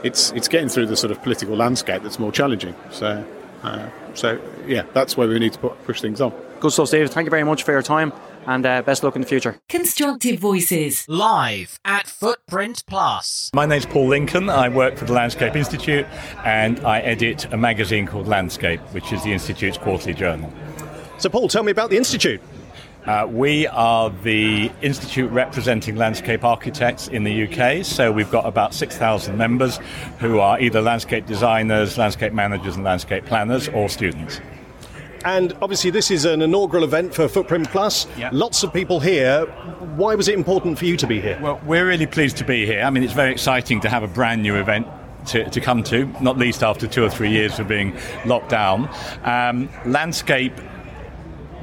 It's, 0.04 0.32
it's 0.32 0.48
getting 0.48 0.70
through 0.70 0.88
the 0.88 0.96
sort 0.96 1.12
of 1.12 1.22
political 1.22 1.56
landscape 1.56 2.04
that's 2.04 2.20
more 2.20 2.32
challenging. 2.32 2.74
So, 2.92 3.26
uh, 3.64 3.90
so 4.14 4.42
yeah, 4.66 4.84
that's 4.94 5.18
where 5.18 5.28
we 5.28 5.38
need 5.40 5.54
to 5.54 5.60
put, 5.60 5.84
push 5.84 6.02
things 6.02 6.22
on. 6.22 6.34
Good 6.60 6.72
stuff, 6.72 6.90
David. 6.90 7.12
Thank 7.12 7.26
you 7.26 7.32
very 7.32 7.44
much 7.44 7.64
for 7.64 7.72
your 7.72 7.82
time 7.82 8.14
and 8.46 8.66
uh, 8.66 8.82
best 8.82 9.04
luck 9.04 9.16
in 9.16 9.22
the 9.22 9.28
future. 9.28 9.60
Constructive 9.70 10.40
Voices. 10.40 11.08
Live 11.08 11.80
at 11.86 12.08
Footprint 12.08 12.84
Plus. 12.88 13.52
My 13.54 13.66
name's 13.66 13.86
Paul 13.86 14.08
Lincoln. 14.08 14.50
I 14.50 14.70
work 14.70 14.98
for 14.98 15.06
the 15.06 15.14
Landscape 15.14 15.56
Institute 15.56 16.06
and 16.46 16.80
I 16.80 17.00
edit 17.02 17.52
a 17.54 17.58
magazine 17.58 18.08
called 18.08 18.28
Landscape, 18.28 18.80
which 18.92 19.12
is 19.14 19.24
the 19.24 19.34
Institute's 19.34 19.78
quarterly 19.78 20.14
journal. 20.14 20.52
So, 21.18 21.30
Paul, 21.30 21.50
tell 21.50 21.64
me 21.64 21.72
about 21.72 21.90
the 21.90 21.98
Institute. 21.98 22.42
Uh, 23.10 23.26
we 23.26 23.66
are 23.66 24.12
the 24.22 24.72
institute 24.84 25.32
representing 25.32 25.96
landscape 25.96 26.44
architects 26.44 27.08
in 27.08 27.24
the 27.24 27.46
UK, 27.46 27.84
so 27.84 28.12
we've 28.12 28.30
got 28.30 28.46
about 28.46 28.72
6,000 28.72 29.36
members 29.36 29.80
who 30.20 30.38
are 30.38 30.60
either 30.60 30.80
landscape 30.80 31.26
designers, 31.26 31.98
landscape 31.98 32.34
managers, 32.34 32.76
and 32.76 32.86
landscape 32.86 33.26
planners, 33.26 33.68
or 33.70 33.90
students. 33.90 34.40
And 35.26 35.54
obviously, 35.60 35.90
this 35.90 36.12
is 36.12 36.24
an 36.24 36.44
inaugural 36.44 36.84
event 36.84 37.16
for 37.16 37.28
Footprint 37.28 37.72
Plus. 37.72 38.06
Yeah. 38.16 38.30
Lots 38.32 38.62
of 38.62 38.72
people 38.72 39.00
here. 39.00 39.48
Why 39.96 40.14
was 40.14 40.28
it 40.28 40.36
important 40.36 40.78
for 40.78 40.86
you 40.86 40.96
to 40.98 41.08
be 41.08 41.20
here? 41.20 41.40
Well, 41.42 41.60
we're 41.66 41.88
really 41.88 42.06
pleased 42.06 42.38
to 42.38 42.44
be 42.44 42.68
here. 42.68 42.84
I 42.84 42.92
mean, 42.92 43.02
it's 43.02 43.14
very 43.14 43.32
exciting 43.32 43.82
to 43.82 43.90
have 43.90 44.04
a 44.04 44.08
brand 44.08 44.44
new 44.44 44.56
event 44.56 44.86
to, 45.30 45.50
to, 45.50 45.60
come 45.60 45.82
to, 45.86 46.06
not 46.22 46.38
least 46.38 46.62
after 46.62 46.86
two 46.86 47.04
or 47.04 47.10
three 47.10 47.32
years 47.32 47.58
of 47.58 47.68
being 47.68 47.98
locked 48.28 48.50
down. 48.50 48.88
Um, 49.24 49.68
landscape 49.84 50.54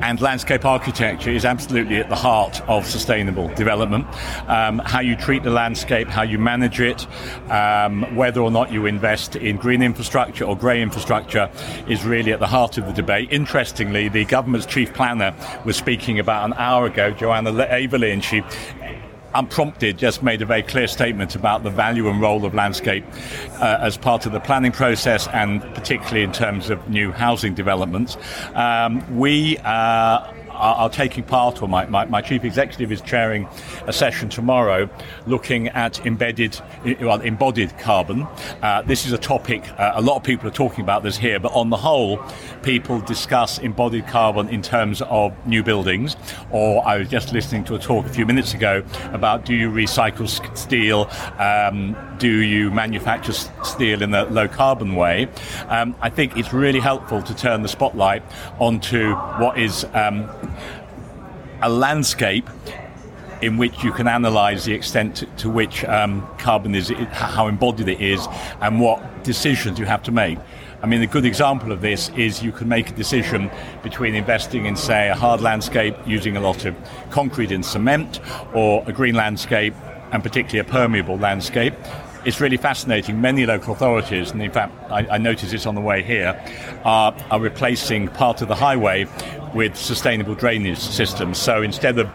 and 0.01 0.21
landscape 0.21 0.65
architecture 0.65 1.31
is 1.31 1.45
absolutely 1.45 1.97
at 1.97 2.09
the 2.09 2.17
heart 2.17 2.61
of 2.69 2.87
sustainable 2.87 3.49
development. 3.55 4.07
Um, 4.49 4.79
how 4.81 5.01
you 5.01 5.17
treat 5.17 5.43
the 5.43 5.51
landscape, 5.51 6.09
how 6.09 6.23
you 6.23 6.39
manage 6.39 6.81
it, 6.81 7.07
um, 7.51 8.03
whether 8.15 8.41
or 8.41 8.51
not 8.51 8.73
you 8.73 8.87
invest 8.87 9.37
in 9.37 9.57
green 9.57 9.83
infrastructure 9.83 10.45
or 10.45 10.57
grey 10.57 10.83
infrastructure 10.83 11.51
is 11.89 12.05
really 12.05 12.33
at 12.33 12.41
the 12.41 12.47
heart 12.47 12.79
of 12.79 12.87
the 12.87 12.93
debate. 12.93 13.29
Interestingly, 13.31 14.09
the 14.09 14.25
government's 14.25 14.67
chief 14.67 14.93
planner 14.93 15.35
was 15.65 15.77
speaking 15.77 16.19
about 16.19 16.45
an 16.45 16.55
hour 16.55 16.87
ago, 16.87 17.11
Joanna 17.11 17.53
Averley, 17.53 18.13
and 18.13 18.23
she 18.23 18.43
unprompted, 19.39 19.99
just 19.99 20.23
made 20.23 20.43
a 20.43 20.47
very 20.47 20.63
clear 20.63 20.87
statement 20.87 21.35
about 21.35 21.63
the 21.63 21.71
value 21.71 22.09
and 22.09 22.21
role 22.21 22.45
of 22.45 22.55
landscape 22.55 23.05
uh, 23.61 23.79
as 23.81 23.97
part 23.97 24.27
of 24.27 24.33
the 24.33 24.41
planning 24.41 24.73
process 24.73 25.29
and 25.29 25.63
particularly 25.75 26.23
in 26.23 26.33
terms 26.33 26.71
of 26.71 26.89
new 26.89 27.13
housing 27.13 27.55
developments. 27.55 28.17
Um, 28.55 29.17
we 29.17 29.59
uh, 29.59 30.33
are, 30.57 30.75
are 30.77 30.91
taking 30.91 31.25
part, 31.25 31.63
or 31.63 31.69
my, 31.69 31.87
my, 31.87 32.05
my, 32.07 32.21
chief 32.21 32.45
executive 32.45 32.91
is 32.91 33.01
chairing 33.01 33.49
a 33.87 33.93
session 33.93 34.29
tomorrow 34.29 34.89
looking 35.27 35.69
at 35.69 36.05
embedded, 36.05 36.61
well, 37.01 37.21
embodied 37.21 37.77
carbon. 37.79 38.27
Uh, 38.63 38.83
this 38.83 39.07
is 39.07 39.13
a 39.13 39.19
topic 39.19 39.63
uh, 39.79 39.93
a 39.95 40.01
lot 40.01 40.17
of 40.17 40.23
people 40.23 40.49
are 40.49 40.53
talking 40.53 40.83
about 40.83 41.03
this 41.03 41.17
here, 41.17 41.39
but 41.39 41.53
on 41.53 41.71
the 41.71 41.77
whole, 41.77 42.21
people 42.63 43.01
discuss 43.01 43.59
embodied 43.59 44.07
carbon 44.07 44.49
in 44.49 44.63
terms 44.63 45.03
of 45.03 45.35
new 45.47 45.63
buildings. 45.63 46.17
Or 46.51 46.87
I 46.87 46.99
was 46.99 47.09
just 47.09 47.33
listening 47.33 47.65
to 47.65 47.75
a 47.75 47.79
talk 47.79 48.07
a 48.07 48.09
few 48.09 48.27
minutes 48.27 48.55
ago 48.55 48.83
about 49.13 49.45
do 49.45 49.55
you 49.55 49.71
recycle 49.71 50.29
steel, 50.57 51.11
um, 51.39 51.97
do 52.19 52.43
you 52.43 52.71
manufacture 52.71 53.33
steel 53.33 54.03
in 54.03 54.15
a 54.15 54.25
low 54.25 54.49
carbon 54.49 54.95
way? 54.95 55.29
Um, 55.69 55.95
I 56.01 56.11
think 56.11 56.37
it's 56.37 56.53
really 56.53 56.81
helpful 56.81 57.23
to 57.23 57.35
turn 57.35 57.63
the 57.63 57.69
spotlight 57.69 58.23
onto 58.59 59.15
what 59.15 59.59
is 59.59 59.85
um, 59.95 60.29
a 61.63 61.69
landscape 61.69 62.49
in 63.43 63.59
which 63.59 63.85
you 63.85 63.93
can 63.93 64.09
analyse 64.09 64.65
the 64.65 64.73
extent 64.73 65.17
to, 65.17 65.27
to 65.37 65.51
which 65.51 65.85
um, 65.85 66.27
carbon 66.39 66.75
is, 66.75 66.89
how 67.11 67.49
embodied 67.49 67.89
it 67.89 68.01
is, 68.01 68.27
and 68.61 68.81
what 68.81 69.25
decisions 69.25 69.79
you 69.79 69.85
have 69.85 70.03
to 70.03 70.13
make. 70.13 70.39
I 70.83 70.87
mean, 70.87 71.03
a 71.03 71.07
good 71.07 71.25
example 71.25 71.73
of 71.73 71.81
this 71.81 72.11
is 72.11 72.43
you 72.43 72.53
can 72.53 72.69
make 72.69 72.91
a 72.91 72.93
decision 72.93 73.51
between 73.83 74.15
investing 74.15 74.67
in, 74.67 74.77
say, 74.77 75.09
a 75.09 75.15
hard 75.15 75.41
landscape 75.41 75.97
using 76.07 76.37
a 76.37 76.41
lot 76.41 76.65
of 76.65 76.75
concrete 77.11 77.51
and 77.51 77.65
cement, 77.65 78.21
or 78.55 78.85
a 78.87 78.93
green 78.93 79.15
landscape 79.15 79.75
and 80.13 80.23
particularly 80.23 80.59
a 80.59 80.71
permeable 80.71 81.19
landscape. 81.19 81.75
It's 82.27 82.41
really 82.41 82.57
fascinating. 82.57 83.21
Many 83.21 83.47
local 83.47 83.73
authorities, 83.73 84.33
and 84.33 84.43
in 84.43 84.51
fact, 84.51 84.75
I, 84.91 85.07
I 85.07 85.19
noticed 85.19 85.53
this 85.53 85.65
on 85.65 85.77
the 85.77 85.81
way 85.81 86.03
here, 86.03 86.37
are, 86.85 87.15
are 87.31 87.41
replacing 87.41 88.09
part 88.09 88.43
of 88.43 88.49
the 88.49 88.57
highway 88.57 89.07
with 89.55 89.77
sustainable 89.77 90.35
drainage 90.35 90.81
systems. 90.81 91.39
So 91.39 91.63
instead 91.63 92.01
of 92.01 92.11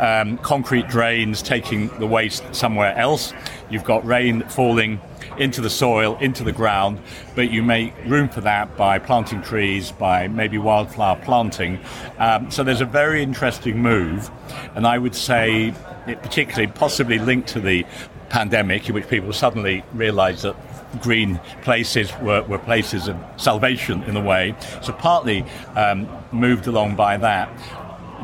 um, 0.00 0.38
concrete 0.38 0.88
drains 0.88 1.42
taking 1.42 1.96
the 2.00 2.08
waste 2.08 2.42
somewhere 2.52 2.92
else, 2.96 3.32
you've 3.70 3.84
got 3.84 4.04
rain 4.04 4.42
falling 4.48 5.00
into 5.38 5.60
the 5.60 5.70
soil, 5.70 6.18
into 6.18 6.42
the 6.42 6.52
ground, 6.52 7.00
but 7.36 7.52
you 7.52 7.62
make 7.62 7.94
room 8.06 8.28
for 8.28 8.40
that 8.40 8.76
by 8.76 8.98
planting 8.98 9.42
trees, 9.42 9.92
by 9.92 10.26
maybe 10.26 10.58
wildflower 10.58 11.20
planting. 11.22 11.78
Um, 12.18 12.50
so 12.50 12.64
there's 12.64 12.80
a 12.80 12.86
very 12.86 13.22
interesting 13.22 13.80
move, 13.80 14.28
and 14.74 14.88
I 14.88 14.98
would 14.98 15.14
say, 15.14 15.72
particularly 16.04 16.66
possibly 16.66 17.20
linked 17.20 17.48
to 17.50 17.60
the 17.60 17.86
pandemic, 18.32 18.88
in 18.88 18.94
which 18.94 19.06
people 19.08 19.32
suddenly 19.32 19.84
realised 19.92 20.42
that 20.42 20.56
green 21.02 21.38
places 21.62 22.10
were, 22.20 22.42
were, 22.44 22.58
places 22.58 23.06
of 23.06 23.16
salvation 23.36 24.02
in 24.04 24.16
a 24.16 24.20
way. 24.20 24.54
So 24.82 24.92
partly 24.92 25.44
um, 25.76 26.08
moved 26.32 26.66
along 26.66 26.96
by 26.96 27.18
that 27.18 27.48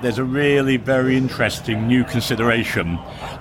there's 0.03 0.19
a 0.19 0.25
really 0.25 0.77
very 0.77 1.17
interesting 1.17 1.89
new 1.89 2.05
consideration 2.05 2.99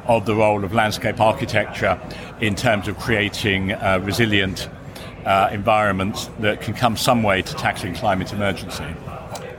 of 0.07 0.25
the 0.25 0.35
role 0.35 0.63
of 0.63 0.73
landscape 0.73 1.19
architecture 1.19 1.99
in 2.41 2.55
terms 2.55 2.87
of 2.87 2.97
creating 2.97 3.73
uh, 3.73 3.99
resilient 4.03 4.67
uh, 5.25 5.49
environments 5.51 6.29
that 6.39 6.61
can 6.61 6.73
come 6.73 6.97
some 6.97 7.21
way 7.21 7.41
to 7.41 7.53
tackling 7.55 7.93
climate 7.93 8.33
emergency. 8.33 8.85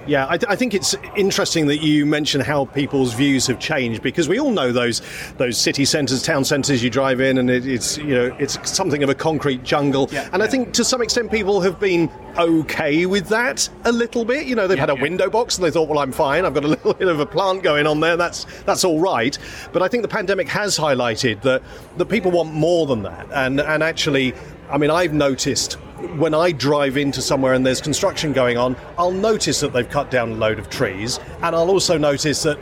Yeah, 0.09 0.27
I, 0.27 0.39
th- 0.39 0.51
I, 0.51 0.57
think 0.57 0.73
it's 0.73 0.95
interesting 1.17 1.67
that 1.67 1.83
you 1.83 2.07
mention 2.07 2.41
how 2.41 2.65
people's 2.65 3.13
views 3.13 3.47
have 3.47 3.59
changed 3.59 4.01
because 4.01 4.27
we 4.27 4.41
all 4.41 4.51
know 4.51 4.73
those 4.73 5.03
those 5.37 5.59
city 5.59 5.85
centres, 5.85 6.23
town 6.23 6.47
centres 6.47 6.83
you 6.83 6.89
drive 6.89 7.21
in, 7.21 7.37
and 7.37 7.51
it, 7.51 7.67
it's 7.67 7.99
you 7.99 8.15
know 8.15 8.35
it's 8.39 8.59
something 8.69 9.03
of 9.03 9.11
a 9.11 9.15
concrete 9.15 9.63
jungle. 9.65 10.09
Yeah, 10.11 10.25
and 10.33 10.41
yeah. 10.41 10.45
I 10.45 10.49
think 10.49 10.73
to 10.75 10.85
some 10.85 11.03
extent 11.03 11.31
people 11.31 11.61
have 11.61 11.79
been 11.79 12.11
okay 12.39 13.05
with 13.05 13.29
that 13.29 13.69
a 13.85 13.93
little 13.93 14.25
bit. 14.25 14.47
You 14.47 14.57
know, 14.57 14.67
they've 14.67 14.79
yeah, 14.79 14.87
had 14.87 14.91
a 14.91 14.95
window 14.95 15.29
box 15.29 15.59
and 15.59 15.67
they 15.67 15.71
thought, 15.71 15.91
well, 15.91 15.99
I'm 15.99 16.13
fine. 16.13 16.47
I've 16.47 16.55
got 16.55 16.65
a 16.65 16.69
little 16.79 16.95
bit 16.95 17.09
of 17.09 17.21
a 17.21 17.27
plant 17.27 17.63
going 17.63 17.87
on 17.87 18.01
there. 18.01 18.17
That's 18.17 18.47
that's 18.63 18.85
all 18.85 19.01
right. 19.01 19.37
But 19.75 19.83
I 19.83 19.89
think 19.89 20.01
the 20.03 20.09
pandemic 20.09 20.49
has 20.49 20.79
highlighted 20.79 21.43
that 21.43 21.63
that 21.99 22.07
people 22.07 22.31
want 22.31 22.55
more 22.55 22.87
than 22.87 23.03
that, 23.03 23.29
and 23.35 23.61
and 23.61 23.83
actually, 23.83 24.33
I 24.71 24.79
mean, 24.79 24.91
I've 24.91 25.13
noticed 25.13 25.77
when 26.17 26.33
I 26.33 26.53
drive 26.53 26.97
into 26.97 27.21
somewhere 27.21 27.55
and 27.55 27.67
there's 27.67 27.81
construction 27.81 28.33
going 28.33 28.57
on, 28.57 28.77
I'll 28.97 29.11
notice 29.11 29.61
that 29.61 29.73
they've 29.73 29.89
cut 29.89 30.11
down 30.11 30.33
a 30.33 30.35
load 30.35 30.59
of 30.59 30.71
trees, 30.71 31.19
and 31.43 31.57
I'll 31.57 31.71
also 31.71 31.99
notice 31.99 32.43
that 32.45 32.59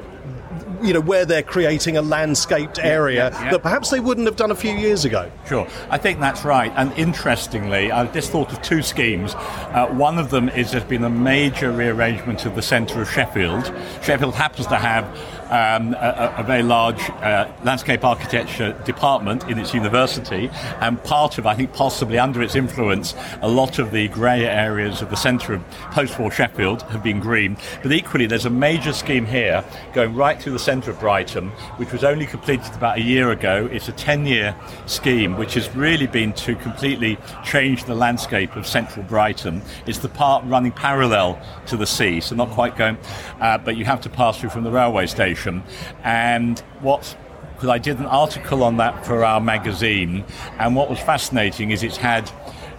you 0.82 0.92
know 0.92 1.00
where 1.00 1.24
they're 1.24 1.42
creating 1.42 1.96
a 1.96 2.02
landscaped 2.02 2.78
area 2.78 3.30
yeah, 3.30 3.30
yeah, 3.30 3.44
yeah. 3.44 3.50
that 3.52 3.62
perhaps 3.62 3.90
they 3.90 4.00
wouldn't 4.00 4.26
have 4.26 4.36
done 4.36 4.50
a 4.50 4.56
few 4.56 4.72
years 4.72 5.04
ago. 5.04 5.30
Sure, 5.46 5.66
I 5.90 5.98
think 5.98 6.20
that's 6.20 6.44
right. 6.44 6.72
And 6.76 6.92
interestingly, 6.92 7.92
I've 7.92 8.12
just 8.12 8.30
thought 8.30 8.52
of 8.52 8.62
two 8.62 8.82
schemes. 8.82 9.34
Uh, 9.34 9.88
one 9.88 10.18
of 10.18 10.30
them 10.30 10.48
is 10.48 10.70
there's 10.72 10.84
been 10.84 11.04
a 11.04 11.10
major 11.10 11.72
rearrangement 11.72 12.46
of 12.46 12.54
the 12.54 12.62
centre 12.62 13.00
of 13.00 13.10
Sheffield. 13.10 13.72
Sheffield 14.02 14.34
happens 14.34 14.66
to 14.68 14.76
have 14.76 15.04
um, 15.50 15.94
a, 15.94 16.34
a, 16.38 16.42
very 16.42 16.62
large 16.62 16.98
uh, 17.10 17.48
landscape 17.62 18.04
architecture 18.04 18.72
department 18.84 19.44
in 19.44 19.58
its 19.58 19.72
university, 19.72 20.50
and 20.80 21.02
part 21.04 21.38
of, 21.38 21.46
I 21.46 21.54
think, 21.54 21.72
possibly 21.72 22.18
under 22.18 22.42
its 22.42 22.56
influence, 22.56 23.14
a 23.42 23.48
lot 23.48 23.78
of 23.78 23.92
the 23.92 24.08
grey 24.08 24.44
areas 24.44 25.02
of 25.02 25.10
the 25.10 25.16
centre 25.16 25.54
of 25.54 25.70
post-war 25.92 26.30
Sheffield 26.30 26.82
have 26.82 27.02
been 27.02 27.20
green. 27.20 27.56
But 27.82 27.92
equally, 27.92 28.26
there's 28.26 28.46
a 28.46 28.50
major 28.50 28.92
scheme 28.92 29.26
here 29.26 29.64
going 29.92 30.14
right 30.14 30.40
through 30.40 30.52
the 30.52 30.58
centre 30.66 30.90
of 30.90 30.98
Brighton, 30.98 31.50
which 31.76 31.92
was 31.92 32.02
only 32.02 32.26
completed 32.26 32.74
about 32.74 32.98
a 32.98 33.00
year 33.00 33.30
ago. 33.30 33.68
It's 33.70 33.88
a 33.88 33.92
10-year 33.92 34.52
scheme, 34.86 35.36
which 35.36 35.54
has 35.54 35.72
really 35.76 36.08
been 36.08 36.32
to 36.32 36.56
completely 36.56 37.18
change 37.44 37.84
the 37.84 37.94
landscape 37.94 38.56
of 38.56 38.66
central 38.66 39.04
Brighton. 39.04 39.62
It's 39.86 39.98
the 39.98 40.08
part 40.08 40.44
running 40.44 40.72
parallel 40.72 41.40
to 41.66 41.76
the 41.76 41.86
sea, 41.86 42.20
so 42.20 42.34
not 42.34 42.50
quite 42.50 42.76
going, 42.76 42.98
uh, 43.40 43.58
but 43.58 43.76
you 43.76 43.84
have 43.84 44.00
to 44.00 44.08
pass 44.08 44.40
through 44.40 44.50
from 44.50 44.64
the 44.64 44.72
railway 44.72 45.06
station 45.06 45.62
and 46.02 46.58
what 46.80 47.16
because 47.54 47.68
I 47.68 47.78
did 47.78 48.00
an 48.00 48.06
article 48.06 48.64
on 48.64 48.76
that 48.78 49.06
for 49.06 49.24
our 49.24 49.40
magazine, 49.40 50.24
and 50.58 50.76
what 50.76 50.90
was 50.90 50.98
fascinating 50.98 51.70
is 51.70 51.82
it's 51.82 51.96
had 51.96 52.30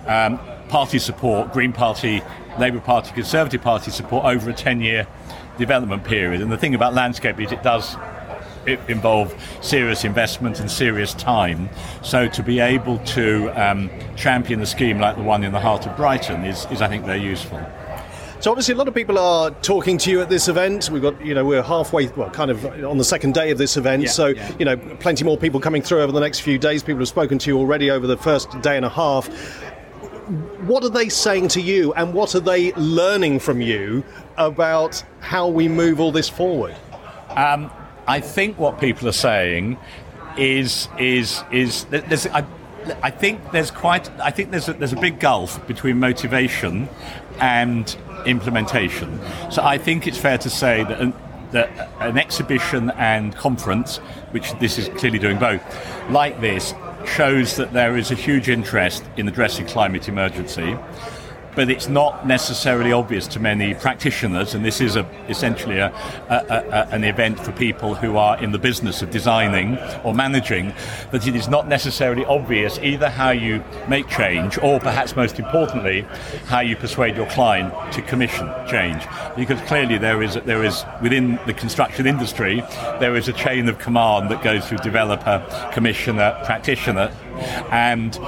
um, 0.06 0.40
party 0.68 1.00
support, 1.00 1.52
Green 1.54 1.74
Party, 1.74 2.22
Labour 2.60 2.82
Party, 2.82 3.12
Conservative 3.14 3.62
Party 3.62 3.92
support 3.92 4.26
over 4.26 4.50
a 4.50 4.54
10 4.54 4.82
year 4.82 5.08
development 5.58 6.04
period. 6.04 6.42
And 6.42 6.52
the 6.52 6.58
thing 6.58 6.76
about 6.76 6.94
landscape 6.94 7.40
is 7.40 7.52
it 7.52 7.64
does 7.64 7.96
it 8.66 8.80
involve 8.90 9.34
serious 9.62 10.04
investment 10.04 10.60
and 10.60 10.70
serious 10.70 11.14
time. 11.14 11.70
So 12.04 12.28
to 12.28 12.44
be 12.44 12.60
able 12.60 13.00
to 13.00 13.50
um, 13.50 13.90
champion 14.16 14.62
a 14.62 14.66
scheme 14.66 15.00
like 15.00 15.16
the 15.16 15.24
one 15.24 15.44
in 15.44 15.54
the 15.54 15.60
heart 15.60 15.88
of 15.88 15.96
Brighton 15.96 16.44
is, 16.44 16.68
is 16.70 16.82
I 16.82 16.90
think, 16.90 17.06
very 17.06 17.22
useful. 17.22 17.66
So 18.40 18.52
obviously, 18.52 18.76
a 18.76 18.78
lot 18.78 18.88
of 18.88 18.94
people 18.94 19.18
are 19.18 19.50
talking 19.50 19.98
to 19.98 20.12
you 20.12 20.22
at 20.22 20.30
this 20.30 20.48
event. 20.48 20.92
We've 20.92 21.02
got, 21.02 21.26
you 21.26 21.34
know, 21.34 21.44
we're 21.44 21.64
halfway, 21.64 22.08
well, 22.10 22.30
kind 22.30 22.52
of 22.52 22.66
on 22.84 23.00
the 23.00 23.04
second 23.04 23.34
day 23.34 23.50
of 23.50 23.58
this 23.58 23.78
event. 23.78 24.04
Yeah, 24.04 24.10
so, 24.10 24.28
yeah. 24.28 24.52
you 24.60 24.66
know, 24.66 24.78
plenty 25.00 25.24
more 25.26 25.38
people 25.38 25.60
coming 25.60 25.82
through 25.82 26.02
over 26.02 26.12
the 26.12 26.20
next 26.20 26.42
few 26.42 26.60
days. 26.60 26.84
People 26.84 27.00
have 27.00 27.08
spoken 27.08 27.40
to 27.40 27.50
you 27.50 27.58
already 27.58 27.90
over 27.90 28.06
the 28.06 28.18
first 28.18 28.62
day 28.62 28.76
and 28.76 28.86
a 28.86 28.90
half. 28.90 29.28
What 30.68 30.84
are 30.84 30.90
they 30.90 31.10
saying 31.10 31.48
to 31.50 31.62
you, 31.62 31.94
and 31.94 32.14
what 32.14 32.36
are 32.36 32.42
they 32.42 32.74
learning 32.74 33.40
from 33.40 33.62
you 33.62 34.04
about 34.36 35.02
how 35.22 35.48
we 35.48 35.68
move 35.68 36.00
all 36.00 36.12
this 36.12 36.28
forward? 36.28 36.76
Um, 37.30 37.72
I 38.08 38.20
think 38.20 38.60
what 38.60 38.80
people 38.80 39.08
are 39.08 39.14
saying 39.14 39.78
is 40.38 40.90
is 41.00 41.44
is 41.52 41.86
there's. 41.86 42.28
I, 42.28 42.46
I 43.02 43.10
think 43.10 43.52
there's 43.52 43.72
quite. 43.72 44.10
I 44.20 44.32
think 44.32 44.52
there's 44.52 44.70
a, 44.70 44.74
there's 44.74 44.94
a 44.94 45.00
big 45.00 45.20
gulf 45.20 45.66
between 45.68 46.00
motivation 46.00 46.90
and 47.40 47.96
implementation. 48.26 49.20
So 49.52 49.64
I 49.64 49.78
think 49.78 50.08
it's 50.08 50.18
fair 50.18 50.38
to 50.40 50.50
say 50.50 50.84
that 50.84 51.00
an, 51.00 51.14
that 51.52 51.90
an 52.00 52.18
exhibition 52.18 52.92
and 52.92 53.36
conference, 53.36 53.98
which 54.32 54.54
this 54.60 54.78
is 54.78 54.90
clearly 55.00 55.20
doing 55.20 55.40
both, 55.40 55.62
like 56.10 56.40
this, 56.42 56.74
shows 57.08 57.56
that 57.56 57.74
there 57.74 57.98
is 57.98 58.12
a 58.12 58.16
huge 58.16 58.50
interest 58.50 59.04
in 59.18 59.28
addressing 59.28 59.66
climate 59.66 60.08
emergency 60.08 60.78
but 61.58 61.72
it's 61.72 61.90
not 61.90 62.28
necessarily 62.28 62.92
obvious 62.92 63.26
to 63.26 63.40
many 63.40 63.74
practitioners, 63.74 64.54
and 64.54 64.64
this 64.64 64.80
is 64.80 64.96
a, 64.96 65.04
essentially 65.28 65.80
a, 65.80 65.88
a, 66.30 66.88
an 66.92 67.04
event 67.04 67.40
for 67.40 67.52
people 67.52 67.96
who 67.96 68.16
are 68.16 68.38
in 68.38 68.52
the 68.52 68.60
business 68.60 69.02
of 69.02 69.10
designing 69.10 69.76
or 70.04 70.14
managing, 70.14 70.72
that 71.10 71.26
it 71.26 71.36
is 71.36 71.48
not 71.48 71.68
necessarily 71.68 72.24
obvious 72.26 72.78
either 72.84 73.10
how 73.10 73.32
you 73.32 73.64
make 73.88 74.08
change 74.08 74.60
or 74.60 74.80
perhaps 74.80 75.16
most 75.16 75.40
importantly, 75.40 76.02
how 76.46 76.60
you 76.60 76.76
persuade 76.76 77.16
your 77.16 77.28
client 77.32 77.74
to 77.92 78.04
commission 78.04 78.48
change. 78.70 79.04
Because 79.36 79.60
clearly 79.62 79.98
there 79.98 80.22
is, 80.22 80.36
there 80.46 80.64
is 80.64 80.86
within 81.02 81.40
the 81.48 81.56
construction 81.56 82.06
industry, 82.06 82.62
there 83.00 83.16
is 83.16 83.28
a 83.28 83.34
chain 83.34 83.68
of 83.68 83.80
command 83.80 84.30
that 84.30 84.44
goes 84.44 84.68
through 84.68 84.78
developer, 84.78 85.44
commissioner, 85.74 86.40
practitioner, 86.46 87.12
and 87.72 88.20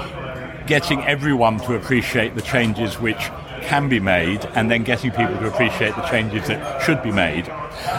getting 0.70 1.02
everyone 1.02 1.58
to 1.58 1.74
appreciate 1.74 2.36
the 2.36 2.44
changes 2.44 3.00
which 3.00 3.32
can 3.62 3.90
be 3.90 4.00
made 4.00 4.46
and 4.54 4.70
then 4.70 4.84
getting 4.84 5.10
people 5.10 5.36
to 5.36 5.48
appreciate 5.48 5.96
the 5.96 6.02
changes 6.04 6.48
that 6.48 6.80
should 6.84 7.02
be 7.02 7.12
made 7.12 7.50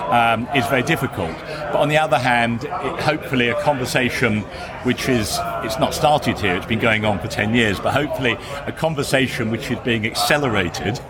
um, 0.09 0.47
is 0.55 0.64
very 0.68 0.85
difficult. 0.85 1.37
But 1.41 1.77
on 1.77 1.89
the 1.89 1.99
other 1.99 2.16
hand, 2.16 2.62
it, 2.62 3.01
hopefully 3.01 3.49
a 3.49 3.61
conversation 3.62 4.43
which 4.85 5.09
is, 5.09 5.37
it's 5.64 5.81
not 5.81 5.95
started 5.95 6.39
here, 6.39 6.55
it's 6.55 6.64
been 6.64 6.79
going 6.79 7.05
on 7.05 7.18
for 7.18 7.27
10 7.27 7.57
years, 7.57 7.81
but 7.81 7.93
hopefully 7.93 8.39
a 8.66 8.73
conversation 8.73 9.51
which 9.51 9.68
is 9.68 9.79
being 9.81 10.07
accelerated 10.07 11.01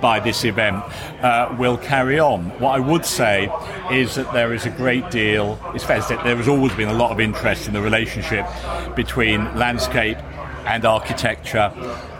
by 0.00 0.18
this 0.18 0.44
event 0.44 0.76
uh, 1.22 1.54
will 1.58 1.76
carry 1.76 2.18
on. 2.18 2.46
What 2.58 2.70
I 2.70 2.80
would 2.80 3.04
say 3.04 3.52
is 3.90 4.14
that 4.14 4.32
there 4.32 4.54
is 4.54 4.64
a 4.64 4.70
great 4.70 5.10
deal, 5.10 5.60
it's 5.74 5.84
fair 5.84 5.98
to 5.98 6.02
say 6.02 6.16
there 6.24 6.36
has 6.36 6.48
always 6.48 6.72
been 6.72 6.88
a 6.88 6.94
lot 6.94 7.12
of 7.12 7.20
interest 7.20 7.68
in 7.68 7.74
the 7.74 7.82
relationship 7.82 8.46
between 8.96 9.44
landscape 9.58 10.16
and 10.66 10.84
architecture 10.84 11.72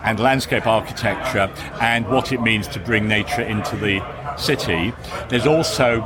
and 0.03 0.19
landscape 0.19 0.67
architecture 0.67 1.51
and 1.81 2.07
what 2.07 2.31
it 2.31 2.41
means 2.41 2.67
to 2.69 2.79
bring 2.79 3.07
nature 3.07 3.41
into 3.41 3.75
the 3.77 4.01
city. 4.37 4.93
There's 5.29 5.47
also 5.47 6.01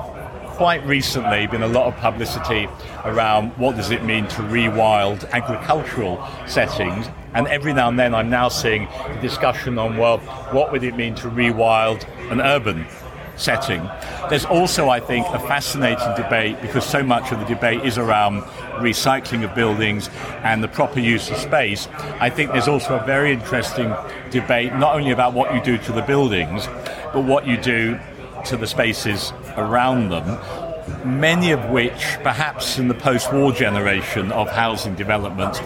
quite 0.57 0.83
recently 0.85 1.45
been 1.45 1.61
a 1.61 1.67
lot 1.67 1.85
of 1.85 1.95
publicity 1.97 2.67
around 3.05 3.51
what 3.57 3.75
does 3.75 3.91
it 3.91 4.03
mean 4.03 4.27
to 4.27 4.41
rewild 4.41 5.29
agricultural 5.29 6.27
settings 6.47 7.07
and 7.35 7.47
every 7.47 7.73
now 7.73 7.89
and 7.89 7.99
then 7.99 8.15
I'm 8.15 8.31
now 8.31 8.49
seeing 8.49 8.85
a 8.85 9.19
discussion 9.21 9.77
on 9.77 9.97
well 9.97 10.17
what 10.51 10.71
would 10.71 10.83
it 10.83 10.95
mean 10.95 11.13
to 11.15 11.27
rewild 11.29 12.07
an 12.31 12.41
urban 12.41 12.87
setting. 13.37 13.87
There's 14.29 14.45
also, 14.45 14.89
I 14.89 14.99
think, 14.99 15.25
a 15.27 15.39
fascinating 15.39 16.15
debate 16.15 16.59
because 16.61 16.85
so 16.85 17.03
much 17.03 17.31
of 17.31 17.39
the 17.39 17.45
debate 17.45 17.85
is 17.85 17.97
around 17.97 18.43
recycling 18.77 19.43
of 19.43 19.53
buildings 19.55 20.09
and 20.43 20.63
the 20.63 20.67
proper 20.67 20.99
use 20.99 21.29
of 21.29 21.37
space. 21.37 21.87
I 22.19 22.29
think 22.29 22.51
there's 22.51 22.67
also 22.67 22.97
a 22.97 23.05
very 23.05 23.31
interesting 23.31 23.93
debate 24.31 24.73
not 24.73 24.95
only 24.95 25.11
about 25.11 25.33
what 25.33 25.53
you 25.53 25.61
do 25.61 25.77
to 25.77 25.91
the 25.91 26.01
buildings, 26.01 26.67
but 27.13 27.23
what 27.23 27.47
you 27.47 27.57
do 27.57 27.99
to 28.45 28.57
the 28.57 28.67
spaces 28.67 29.33
around 29.55 30.09
them 30.09 30.37
many 31.03 31.51
of 31.51 31.69
which, 31.69 32.17
perhaps 32.23 32.77
in 32.77 32.87
the 32.87 32.93
post 32.93 33.31
war 33.33 33.51
generation 33.51 34.31
of 34.31 34.49
housing 34.49 34.95
development, 34.95 35.57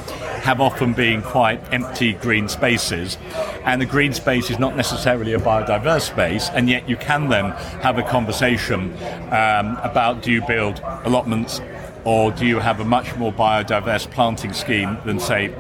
have 0.41 0.59
often 0.59 0.93
been 0.93 1.21
quite 1.21 1.61
empty 1.73 2.13
green 2.13 2.47
spaces. 2.47 3.17
And 3.63 3.81
the 3.81 3.85
green 3.85 4.13
space 4.13 4.49
is 4.49 4.59
not 4.59 4.75
necessarily 4.75 5.33
a 5.33 5.39
biodiverse 5.39 6.01
space, 6.01 6.49
and 6.49 6.69
yet 6.69 6.87
you 6.89 6.97
can 6.97 7.29
then 7.29 7.51
have 7.81 7.97
a 7.97 8.03
conversation 8.03 8.93
um, 9.31 9.77
about 9.83 10.21
do 10.21 10.31
you 10.31 10.45
build 10.45 10.81
allotments 11.05 11.61
or 12.03 12.31
do 12.31 12.45
you 12.45 12.59
have 12.59 12.79
a 12.79 12.85
much 12.85 13.15
more 13.15 13.31
biodiverse 13.31 14.09
planting 14.11 14.53
scheme 14.53 14.97
than, 15.05 15.19
say, 15.19 15.53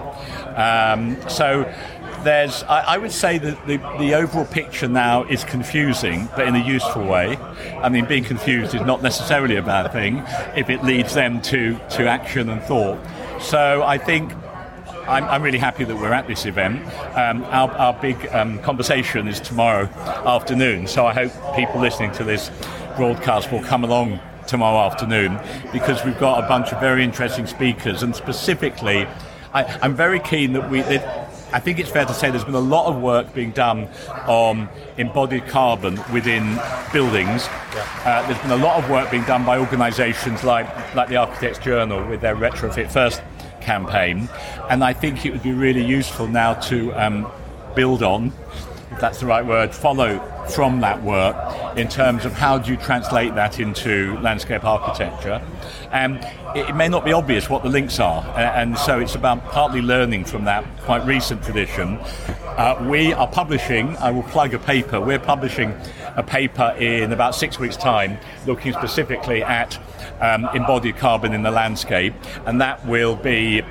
um, 0.55 1.17
so 1.29 1.71
there's, 2.23 2.63
I, 2.63 2.95
I, 2.95 2.97
would 2.97 3.11
say 3.11 3.37
that 3.37 3.67
the, 3.67 3.77
the 3.99 4.13
overall 4.15 4.45
picture 4.45 4.87
now 4.87 5.23
is 5.23 5.43
confusing, 5.43 6.29
but 6.35 6.47
in 6.47 6.55
a 6.55 6.63
useful 6.63 7.05
way. 7.05 7.37
I 7.81 7.89
mean, 7.89 8.05
being 8.05 8.23
confused 8.23 8.75
is 8.75 8.81
not 8.81 9.01
necessarily 9.01 9.55
a 9.55 9.61
bad 9.61 9.91
thing 9.91 10.23
if 10.55 10.69
it 10.69 10.83
leads 10.83 11.13
them 11.13 11.41
to, 11.43 11.79
to 11.91 12.07
action 12.07 12.49
and 12.49 12.61
thought. 12.63 12.99
So 13.41 13.83
I 13.83 13.97
think 13.97 14.33
I'm, 15.07 15.23
I'm, 15.25 15.41
really 15.41 15.57
happy 15.57 15.83
that 15.83 15.95
we're 15.95 16.13
at 16.13 16.27
this 16.27 16.45
event. 16.45 16.85
Um, 17.17 17.43
our, 17.45 17.71
our, 17.71 17.93
big 17.93 18.27
um, 18.27 18.59
conversation 18.59 19.27
is 19.27 19.39
tomorrow 19.39 19.85
afternoon, 20.25 20.87
so 20.87 21.07
I 21.07 21.13
hope 21.13 21.55
people 21.55 21.81
listening 21.81 22.11
to 22.13 22.23
this 22.23 22.51
broadcast 22.97 23.51
will 23.51 23.63
come 23.63 23.83
along 23.83 24.19
tomorrow 24.51 24.85
afternoon 24.85 25.39
because 25.71 26.03
we've 26.03 26.19
got 26.19 26.43
a 26.43 26.47
bunch 26.47 26.73
of 26.73 26.79
very 26.81 27.05
interesting 27.05 27.47
speakers, 27.47 28.03
and 28.03 28.13
specifically, 28.13 29.07
I, 29.53 29.63
am 29.81 29.95
very 29.95 30.19
keen 30.19 30.53
that 30.53 30.69
we. 30.69 30.81
That 30.81 31.29
I 31.53 31.59
think 31.59 31.79
it's 31.79 31.89
fair 31.89 32.05
to 32.05 32.13
say 32.13 32.31
there's 32.31 32.45
been 32.45 32.53
a 32.53 32.59
lot 32.59 32.87
of 32.87 33.01
work 33.01 33.33
being 33.33 33.51
done 33.51 33.89
on 34.27 34.69
embodied 34.97 35.47
carbon 35.47 35.99
within 36.13 36.59
buildings. 36.93 37.47
Uh, 38.05 38.25
there's 38.27 38.41
been 38.41 38.51
a 38.51 38.63
lot 38.63 38.81
of 38.81 38.89
work 38.89 39.11
being 39.11 39.25
done 39.25 39.43
by 39.43 39.57
organisations 39.57 40.45
like, 40.45 40.95
like 40.95 41.09
the 41.09 41.17
Architects 41.17 41.59
Journal 41.59 42.07
with 42.07 42.21
their 42.21 42.37
Retrofit 42.37 42.89
First 42.89 43.21
campaign. 43.59 44.29
And 44.69 44.81
I 44.81 44.93
think 44.93 45.25
it 45.25 45.31
would 45.31 45.43
be 45.43 45.51
really 45.51 45.83
useful 45.83 46.25
now 46.25 46.53
to 46.53 46.93
um, 46.93 47.29
build 47.75 48.01
on, 48.01 48.31
if 48.91 49.01
that's 49.01 49.19
the 49.19 49.25
right 49.25 49.45
word, 49.45 49.75
follow 49.75 50.19
from 50.49 50.81
that 50.81 51.01
work 51.03 51.35
in 51.77 51.87
terms 51.87 52.25
of 52.25 52.33
how 52.33 52.57
do 52.57 52.71
you 52.71 52.77
translate 52.77 53.35
that 53.35 53.59
into 53.59 54.17
landscape 54.19 54.63
architecture. 54.63 55.41
And 55.91 56.19
it, 56.55 56.75
may 56.75 56.87
not 56.87 57.05
be 57.05 57.13
obvious 57.13 57.49
what 57.49 57.63
the 57.63 57.69
links 57.69 57.99
are, 57.99 58.23
and 58.37 58.77
so 58.77 58.99
it's 58.99 59.15
about 59.15 59.43
partly 59.45 59.81
learning 59.81 60.25
from 60.25 60.45
that 60.45 60.65
quite 60.79 61.05
recent 61.05 61.43
tradition. 61.43 61.99
Uh, 62.45 62.85
we 62.89 63.13
are 63.13 63.27
publishing, 63.27 63.95
I 63.97 64.11
will 64.11 64.23
plug 64.23 64.53
a 64.53 64.59
paper, 64.59 64.99
we're 64.99 65.19
publishing 65.19 65.73
a 66.15 66.23
paper 66.23 66.75
in 66.77 67.11
about 67.11 67.35
six 67.35 67.59
weeks' 67.59 67.77
time 67.77 68.17
looking 68.45 68.73
specifically 68.73 69.43
at 69.43 69.79
um, 70.19 70.45
embodied 70.53 70.97
carbon 70.97 71.33
in 71.33 71.43
the 71.43 71.51
landscape, 71.51 72.13
and 72.45 72.61
that 72.61 72.85
will 72.85 73.15
be 73.15 73.61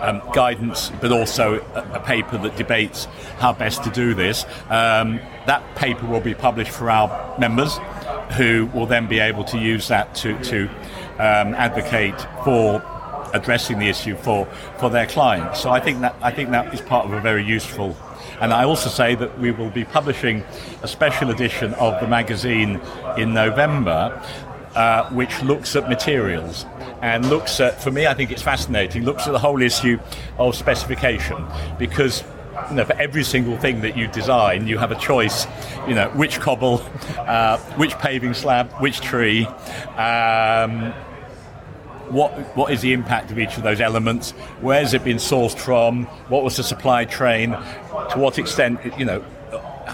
um, 0.00 0.22
guidance, 0.32 0.92
but 1.00 1.12
also 1.12 1.60
a, 1.74 1.98
a, 1.98 2.00
paper 2.00 2.38
that 2.38 2.56
debates 2.56 3.06
how 3.38 3.52
best 3.52 3.82
to 3.84 3.90
do 3.90 4.14
this. 4.14 4.44
Um, 4.68 5.20
that 5.46 5.62
paper 5.76 6.06
will 6.06 6.20
be 6.20 6.34
published 6.34 6.70
for 6.70 6.90
our 6.90 7.38
members, 7.38 7.78
who 8.36 8.66
will 8.74 8.86
then 8.86 9.06
be 9.08 9.18
able 9.18 9.44
to 9.44 9.58
use 9.58 9.88
that 9.88 10.14
to, 10.16 10.38
to 10.44 10.68
um, 11.18 11.54
advocate 11.54 12.20
for 12.44 12.82
addressing 13.32 13.78
the 13.78 13.88
issue 13.88 14.16
for, 14.16 14.46
for 14.78 14.90
their 14.90 15.06
clients. 15.06 15.60
So 15.60 15.70
I 15.70 15.80
think 15.80 16.00
that 16.00 16.14
I 16.22 16.30
think 16.30 16.50
that 16.50 16.72
is 16.72 16.80
part 16.80 17.06
of 17.06 17.12
a 17.12 17.20
very 17.20 17.44
useful. 17.44 17.96
And 18.40 18.52
I 18.52 18.64
also 18.64 18.88
say 18.88 19.14
that 19.14 19.38
we 19.38 19.50
will 19.50 19.70
be 19.70 19.84
publishing 19.84 20.44
a 20.82 20.88
special 20.88 21.30
edition 21.30 21.74
of 21.74 22.00
the 22.00 22.06
magazine 22.06 22.80
in 23.16 23.32
November, 23.32 24.22
uh, 24.74 25.08
which 25.10 25.42
looks 25.42 25.74
at 25.76 25.88
materials 25.88 26.66
and 27.02 27.28
looks 27.28 27.60
at, 27.60 27.82
for 27.82 27.90
me, 27.90 28.06
I 28.06 28.14
think 28.14 28.30
it's 28.30 28.42
fascinating, 28.42 29.04
looks 29.04 29.26
at 29.26 29.32
the 29.32 29.38
whole 29.38 29.62
issue 29.62 29.98
of 30.38 30.54
specification 30.54 31.46
because 31.78 32.24
you 32.70 32.76
know, 32.76 32.84
for 32.84 32.94
every 32.94 33.24
single 33.24 33.56
thing 33.56 33.80
that 33.82 33.96
you 33.96 34.08
design, 34.08 34.66
you 34.66 34.78
have 34.78 34.90
a 34.90 34.96
choice. 34.96 35.46
You 35.88 35.94
know, 35.94 36.08
which 36.10 36.40
cobble, 36.40 36.82
uh, 37.18 37.58
which 37.76 37.96
paving 37.98 38.34
slab, 38.34 38.72
which 38.74 39.00
tree. 39.00 39.46
Um, 39.96 40.92
what 42.08 42.32
what 42.56 42.72
is 42.72 42.82
the 42.82 42.92
impact 42.92 43.30
of 43.30 43.38
each 43.38 43.56
of 43.56 43.62
those 43.62 43.80
elements? 43.80 44.30
Where 44.60 44.80
has 44.80 44.94
it 44.94 45.04
been 45.04 45.16
sourced 45.16 45.58
from? 45.58 46.04
What 46.28 46.44
was 46.44 46.56
the 46.56 46.62
supply 46.62 47.04
train? 47.04 47.50
To 47.50 48.14
what 48.16 48.38
extent, 48.38 48.80
you 48.98 49.04
know, 49.04 49.24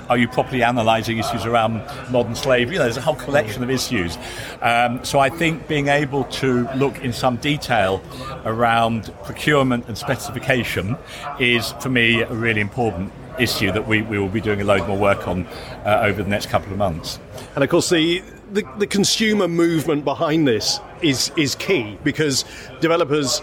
are 0.08 0.16
you 0.16 0.28
properly 0.28 0.62
analysing 0.62 1.18
issues 1.18 1.44
around 1.44 1.82
modern 2.10 2.34
slavery? 2.34 2.74
You 2.74 2.78
know, 2.78 2.84
there's 2.84 2.96
a 2.96 3.02
whole 3.02 3.14
collection 3.14 3.62
of 3.62 3.70
issues. 3.70 4.18
Um, 4.60 5.04
so 5.04 5.18
I 5.18 5.28
think 5.28 5.68
being 5.68 5.88
able 5.88 6.24
to 6.24 6.68
look 6.74 6.98
in 7.00 7.12
some 7.12 7.36
detail 7.36 8.02
around 8.44 9.12
procurement 9.24 9.88
and 9.88 9.96
specification 9.96 10.96
is, 11.38 11.72
for 11.80 11.88
me, 11.88 12.22
a 12.22 12.32
really 12.32 12.60
important 12.60 13.12
issue 13.38 13.72
that 13.72 13.86
we, 13.86 14.02
we 14.02 14.18
will 14.18 14.28
be 14.28 14.40
doing 14.40 14.60
a 14.60 14.64
load 14.64 14.86
more 14.86 14.98
work 14.98 15.26
on 15.26 15.46
uh, 15.84 16.00
over 16.02 16.22
the 16.22 16.28
next 16.28 16.46
couple 16.46 16.72
of 16.72 16.78
months. 16.78 17.18
And 17.54 17.64
of 17.64 17.70
course, 17.70 17.88
the, 17.88 18.22
the, 18.52 18.62
the 18.78 18.86
consumer 18.86 19.48
movement 19.48 20.04
behind 20.04 20.46
this 20.46 20.80
is, 21.00 21.32
is 21.36 21.54
key 21.54 21.98
because 22.04 22.44
developers 22.80 23.42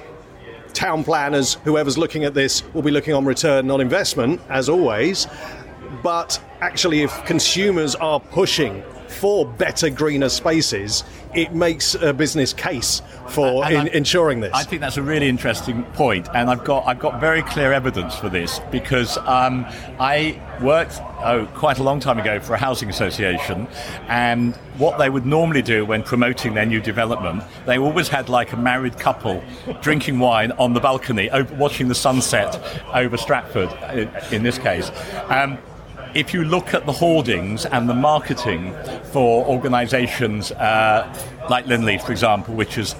town 0.73 1.03
planners, 1.03 1.55
whoever's 1.63 1.97
looking 1.97 2.23
at 2.23 2.33
this, 2.33 2.63
will 2.73 2.81
be 2.81 2.91
looking 2.91 3.13
on 3.13 3.25
return 3.25 3.69
on 3.71 3.81
investment, 3.81 4.39
as 4.49 4.69
always. 4.69 5.27
But 6.03 6.41
actually, 6.61 7.01
if 7.01 7.25
consumers 7.25 7.95
are 7.95 8.19
pushing 8.19 8.83
for 9.09 9.45
better, 9.45 9.89
greener 9.89 10.29
spaces, 10.29 11.03
it 11.33 11.53
makes 11.53 11.95
a 11.95 12.13
business 12.13 12.53
case 12.53 13.01
for 13.27 13.69
in, 13.69 13.87
ensuring 13.89 14.39
this. 14.39 14.53
I 14.53 14.63
think 14.63 14.81
that's 14.81 14.97
a 14.97 15.03
really 15.03 15.27
interesting 15.27 15.83
point, 15.93 16.27
and 16.33 16.49
I've 16.49 16.63
got 16.63 16.87
I've 16.87 16.99
got 16.99 17.19
very 17.19 17.41
clear 17.43 17.73
evidence 17.73 18.15
for 18.15 18.29
this 18.29 18.59
because 18.71 19.17
um, 19.17 19.65
I 19.99 20.41
worked 20.61 20.99
oh, 21.23 21.47
quite 21.53 21.79
a 21.79 21.83
long 21.83 21.99
time 21.99 22.19
ago 22.19 22.39
for 22.39 22.53
a 22.53 22.57
housing 22.57 22.89
association, 22.89 23.67
and 24.07 24.55
what 24.77 24.97
they 24.97 25.09
would 25.09 25.25
normally 25.25 25.61
do 25.61 25.85
when 25.85 26.03
promoting 26.03 26.53
their 26.53 26.65
new 26.65 26.79
development, 26.79 27.43
they 27.65 27.77
always 27.77 28.07
had 28.07 28.29
like 28.29 28.53
a 28.53 28.57
married 28.57 28.97
couple 28.97 29.43
drinking 29.81 30.19
wine 30.19 30.51
on 30.53 30.73
the 30.73 30.79
balcony, 30.79 31.29
watching 31.57 31.87
the 31.87 31.95
sunset 31.95 32.59
over 32.93 33.17
Stratford, 33.17 33.71
in, 33.93 34.09
in 34.31 34.43
this 34.43 34.57
case. 34.57 34.91
Um, 35.29 35.57
if 36.13 36.33
you 36.33 36.43
look 36.43 36.73
at 36.73 36.85
the 36.85 36.91
hoardings 36.91 37.65
and 37.65 37.89
the 37.89 37.93
marketing 37.93 38.73
for 39.11 39.45
organisations 39.45 40.51
uh, 40.53 41.07
like 41.49 41.65
Lendlease, 41.65 42.01
for 42.03 42.11
example, 42.11 42.53
which 42.55 42.75
has 42.75 42.95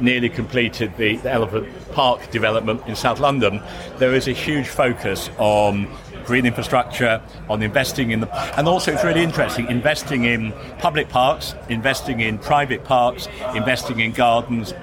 nearly 0.00 0.28
completed 0.28 0.96
the, 0.96 1.16
the 1.16 1.30
Elephant 1.30 1.68
Park 1.92 2.30
development 2.30 2.82
in 2.86 2.96
South 2.96 3.20
London, 3.20 3.62
there 3.98 4.14
is 4.14 4.28
a 4.28 4.32
huge 4.32 4.68
focus 4.68 5.30
on 5.38 5.88
green 6.24 6.44
infrastructure, 6.44 7.22
on 7.48 7.62
investing 7.62 8.10
in 8.10 8.20
the, 8.20 8.58
and 8.58 8.66
also 8.66 8.92
it's 8.92 9.04
really 9.04 9.22
interesting, 9.22 9.66
investing 9.68 10.24
in 10.24 10.52
public 10.78 11.08
parks, 11.08 11.54
investing 11.68 12.20
in 12.20 12.38
private 12.38 12.84
parks, 12.84 13.28
investing 13.54 14.00
in 14.00 14.12
gardens, 14.12 14.74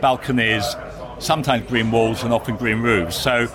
balconies, 0.00 0.76
sometimes 1.18 1.66
green 1.68 1.90
walls 1.90 2.22
and 2.22 2.32
often 2.32 2.56
green 2.56 2.80
roofs. 2.80 3.16
So 3.16 3.46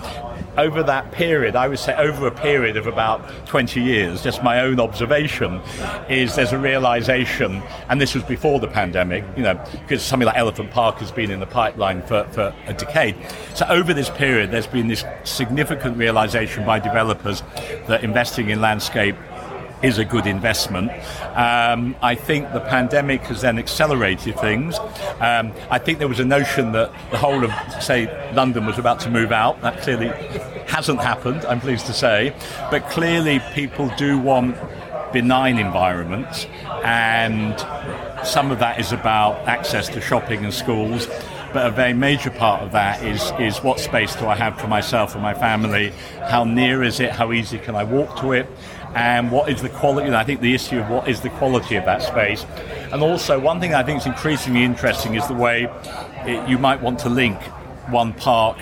over 0.58 0.84
that 0.84 1.12
period, 1.12 1.56
I 1.56 1.68
would 1.68 1.80
say 1.80 1.96
over 1.96 2.28
a 2.28 2.32
period 2.32 2.78
of 2.78 2.88
about 2.88 3.22
20 3.48 3.82
years, 3.82 4.24
just 4.24 4.44
my 4.44 4.62
own 4.62 4.80
observation 4.80 5.62
is 6.10 6.36
there's 6.36 6.54
a 6.54 6.58
realization, 6.58 7.62
and 7.90 8.00
this 8.00 8.16
was 8.16 8.24
before 8.24 8.60
the 8.60 8.68
pandemic, 8.68 9.24
you 9.36 9.44
know, 9.44 9.62
because 9.72 10.02
something 10.02 10.26
like 10.26 10.38
Elephant 10.38 10.72
Park 10.72 10.98
has 10.98 11.12
been 11.12 11.32
in 11.32 11.40
the 11.40 11.46
pipeline 11.46 12.02
for, 12.04 12.24
for 12.32 12.54
a 12.68 12.74
decade. 12.74 13.16
So 13.54 13.66
over 13.70 13.94
this 13.94 14.10
period, 14.10 14.52
there's 14.52 14.68
been 14.68 14.88
this 14.88 15.04
significant 15.24 15.98
realization 15.98 16.66
by 16.66 16.80
developers 16.80 17.44
that 17.88 18.04
investing 18.04 18.50
in 18.50 18.62
landscape 18.62 19.16
is 19.82 19.98
a 19.98 20.06
good 20.06 20.26
investment. 20.26 20.92
Um, 21.36 21.96
I 22.02 22.16
think 22.16 22.52
the 22.54 22.60
pandemic 22.60 23.22
has 23.24 23.42
then 23.42 23.60
accelerated 23.60 24.40
things. 24.40 24.78
Um, 25.20 25.54
I 25.70 25.80
think 25.80 26.00
there 26.00 26.08
was 26.08 26.20
a 26.20 26.26
notion 26.26 26.72
that 26.74 26.92
the 27.12 27.18
whole 27.18 27.44
of, 27.44 27.52
say, 27.84 28.34
London 28.34 28.66
was 28.66 28.78
about 28.78 29.00
to 29.02 29.10
move 29.10 29.32
out. 29.32 29.62
That 29.62 29.82
clearly 29.82 30.08
hasn't 30.68 31.02
happened, 31.02 31.46
I'm 31.46 31.60
pleased 31.60 31.86
to 31.88 31.94
say. 31.94 32.34
But 32.72 32.90
clearly, 32.90 33.42
people 33.54 33.92
do 33.98 34.18
want 34.18 34.58
benign 35.14 35.58
environments, 35.58 36.46
and 36.84 37.58
some 38.26 38.52
of 38.52 38.60
that 38.60 38.80
is 38.80 38.92
about 38.92 39.48
access 39.48 39.88
to 39.90 40.02
shopping 40.02 40.44
and 40.44 40.54
schools 40.54 41.08
but 41.56 41.68
a 41.68 41.72
very 41.72 41.94
major 41.94 42.30
part 42.32 42.62
of 42.64 42.74
that 42.74 43.02
is 43.02 43.32
is 43.40 43.64
what 43.64 43.80
space 43.80 44.14
do 44.18 44.28
I 44.28 44.36
have 44.36 44.60
for 44.60 44.68
myself 44.68 45.14
and 45.14 45.24
my 45.24 45.34
family? 45.34 45.94
How 46.20 46.44
near 46.44 46.84
is 46.84 47.00
it? 47.00 47.12
How 47.12 47.32
easy 47.32 47.60
can 47.60 47.76
I 47.76 47.86
walk 47.86 48.20
to 48.20 48.34
it? 48.34 48.46
And 48.96 49.30
what 49.32 49.50
is 49.50 49.62
the 49.62 49.70
quality. 49.70 50.08
And 50.08 50.16
I 50.16 50.24
think 50.24 50.42
the 50.42 50.56
issue 50.56 50.80
of 50.80 50.90
what 50.90 51.08
is 51.08 51.22
the 51.22 51.30
quality 51.30 51.76
of 51.76 51.86
that 51.86 52.02
space, 52.02 52.46
and 52.92 53.04
also 53.04 53.40
one 53.40 53.60
thing 53.60 53.76
I 53.76 53.84
think 53.84 54.00
is 54.00 54.06
increasingly 54.08 54.64
interesting 54.64 55.16
is 55.16 55.28
the 55.28 55.34
way 55.34 55.68
it, 56.26 56.50
you 56.50 56.58
might 56.58 56.82
want 56.82 57.00
to 57.00 57.10
link 57.10 57.40
one 57.90 58.14
park 58.14 58.58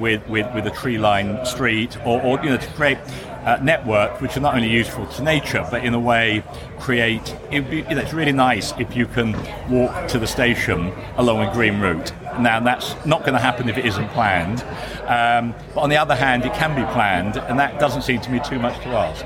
with, 0.00 0.26
with, 0.28 0.52
with 0.54 0.66
a 0.66 0.70
tree 0.70 0.98
lined 0.98 1.46
street 1.46 1.96
or, 2.04 2.20
or 2.22 2.42
you 2.42 2.50
know 2.50 2.56
to 2.56 2.66
create 2.72 2.98
uh, 3.44 3.58
network 3.62 4.20
which 4.20 4.36
are 4.36 4.40
not 4.40 4.54
only 4.54 4.68
useful 4.68 5.06
to 5.06 5.22
nature 5.22 5.66
but 5.70 5.84
in 5.84 5.94
a 5.94 5.98
way 5.98 6.42
create 6.78 7.36
it 7.50 7.68
be, 7.70 7.78
you 7.78 7.82
know, 7.94 7.98
it's 7.98 8.12
really 8.12 8.32
nice 8.32 8.72
if 8.78 8.94
you 8.96 9.06
can 9.06 9.32
walk 9.70 10.08
to 10.08 10.18
the 10.18 10.26
station 10.26 10.92
along 11.16 11.46
a 11.46 11.52
green 11.52 11.80
route 11.80 12.12
now 12.40 12.60
that's 12.60 12.94
not 13.06 13.20
going 13.20 13.32
to 13.32 13.38
happen 13.38 13.68
if 13.68 13.76
it 13.76 13.86
isn't 13.86 14.08
planned 14.10 14.62
um, 15.06 15.54
but 15.74 15.80
on 15.80 15.88
the 15.88 15.96
other 15.96 16.14
hand 16.14 16.44
it 16.44 16.52
can 16.54 16.74
be 16.74 16.92
planned 16.92 17.36
and 17.36 17.58
that 17.58 17.78
doesn't 17.80 18.02
seem 18.02 18.20
to 18.20 18.30
me 18.30 18.40
too 18.40 18.58
much 18.58 18.80
to 18.82 18.88
ask 18.88 19.24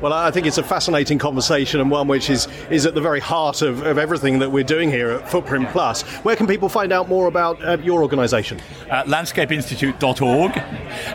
well, 0.00 0.12
I 0.12 0.30
think 0.30 0.46
it's 0.46 0.58
a 0.58 0.62
fascinating 0.62 1.18
conversation 1.18 1.80
and 1.80 1.90
one 1.90 2.08
which 2.08 2.28
is, 2.28 2.48
is 2.70 2.84
at 2.84 2.94
the 2.94 3.00
very 3.00 3.20
heart 3.20 3.62
of, 3.62 3.82
of 3.86 3.96
everything 3.96 4.40
that 4.40 4.50
we're 4.50 4.64
doing 4.64 4.90
here 4.90 5.10
at 5.10 5.30
Footprint 5.30 5.68
Plus. 5.70 6.02
Where 6.24 6.36
can 6.36 6.46
people 6.46 6.68
find 6.68 6.92
out 6.92 7.08
more 7.08 7.26
about 7.28 7.64
uh, 7.64 7.78
your 7.82 8.02
organisation? 8.02 8.60
Uh, 8.90 9.04
landscapeinstitute.org 9.04 10.58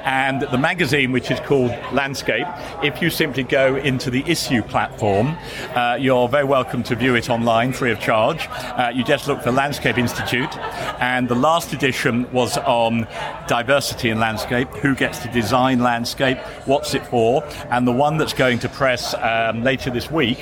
and 0.03 0.41
the 0.41 0.57
magazine, 0.57 1.11
which 1.11 1.29
is 1.29 1.39
called 1.41 1.71
Landscape. 1.91 2.47
If 2.81 3.01
you 3.01 3.09
simply 3.09 3.43
go 3.43 3.75
into 3.75 4.09
the 4.09 4.23
Issuu 4.23 4.67
platform, 4.67 5.37
uh, 5.75 5.97
you're 5.99 6.29
very 6.29 6.45
welcome 6.45 6.81
to 6.83 6.95
view 6.95 7.15
it 7.15 7.29
online 7.29 7.73
free 7.73 7.91
of 7.91 7.99
charge. 7.99 8.47
Uh, 8.49 8.91
you 8.93 9.03
just 9.03 9.27
look 9.27 9.41
for 9.41 9.51
Landscape 9.51 9.97
Institute, 9.97 10.57
and 10.99 11.27
the 11.27 11.35
last 11.35 11.73
edition 11.73 12.31
was 12.31 12.57
on 12.59 13.07
diversity 13.47 14.09
in 14.09 14.19
landscape 14.19 14.69
who 14.75 14.95
gets 14.95 15.19
to 15.19 15.27
design 15.31 15.79
landscape, 15.79 16.37
what's 16.65 16.93
it 16.93 17.05
for, 17.07 17.43
and 17.69 17.87
the 17.87 17.91
one 17.91 18.17
that's 18.17 18.33
going 18.33 18.59
to 18.59 18.68
press 18.69 19.13
um, 19.15 19.63
later 19.63 19.89
this 19.89 20.09
week 20.09 20.39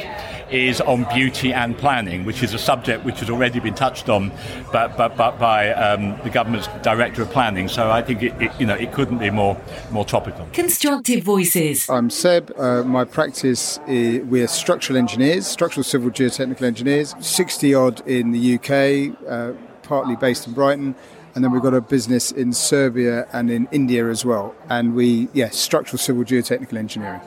is 0.50 0.80
on 0.82 1.06
beauty 1.14 1.54
and 1.54 1.78
planning, 1.78 2.26
which 2.26 2.42
is 2.42 2.54
a 2.54 2.60
subject 2.60 3.04
which 3.04 3.20
has 3.20 3.30
already 3.30 3.60
been 3.60 3.74
touched 3.74 4.10
on 4.10 4.32
but, 4.72 4.96
but, 4.98 5.18
but 5.18 5.38
by 5.40 5.72
um, 5.74 6.18
the 6.24 6.30
government's 6.30 6.68
director 6.82 7.22
of 7.22 7.30
planning. 7.32 7.68
So 7.68 7.92
I 7.92 8.02
think 8.02 8.24
it, 8.24 8.42
it, 8.42 8.52
you 8.60 8.66
know 8.66 8.76
it 8.76 8.94
couldn't 8.94 9.18
be 9.18 9.30
more 9.30 9.60
more 9.92 10.06
topical. 10.06 10.48
Constructive 10.54 11.24
Voices. 11.24 11.90
I'm 11.90 12.10
Seb. 12.10 12.52
Uh, 12.58 12.84
my 12.84 13.04
practice 13.04 13.80
is, 13.88 14.24
we're 14.26 14.48
structural 14.48 14.98
engineers, 14.98 15.48
structural 15.48 15.84
civil 15.84 16.10
geotechnical 16.10 16.64
engineers, 16.64 17.16
60 17.20 17.74
odd 17.74 18.08
in 18.08 18.32
the 18.32 18.56
UK, 18.56 19.18
uh, 19.28 19.54
partly 19.84 20.16
based 20.16 20.48
in 20.48 20.54
Brighton 20.54 20.96
and 21.36 21.44
then 21.44 21.52
we've 21.52 21.62
got 21.62 21.76
a 21.76 21.82
business 21.82 22.32
in 22.32 22.52
Serbia 22.52 23.28
and 23.32 23.52
in 23.52 23.68
India 23.72 24.10
as 24.10 24.26
well. 24.26 24.56
And 24.70 24.96
we, 24.96 25.28
yes, 25.34 25.56
structural 25.56 26.00
civil 26.00 26.24
geotechnical 26.24 26.76
engineering 26.78 27.22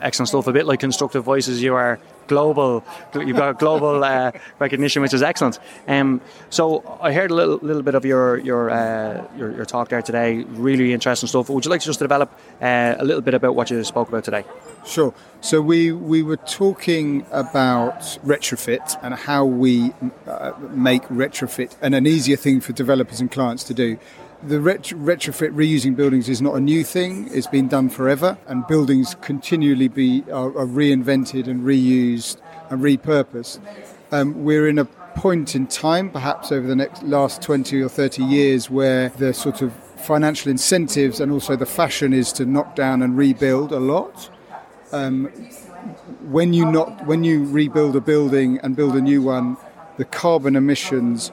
excellent 0.00 0.28
stuff. 0.28 0.46
A 0.46 0.52
bit 0.52 0.66
like 0.66 0.80
Constructive 0.80 1.24
Voices, 1.24 1.62
you 1.62 1.74
are 1.74 1.98
global. 2.26 2.84
You've 3.14 3.36
got 3.36 3.58
global 3.58 4.02
uh, 4.04 4.32
recognition, 4.58 5.02
which 5.02 5.14
is 5.14 5.22
excellent. 5.22 5.58
Um, 5.88 6.20
so 6.50 6.98
I 7.00 7.12
heard 7.12 7.30
a 7.30 7.34
little, 7.34 7.58
little 7.62 7.82
bit 7.82 7.94
of 7.94 8.04
your 8.04 8.38
your, 8.38 8.70
uh, 8.70 9.26
your, 9.36 9.52
your 9.52 9.64
talk 9.64 9.88
there 9.88 10.02
today. 10.02 10.44
Really 10.44 10.92
interesting 10.92 11.28
stuff. 11.28 11.48
Would 11.48 11.64
you 11.64 11.70
like 11.70 11.80
to 11.80 11.86
just 11.86 11.98
develop 11.98 12.32
uh, 12.60 12.94
a 12.98 13.04
little 13.04 13.22
bit 13.22 13.34
about 13.34 13.54
what 13.54 13.70
you 13.70 13.82
spoke 13.84 14.08
about 14.08 14.24
today? 14.24 14.44
Sure. 14.84 15.14
So 15.40 15.60
we 15.60 15.92
we 15.92 16.22
were 16.22 16.38
talking 16.38 17.26
about 17.30 18.00
retrofit 18.24 18.96
and 19.02 19.14
how 19.14 19.44
we 19.44 19.92
uh, 20.26 20.52
make 20.70 21.02
retrofit 21.04 21.76
and 21.80 21.94
an 21.94 22.06
easier 22.06 22.36
thing 22.36 22.60
for 22.60 22.72
developers 22.72 23.20
and 23.20 23.30
clients 23.30 23.64
to 23.64 23.74
do 23.74 23.98
the 24.42 24.56
retrofit 24.56 25.54
reusing 25.54 25.94
buildings 25.94 26.28
is 26.28 26.42
not 26.42 26.54
a 26.54 26.60
new 26.60 26.82
thing. 26.82 27.28
It's 27.32 27.46
been 27.46 27.68
done 27.68 27.88
forever, 27.88 28.36
and 28.46 28.66
buildings 28.66 29.14
continually 29.20 29.88
be 29.88 30.24
are, 30.32 30.48
are 30.58 30.66
reinvented 30.66 31.46
and 31.46 31.62
reused 31.62 32.38
and 32.68 32.82
repurposed. 32.82 33.60
Um, 34.10 34.44
we're 34.44 34.68
in 34.68 34.78
a 34.78 34.84
point 34.84 35.54
in 35.54 35.66
time, 35.66 36.10
perhaps 36.10 36.50
over 36.50 36.66
the 36.66 36.74
next 36.74 37.02
last 37.04 37.40
20 37.42 37.80
or 37.80 37.88
30 37.88 38.24
years, 38.24 38.68
where 38.68 39.10
the 39.10 39.32
sort 39.32 39.62
of 39.62 39.72
financial 39.72 40.50
incentives 40.50 41.20
and 41.20 41.30
also 41.30 41.54
the 41.54 41.66
fashion 41.66 42.12
is 42.12 42.32
to 42.32 42.44
knock 42.44 42.74
down 42.74 43.02
and 43.02 43.16
rebuild 43.16 43.70
a 43.70 43.78
lot. 43.78 44.30
Um, 44.90 45.26
when 46.22 46.52
you 46.52 46.70
not 46.70 47.06
when 47.06 47.24
you 47.24 47.44
rebuild 47.44 47.96
a 47.96 48.00
building 48.00 48.58
and 48.62 48.74
build 48.76 48.94
a 48.94 49.00
new 49.00 49.22
one, 49.22 49.56
the 49.96 50.04
carbon 50.04 50.56
emissions 50.56 51.30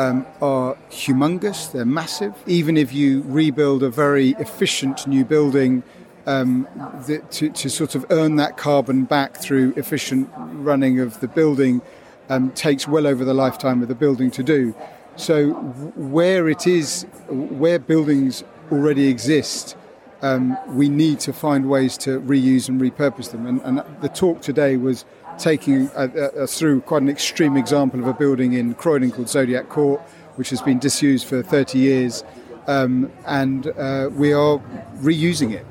um, 0.00 0.26
are 0.40 0.76
humongous, 0.90 1.70
they're 1.72 1.84
massive. 1.84 2.34
Even 2.46 2.78
if 2.78 2.94
you 2.94 3.22
rebuild 3.26 3.82
a 3.82 3.90
very 3.90 4.30
efficient 4.38 5.06
new 5.06 5.26
building, 5.26 5.82
um, 6.26 6.66
the, 7.06 7.18
to, 7.32 7.50
to, 7.50 7.68
sort 7.68 7.94
of 7.94 8.06
earn 8.08 8.36
that 8.36 8.56
carbon 8.56 9.04
back 9.04 9.36
through 9.36 9.74
efficient 9.76 10.30
running 10.36 11.00
of 11.00 11.20
the 11.20 11.28
building 11.28 11.82
um, 12.30 12.50
takes 12.52 12.88
well 12.88 13.06
over 13.06 13.24
the 13.26 13.34
lifetime 13.34 13.82
of 13.82 13.88
the 13.88 13.94
building 13.94 14.30
to 14.30 14.42
do. 14.42 14.74
So, 15.16 15.50
where 15.96 16.48
it 16.48 16.66
is, 16.66 17.02
where 17.28 17.78
buildings 17.78 18.42
already 18.72 19.08
exist, 19.08 19.76
um, 20.22 20.56
we 20.68 20.88
need 20.88 21.20
to 21.20 21.32
find 21.32 21.68
ways 21.68 21.98
to 21.98 22.20
reuse 22.20 22.70
and 22.70 22.80
repurpose 22.80 23.32
them. 23.32 23.46
And, 23.46 23.60
and 23.62 23.82
the 24.00 24.08
talk 24.08 24.40
today 24.40 24.78
was 24.78 25.04
taking 25.40 25.88
us 25.90 26.58
through 26.58 26.82
quite 26.82 27.02
an 27.02 27.08
extreme 27.08 27.56
example 27.56 28.00
of 28.00 28.06
a 28.06 28.12
building 28.12 28.52
in 28.52 28.74
Croydon 28.74 29.10
called 29.10 29.28
Zodiac 29.28 29.68
Court, 29.68 30.00
which 30.36 30.50
has 30.50 30.62
been 30.62 30.78
disused 30.78 31.26
for 31.26 31.42
30 31.42 31.78
years, 31.78 32.24
um, 32.66 33.10
and 33.26 33.66
uh, 33.66 34.10
we 34.12 34.32
are 34.32 34.58
reusing 34.98 35.52
it. 35.52 35.66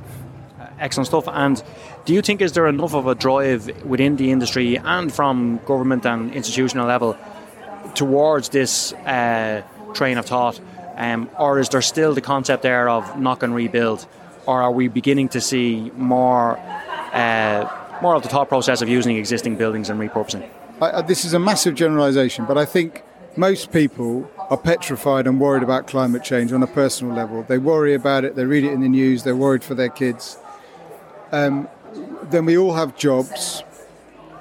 Excellent 0.80 1.08
stuff. 1.08 1.28
And 1.28 1.62
do 2.06 2.14
you 2.14 2.22
think 2.22 2.42
is 2.42 2.54
there 2.54 2.68
enough 2.68 2.94
of 2.94 3.06
a 3.08 3.16
drive 3.16 3.86
within 3.86 4.16
the 4.16 4.32
industry 4.32 4.78
and 4.78 5.14
from 5.14 5.60
government 5.66 6.06
and 6.06 6.34
institutional 6.34 6.88
level 6.88 7.18
towards 7.96 8.50
this 8.50 8.94
uh, 8.94 9.62
train 9.94 10.18
of 10.18 10.26
thought, 10.26 10.60
um, 10.96 11.30
or 11.38 11.60
is 11.60 11.70
there 11.70 11.82
still 11.82 12.14
the 12.14 12.22
concept 12.22 12.64
there 12.64 12.90
of 12.90 13.20
knock 13.20 13.44
and 13.44 13.54
rebuild, 13.54 14.06
or 14.46 14.62
are 14.62 14.72
we 14.72 14.88
beginning 14.88 15.30
to 15.30 15.42
see 15.42 15.92
more? 15.96 16.58
Uh, 17.14 17.68
more 18.02 18.16
of 18.16 18.24
the 18.24 18.30
thought 18.30 18.50
process 18.50 18.82
of 18.82 18.90
using 18.90 19.18
existing 19.18 19.56
buildings 19.56 19.90
and 19.90 20.00
repurposing? 20.00 20.50
I, 20.82 21.02
this 21.02 21.26
is 21.26 21.34
a 21.34 21.40
massive 21.40 21.76
generalisation, 21.76 22.46
but 22.46 22.58
I 22.58 22.66
think 22.66 23.04
most 23.36 23.72
people 23.72 24.30
are 24.50 24.58
petrified 24.58 25.28
and 25.28 25.40
worried 25.40 25.64
about 25.64 25.88
climate 25.88 26.24
change 26.24 26.52
on 26.52 26.64
a 26.64 26.68
personal 26.68 27.14
level. 27.14 27.44
They 27.44 27.58
worry 27.58 27.94
about 27.94 28.24
it, 28.24 28.36
they 28.36 28.46
read 28.46 28.64
it 28.64 28.72
in 28.72 28.82
the 28.82 28.90
news, 28.90 29.24
they're 29.24 29.36
worried 29.36 29.64
for 29.64 29.76
their 29.76 29.90
kids. 29.90 30.38
Um, 31.32 31.68
then 32.24 32.46
we 32.46 32.58
all 32.58 32.74
have 32.74 32.98
jobs, 32.98 33.64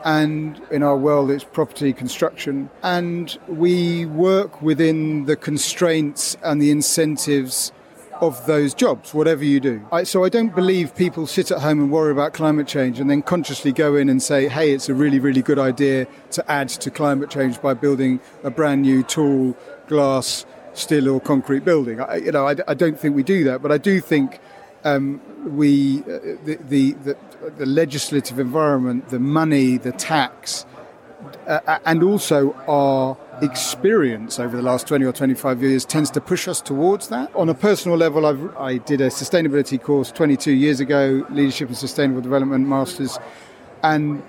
and 0.04 0.61
in 0.70 0.82
our 0.82 0.96
world 0.96 1.30
it's 1.30 1.44
property 1.44 1.92
construction, 1.92 2.70
and 2.82 3.36
we 3.46 4.06
work 4.06 4.62
within 4.62 5.26
the 5.26 5.36
constraints 5.36 6.36
and 6.42 6.62
the 6.62 6.70
incentives 6.70 7.72
of 8.20 8.46
those 8.46 8.74
jobs, 8.74 9.14
whatever 9.14 9.44
you 9.44 9.60
do. 9.60 9.86
I, 9.92 10.04
so 10.04 10.24
I 10.24 10.28
don't 10.28 10.54
believe 10.54 10.94
people 10.94 11.26
sit 11.26 11.50
at 11.50 11.60
home 11.60 11.80
and 11.80 11.90
worry 11.90 12.12
about 12.12 12.32
climate 12.32 12.66
change 12.66 13.00
and 13.00 13.10
then 13.10 13.22
consciously 13.22 13.72
go 13.72 13.96
in 13.96 14.08
and 14.08 14.22
say, 14.22 14.48
hey, 14.48 14.72
it's 14.72 14.88
a 14.88 14.94
really, 14.94 15.18
really 15.18 15.42
good 15.42 15.58
idea 15.58 16.06
to 16.32 16.50
add 16.50 16.68
to 16.68 16.90
climate 16.90 17.30
change 17.30 17.60
by 17.60 17.74
building 17.74 18.20
a 18.42 18.50
brand 18.50 18.82
new 18.82 19.02
tall 19.02 19.56
glass, 19.86 20.44
steel 20.74 21.08
or 21.08 21.20
concrete 21.20 21.64
building. 21.64 22.00
I, 22.00 22.16
you 22.16 22.32
know, 22.32 22.46
I, 22.46 22.56
I 22.66 22.74
don't 22.74 22.98
think 22.98 23.16
we 23.16 23.22
do 23.22 23.44
that, 23.44 23.62
but 23.62 23.72
I 23.72 23.78
do 23.78 24.00
think 24.00 24.40
um, 24.84 25.20
we, 25.44 26.00
uh, 26.00 26.36
the, 26.44 26.58
the, 26.68 27.16
the, 27.56 27.66
legislative 27.66 28.38
environment, 28.38 29.08
the 29.08 29.18
money, 29.18 29.76
the 29.76 29.92
tax, 29.92 30.66
uh, 31.46 31.78
and 31.84 32.02
also 32.02 32.52
our 32.68 33.16
experience 33.43 34.39
over 34.39 34.57
the 34.57 34.62
last 34.62 34.86
20 34.86 35.05
or 35.05 35.12
25 35.12 35.62
years 35.62 35.84
tends 35.84 36.11
to 36.11 36.20
push 36.20 36.49
us 36.49 36.61
towards 36.61 37.09
that. 37.09 37.34
On 37.34 37.49
a 37.49 37.55
personal 37.55 37.97
level, 37.97 38.26
I've, 38.26 38.57
i 38.57 38.78
did 38.78 39.01
a 39.01 39.09
sustainability 39.09 39.80
course 39.80 40.11
22 40.12 40.53
years 40.53 40.80
ago, 40.80 41.26
Leadership 41.30 41.68
and 41.68 41.76
Sustainable 41.76 42.20
Development 42.20 42.66
Masters, 42.66 43.18
and 43.82 44.22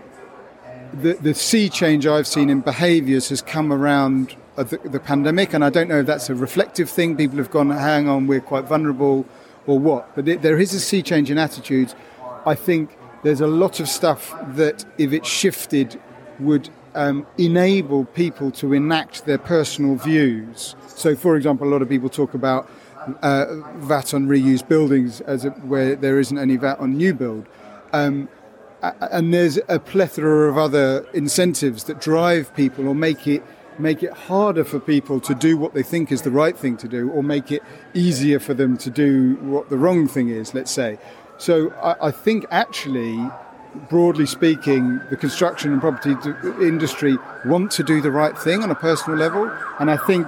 the, 0.93 1.13
the 1.13 1.33
sea 1.33 1.69
change 1.69 2.05
I've 2.05 2.27
seen 2.27 2.49
in 2.49 2.61
behaviours 2.61 3.29
has 3.29 3.41
come 3.41 3.71
around 3.71 4.35
the, 4.55 4.79
the 4.83 4.99
pandemic, 4.99 5.53
and 5.53 5.63
I 5.63 5.69
don't 5.69 5.87
know 5.87 5.99
if 5.99 6.05
that's 6.05 6.29
a 6.29 6.35
reflective 6.35 6.89
thing. 6.89 7.15
People 7.15 7.37
have 7.37 7.51
gone, 7.51 7.69
hang 7.69 8.09
on, 8.09 8.27
we're 8.27 8.41
quite 8.41 8.65
vulnerable, 8.65 9.25
or 9.67 9.79
what. 9.79 10.13
But 10.15 10.25
there 10.25 10.59
is 10.59 10.73
a 10.73 10.79
sea 10.79 11.01
change 11.01 11.31
in 11.31 11.37
attitudes. 11.37 11.95
I 12.45 12.55
think 12.55 12.97
there's 13.23 13.41
a 13.41 13.47
lot 13.47 13.79
of 13.79 13.87
stuff 13.87 14.35
that, 14.55 14.85
if 14.97 15.13
it 15.13 15.25
shifted, 15.25 15.99
would 16.39 16.69
um, 16.99 17.25
enable 17.37 18.03
people 18.03 18.51
to 18.51 18.73
enact 18.73 19.25
their 19.25 19.37
personal 19.37 19.95
views. 19.95 20.75
So, 20.87 21.15
for 21.15 21.37
example, 21.37 21.65
a 21.65 21.71
lot 21.71 21.81
of 21.81 21.87
people 21.87 22.09
talk 22.09 22.33
about 22.33 22.69
uh, 23.21 23.45
VAT 23.77 24.13
on 24.13 24.27
reused 24.27 24.67
buildings 24.67 25.21
as 25.21 25.45
a, 25.45 25.51
where 25.51 25.95
there 25.95 26.19
isn't 26.19 26.37
any 26.37 26.57
VAT 26.57 26.77
on 26.77 26.97
new 26.97 27.13
build. 27.13 27.47
Um, 27.93 28.27
and 28.81 29.33
there's 29.33 29.57
a 29.69 29.79
plethora 29.79 30.49
of 30.49 30.57
other 30.57 31.05
incentives 31.13 31.85
that 31.85 32.01
drive 32.01 32.53
people 32.53 32.87
or 32.87 32.95
make 32.95 33.27
it 33.27 33.43
make 33.77 34.03
it 34.03 34.11
harder 34.11 34.65
for 34.65 34.77
people 34.77 35.21
to 35.21 35.33
do 35.33 35.57
what 35.57 35.73
they 35.73 35.83
think 35.83 36.11
is 36.11 36.23
the 36.23 36.31
right 36.31 36.57
thing 36.57 36.75
to 36.75 36.87
do 36.87 37.09
or 37.11 37.23
make 37.23 37.49
it 37.49 37.63
easier 37.93 38.37
for 38.37 38.53
them 38.53 38.77
to 38.77 38.89
do 38.89 39.35
what 39.35 39.69
the 39.69 39.77
wrong 39.77 40.05
thing 40.05 40.27
is 40.27 40.53
let's 40.53 40.71
say 40.71 40.97
so 41.37 41.71
i, 41.81 42.07
I 42.07 42.11
think 42.11 42.45
actually 42.51 43.17
broadly 43.89 44.25
speaking, 44.25 44.99
the 45.09 45.17
construction 45.17 45.71
and 45.71 45.81
property 45.81 46.15
industry 46.61 47.17
want 47.45 47.71
to 47.71 47.83
do 47.83 48.01
the 48.01 48.11
right 48.11 48.37
thing 48.37 48.63
on 48.63 48.71
a 48.71 48.75
personal 48.75 49.17
level, 49.17 49.51
and 49.79 49.89
I 49.89 49.97
think 49.97 50.27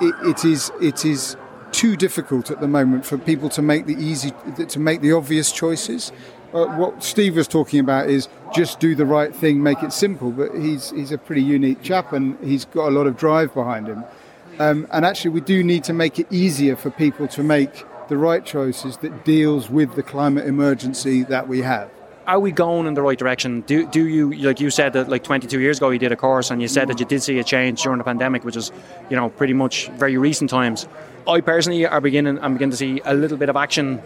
it, 0.00 0.14
it 0.22 0.44
is 0.44 0.70
it 0.80 1.04
is 1.04 1.36
too 1.72 1.96
difficult 1.96 2.50
at 2.50 2.60
the 2.60 2.68
moment 2.68 3.04
for 3.04 3.18
people 3.18 3.48
to 3.50 3.62
make 3.62 3.86
the 3.86 3.94
easy 3.94 4.32
to 4.68 4.78
make 4.78 5.00
the 5.00 5.12
obvious 5.12 5.50
choices. 5.52 6.12
Uh, 6.52 6.66
what 6.76 7.02
Steve 7.02 7.34
was 7.34 7.48
talking 7.48 7.80
about 7.80 8.08
is 8.08 8.28
just 8.54 8.78
do 8.78 8.94
the 8.94 9.04
right 9.04 9.34
thing, 9.34 9.60
make 9.62 9.82
it 9.82 9.92
simple. 9.92 10.30
But 10.30 10.54
he's 10.54 10.90
he's 10.90 11.12
a 11.12 11.18
pretty 11.18 11.42
unique 11.42 11.82
chap, 11.82 12.12
and 12.12 12.38
he's 12.44 12.64
got 12.64 12.88
a 12.88 12.90
lot 12.90 13.06
of 13.06 13.16
drive 13.16 13.54
behind 13.54 13.88
him. 13.88 14.04
Um, 14.60 14.86
and 14.92 15.04
actually, 15.04 15.32
we 15.32 15.40
do 15.40 15.64
need 15.64 15.82
to 15.84 15.92
make 15.92 16.18
it 16.18 16.26
easier 16.30 16.76
for 16.76 16.90
people 16.90 17.26
to 17.28 17.42
make 17.42 17.84
the 18.08 18.16
right 18.16 18.44
choices 18.44 18.98
that 18.98 19.24
deals 19.24 19.70
with 19.70 19.96
the 19.96 20.02
climate 20.02 20.46
emergency 20.46 21.24
that 21.24 21.48
we 21.48 21.62
have 21.62 21.90
are 22.26 22.40
we 22.40 22.52
going 22.52 22.86
in 22.86 22.94
the 22.94 23.02
right 23.02 23.18
direction? 23.18 23.60
Do, 23.62 23.86
do 23.86 24.06
you, 24.06 24.32
like 24.32 24.60
you 24.60 24.70
said 24.70 24.94
that 24.94 25.08
like 25.08 25.24
22 25.24 25.60
years 25.60 25.78
ago 25.78 25.90
you 25.90 25.98
did 25.98 26.12
a 26.12 26.16
course 26.16 26.50
and 26.50 26.60
you 26.60 26.68
said 26.68 26.88
that 26.88 26.98
you 27.00 27.06
did 27.06 27.22
see 27.22 27.38
a 27.38 27.44
change 27.44 27.82
during 27.82 27.98
the 27.98 28.04
pandemic, 28.04 28.44
which 28.44 28.56
is, 28.56 28.72
you 29.10 29.16
know, 29.16 29.28
pretty 29.28 29.52
much 29.52 29.88
very 29.90 30.16
recent 30.16 30.50
times. 30.50 30.86
I 31.28 31.40
personally 31.40 31.86
are 31.86 32.00
beginning, 32.00 32.38
I'm 32.40 32.54
beginning 32.54 32.72
to 32.72 32.76
see 32.76 33.00
a 33.04 33.14
little 33.14 33.36
bit 33.36 33.48
of 33.48 33.56
action, 33.56 33.98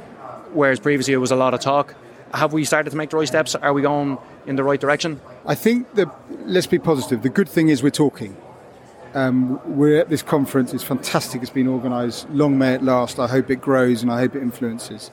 whereas 0.53 0.81
previously 0.81 1.15
it 1.15 1.19
was 1.19 1.31
a 1.31 1.37
lot 1.37 1.55
of 1.55 1.61
talk. 1.61 1.95
Have 2.35 2.53
we 2.53 2.65
started 2.65 2.91
to 2.91 2.97
make 2.97 3.11
the 3.11 3.17
right 3.17 3.29
steps? 3.29 3.55
Are 3.55 3.73
we 3.73 3.83
going 3.83 4.19
in 4.47 4.57
the 4.57 4.65
right 4.65 4.81
direction? 4.81 5.21
I 5.47 5.55
think 5.55 5.95
that, 5.95 6.09
let's 6.47 6.67
be 6.67 6.79
positive, 6.79 7.23
the 7.23 7.29
good 7.29 7.49
thing 7.49 7.69
is 7.69 7.83
we're 7.83 7.91
talking. 7.91 8.37
Um, 9.15 9.59
we're 9.77 9.99
at 9.99 10.11
this 10.11 10.23
conference, 10.23 10.75
it's 10.75 10.85
fantastic, 10.85 11.41
it's 11.41 11.51
been 11.51 11.69
organised, 11.69 12.29
long 12.31 12.59
may 12.59 12.75
it 12.75 12.83
last, 12.83 13.19
I 13.19 13.27
hope 13.27 13.51
it 13.51 13.61
grows 13.61 14.03
and 14.03 14.13
I 14.13 14.19
hope 14.19 14.37
it 14.37 14.43
influences. 14.43 15.11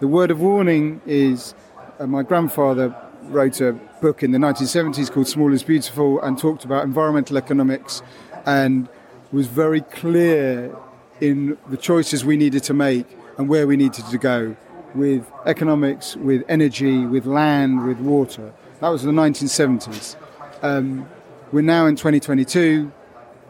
The 0.00 0.06
word 0.06 0.30
of 0.30 0.40
warning 0.40 1.00
is 1.06 1.54
uh, 1.98 2.06
my 2.06 2.22
grandfather 2.22 2.94
wrote 3.24 3.60
a 3.60 3.72
book 4.00 4.22
in 4.22 4.30
the 4.30 4.38
1970s 4.38 5.10
called 5.10 5.26
Small 5.26 5.52
is 5.52 5.62
Beautiful 5.62 6.20
and 6.20 6.38
talked 6.38 6.64
about 6.64 6.84
environmental 6.84 7.36
economics 7.36 8.02
and 8.46 8.88
was 9.32 9.46
very 9.46 9.80
clear 9.80 10.74
in 11.20 11.58
the 11.68 11.76
choices 11.76 12.24
we 12.24 12.36
needed 12.36 12.62
to 12.64 12.74
make 12.74 13.06
and 13.36 13.48
where 13.48 13.66
we 13.66 13.76
needed 13.76 14.04
to 14.06 14.18
go 14.18 14.56
with 14.94 15.30
economics, 15.44 16.16
with 16.16 16.44
energy, 16.48 17.04
with 17.04 17.26
land, 17.26 17.86
with 17.86 17.98
water. 17.98 18.52
That 18.80 18.88
was 18.88 19.02
the 19.02 19.10
1970s. 19.10 20.16
Um, 20.62 21.08
we're 21.52 21.62
now 21.62 21.86
in 21.86 21.96
2022, 21.96 22.92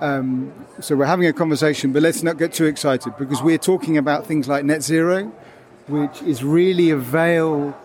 um, 0.01 0.53
so 0.81 0.97
we're 0.97 1.05
having 1.05 1.27
a 1.27 1.33
conversation, 1.33 1.93
but 1.93 2.03
let's 2.03 2.23
not 2.23 2.39
get 2.39 2.53
too 2.53 2.65
excited 2.65 3.15
because 3.19 3.43
we're 3.43 3.59
talking 3.59 3.99
about 3.99 4.27
things 4.27 4.49
like 4.49 4.65
net 4.65 4.83
zero, 4.83 5.33
which 5.87 6.23
is 6.23 6.43
really 6.43 6.91
a 6.91 6.97
veil 6.97 7.77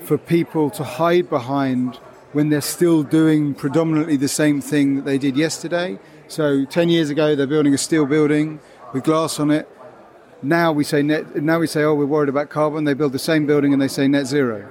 for 0.00 0.18
people 0.18 0.70
to 0.70 0.84
hide 0.84 1.28
behind 1.28 1.96
when 2.32 2.48
they're 2.50 2.60
still 2.60 3.02
doing 3.02 3.54
predominantly 3.54 4.16
the 4.16 4.28
same 4.28 4.60
thing 4.60 4.96
that 4.96 5.04
they 5.04 5.18
did 5.18 5.36
yesterday. 5.36 5.98
So 6.28 6.64
10 6.64 6.88
years 6.88 7.10
ago, 7.10 7.34
they're 7.34 7.46
building 7.46 7.72
a 7.72 7.78
steel 7.78 8.06
building 8.06 8.60
with 8.92 9.04
glass 9.04 9.40
on 9.40 9.50
it. 9.50 9.68
Now 10.42 10.70
we 10.72 10.84
say 10.84 11.02
net, 11.02 11.36
now 11.36 11.58
we 11.58 11.66
say, 11.66 11.82
oh, 11.82 11.94
we're 11.94 12.06
worried 12.06 12.28
about 12.28 12.50
carbon. 12.50 12.84
They 12.84 12.94
build 12.94 13.12
the 13.12 13.18
same 13.18 13.46
building 13.46 13.72
and 13.72 13.80
they 13.80 13.88
say 13.88 14.06
net 14.06 14.26
zero. 14.26 14.70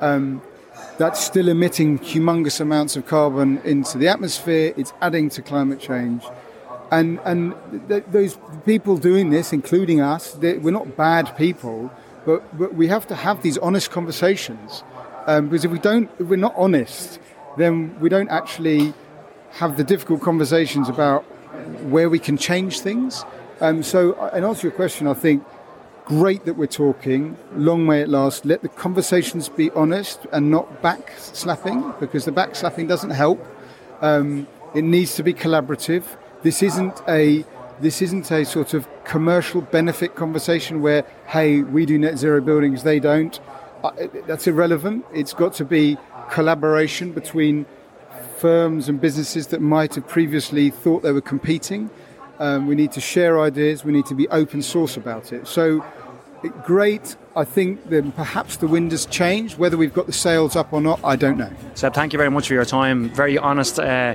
Um, 0.00 0.42
that's 0.98 1.24
still 1.24 1.48
emitting 1.48 1.98
humongous 1.98 2.60
amounts 2.60 2.96
of 2.96 3.06
carbon 3.06 3.58
into 3.64 3.98
the 3.98 4.08
atmosphere. 4.08 4.72
It's 4.76 4.92
adding 5.00 5.28
to 5.30 5.42
climate 5.42 5.80
change. 5.80 6.22
And, 6.90 7.18
and 7.24 7.54
th- 7.88 8.04
those 8.08 8.38
people 8.66 8.98
doing 8.98 9.30
this, 9.30 9.52
including 9.52 10.00
us, 10.00 10.36
we're 10.36 10.70
not 10.70 10.96
bad 10.96 11.36
people 11.36 11.90
but, 12.24 12.56
but 12.56 12.74
we 12.74 12.88
have 12.88 13.06
to 13.08 13.14
have 13.14 13.42
these 13.42 13.58
honest 13.58 13.90
conversations 13.90 14.82
um, 15.26 15.48
because 15.48 15.64
if 15.64 15.70
we 15.70 15.78
don't, 15.78 16.10
if 16.18 16.26
we're 16.26 16.36
not 16.36 16.54
honest, 16.56 17.20
then 17.56 17.98
we 18.00 18.08
don't 18.08 18.30
actually 18.30 18.94
have 19.52 19.76
the 19.76 19.84
difficult 19.84 20.20
conversations 20.20 20.88
about 20.88 21.22
where 21.84 22.08
we 22.08 22.18
can 22.18 22.36
change 22.36 22.80
things. 22.80 23.24
Um, 23.60 23.82
so, 23.82 24.14
uh, 24.14 24.30
in 24.34 24.44
answer 24.44 24.62
to 24.62 24.66
your 24.68 24.76
question, 24.76 25.06
I 25.06 25.14
think 25.14 25.44
great 26.04 26.44
that 26.46 26.54
we're 26.54 26.66
talking. 26.66 27.36
Long 27.54 27.86
may 27.86 28.02
it 28.02 28.08
last. 28.08 28.44
Let 28.44 28.62
the 28.62 28.68
conversations 28.68 29.48
be 29.48 29.70
honest 29.70 30.26
and 30.32 30.50
not 30.50 30.82
backslapping 30.82 32.00
because 32.00 32.24
the 32.24 32.32
backslapping 32.32 32.88
doesn't 32.88 33.10
help. 33.10 33.44
Um, 34.00 34.48
it 34.74 34.82
needs 34.82 35.14
to 35.16 35.22
be 35.22 35.34
collaborative. 35.34 36.04
This 36.42 36.62
isn't 36.62 37.00
a 37.06 37.44
this 37.82 38.00
isn't 38.00 38.30
a 38.30 38.44
sort 38.44 38.74
of 38.74 38.88
commercial 39.04 39.60
benefit 39.60 40.14
conversation 40.14 40.80
where, 40.80 41.04
hey, 41.26 41.62
we 41.62 41.84
do 41.84 41.98
net 41.98 42.16
zero 42.16 42.40
buildings, 42.40 42.84
they 42.84 43.00
don't. 43.00 43.40
Uh, 43.82 43.90
that's 44.26 44.46
irrelevant. 44.46 45.04
It's 45.12 45.32
got 45.32 45.52
to 45.54 45.64
be 45.64 45.98
collaboration 46.30 47.12
between 47.12 47.66
firms 48.38 48.88
and 48.88 49.00
businesses 49.00 49.48
that 49.48 49.60
might 49.60 49.94
have 49.96 50.06
previously 50.06 50.70
thought 50.70 51.02
they 51.02 51.12
were 51.12 51.20
competing. 51.20 51.90
Um, 52.38 52.66
we 52.66 52.74
need 52.74 52.92
to 52.92 53.00
share 53.00 53.40
ideas. 53.40 53.84
We 53.84 53.92
need 53.92 54.06
to 54.06 54.14
be 54.14 54.28
open 54.28 54.62
source 54.62 54.96
about 54.96 55.32
it. 55.32 55.46
So, 55.46 55.84
great. 56.64 57.16
I 57.34 57.44
think 57.44 57.88
that 57.90 58.16
perhaps 58.16 58.56
the 58.56 58.66
wind 58.66 58.90
has 58.92 59.06
changed. 59.06 59.58
Whether 59.58 59.76
we've 59.76 59.94
got 59.94 60.06
the 60.06 60.12
sails 60.12 60.56
up 60.56 60.72
or 60.72 60.80
not, 60.80 61.00
I 61.04 61.16
don't 61.16 61.38
know. 61.38 61.50
Seb, 61.74 61.94
thank 61.94 62.12
you 62.12 62.16
very 62.16 62.30
much 62.30 62.48
for 62.48 62.54
your 62.54 62.64
time. 62.64 63.10
Very 63.10 63.38
honest. 63.38 63.78
Uh, 63.78 64.14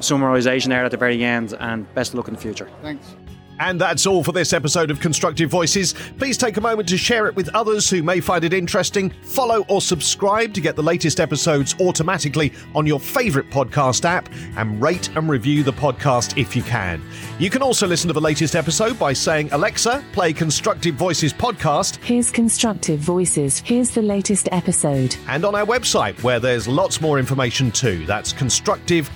summarisation 0.00 0.68
there 0.68 0.84
at 0.84 0.90
the 0.90 0.96
very 0.96 1.22
end, 1.24 1.54
and 1.60 1.92
best 1.94 2.10
of 2.12 2.16
luck 2.16 2.28
in 2.28 2.34
the 2.34 2.40
future. 2.40 2.68
Thanks. 2.82 3.14
And 3.58 3.80
that's 3.80 4.06
all 4.06 4.22
for 4.22 4.32
this 4.32 4.52
episode 4.52 4.90
of 4.90 5.00
Constructive 5.00 5.50
Voices. 5.50 5.94
Please 6.18 6.36
take 6.36 6.58
a 6.58 6.60
moment 6.60 6.88
to 6.90 6.98
share 6.98 7.26
it 7.26 7.34
with 7.34 7.48
others 7.54 7.88
who 7.88 8.02
may 8.02 8.20
find 8.20 8.44
it 8.44 8.52
interesting. 8.52 9.10
Follow 9.22 9.64
or 9.68 9.80
subscribe 9.80 10.52
to 10.54 10.60
get 10.60 10.76
the 10.76 10.82
latest 10.82 11.20
episodes 11.20 11.74
automatically 11.80 12.52
on 12.74 12.86
your 12.86 13.00
favourite 13.00 13.50
podcast 13.50 14.04
app 14.04 14.28
and 14.56 14.82
rate 14.82 15.08
and 15.16 15.28
review 15.30 15.62
the 15.62 15.72
podcast 15.72 16.38
if 16.38 16.54
you 16.54 16.62
can. 16.62 17.02
You 17.38 17.48
can 17.48 17.62
also 17.62 17.86
listen 17.86 18.08
to 18.08 18.14
the 18.14 18.20
latest 18.20 18.54
episode 18.54 18.98
by 18.98 19.14
saying, 19.14 19.50
Alexa, 19.52 20.04
play 20.12 20.32
Constructive 20.34 20.94
Voices 20.94 21.32
podcast. 21.32 21.96
Here's 22.04 22.30
Constructive 22.30 23.00
Voices. 23.00 23.60
Here's 23.60 23.90
the 23.90 24.02
latest 24.02 24.50
episode. 24.52 25.16
And 25.28 25.44
on 25.46 25.54
our 25.54 25.66
website, 25.66 26.22
where 26.22 26.40
there's 26.40 26.68
lots 26.68 27.00
more 27.00 27.18
information 27.18 27.70
too. 27.70 28.04
That's 28.04 28.34
constructive 28.34 29.10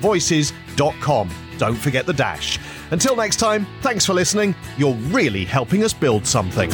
voices.com. 0.00 1.28
Don't 1.58 1.76
forget 1.76 2.06
the 2.06 2.12
dash. 2.12 2.58
Until 2.90 3.16
next 3.16 3.36
time, 3.36 3.66
thanks 3.82 4.06
for 4.06 4.14
listening. 4.14 4.54
You're 4.78 4.94
really 4.94 5.44
helping 5.44 5.84
us 5.84 5.92
build 5.92 6.26
something. 6.26 6.70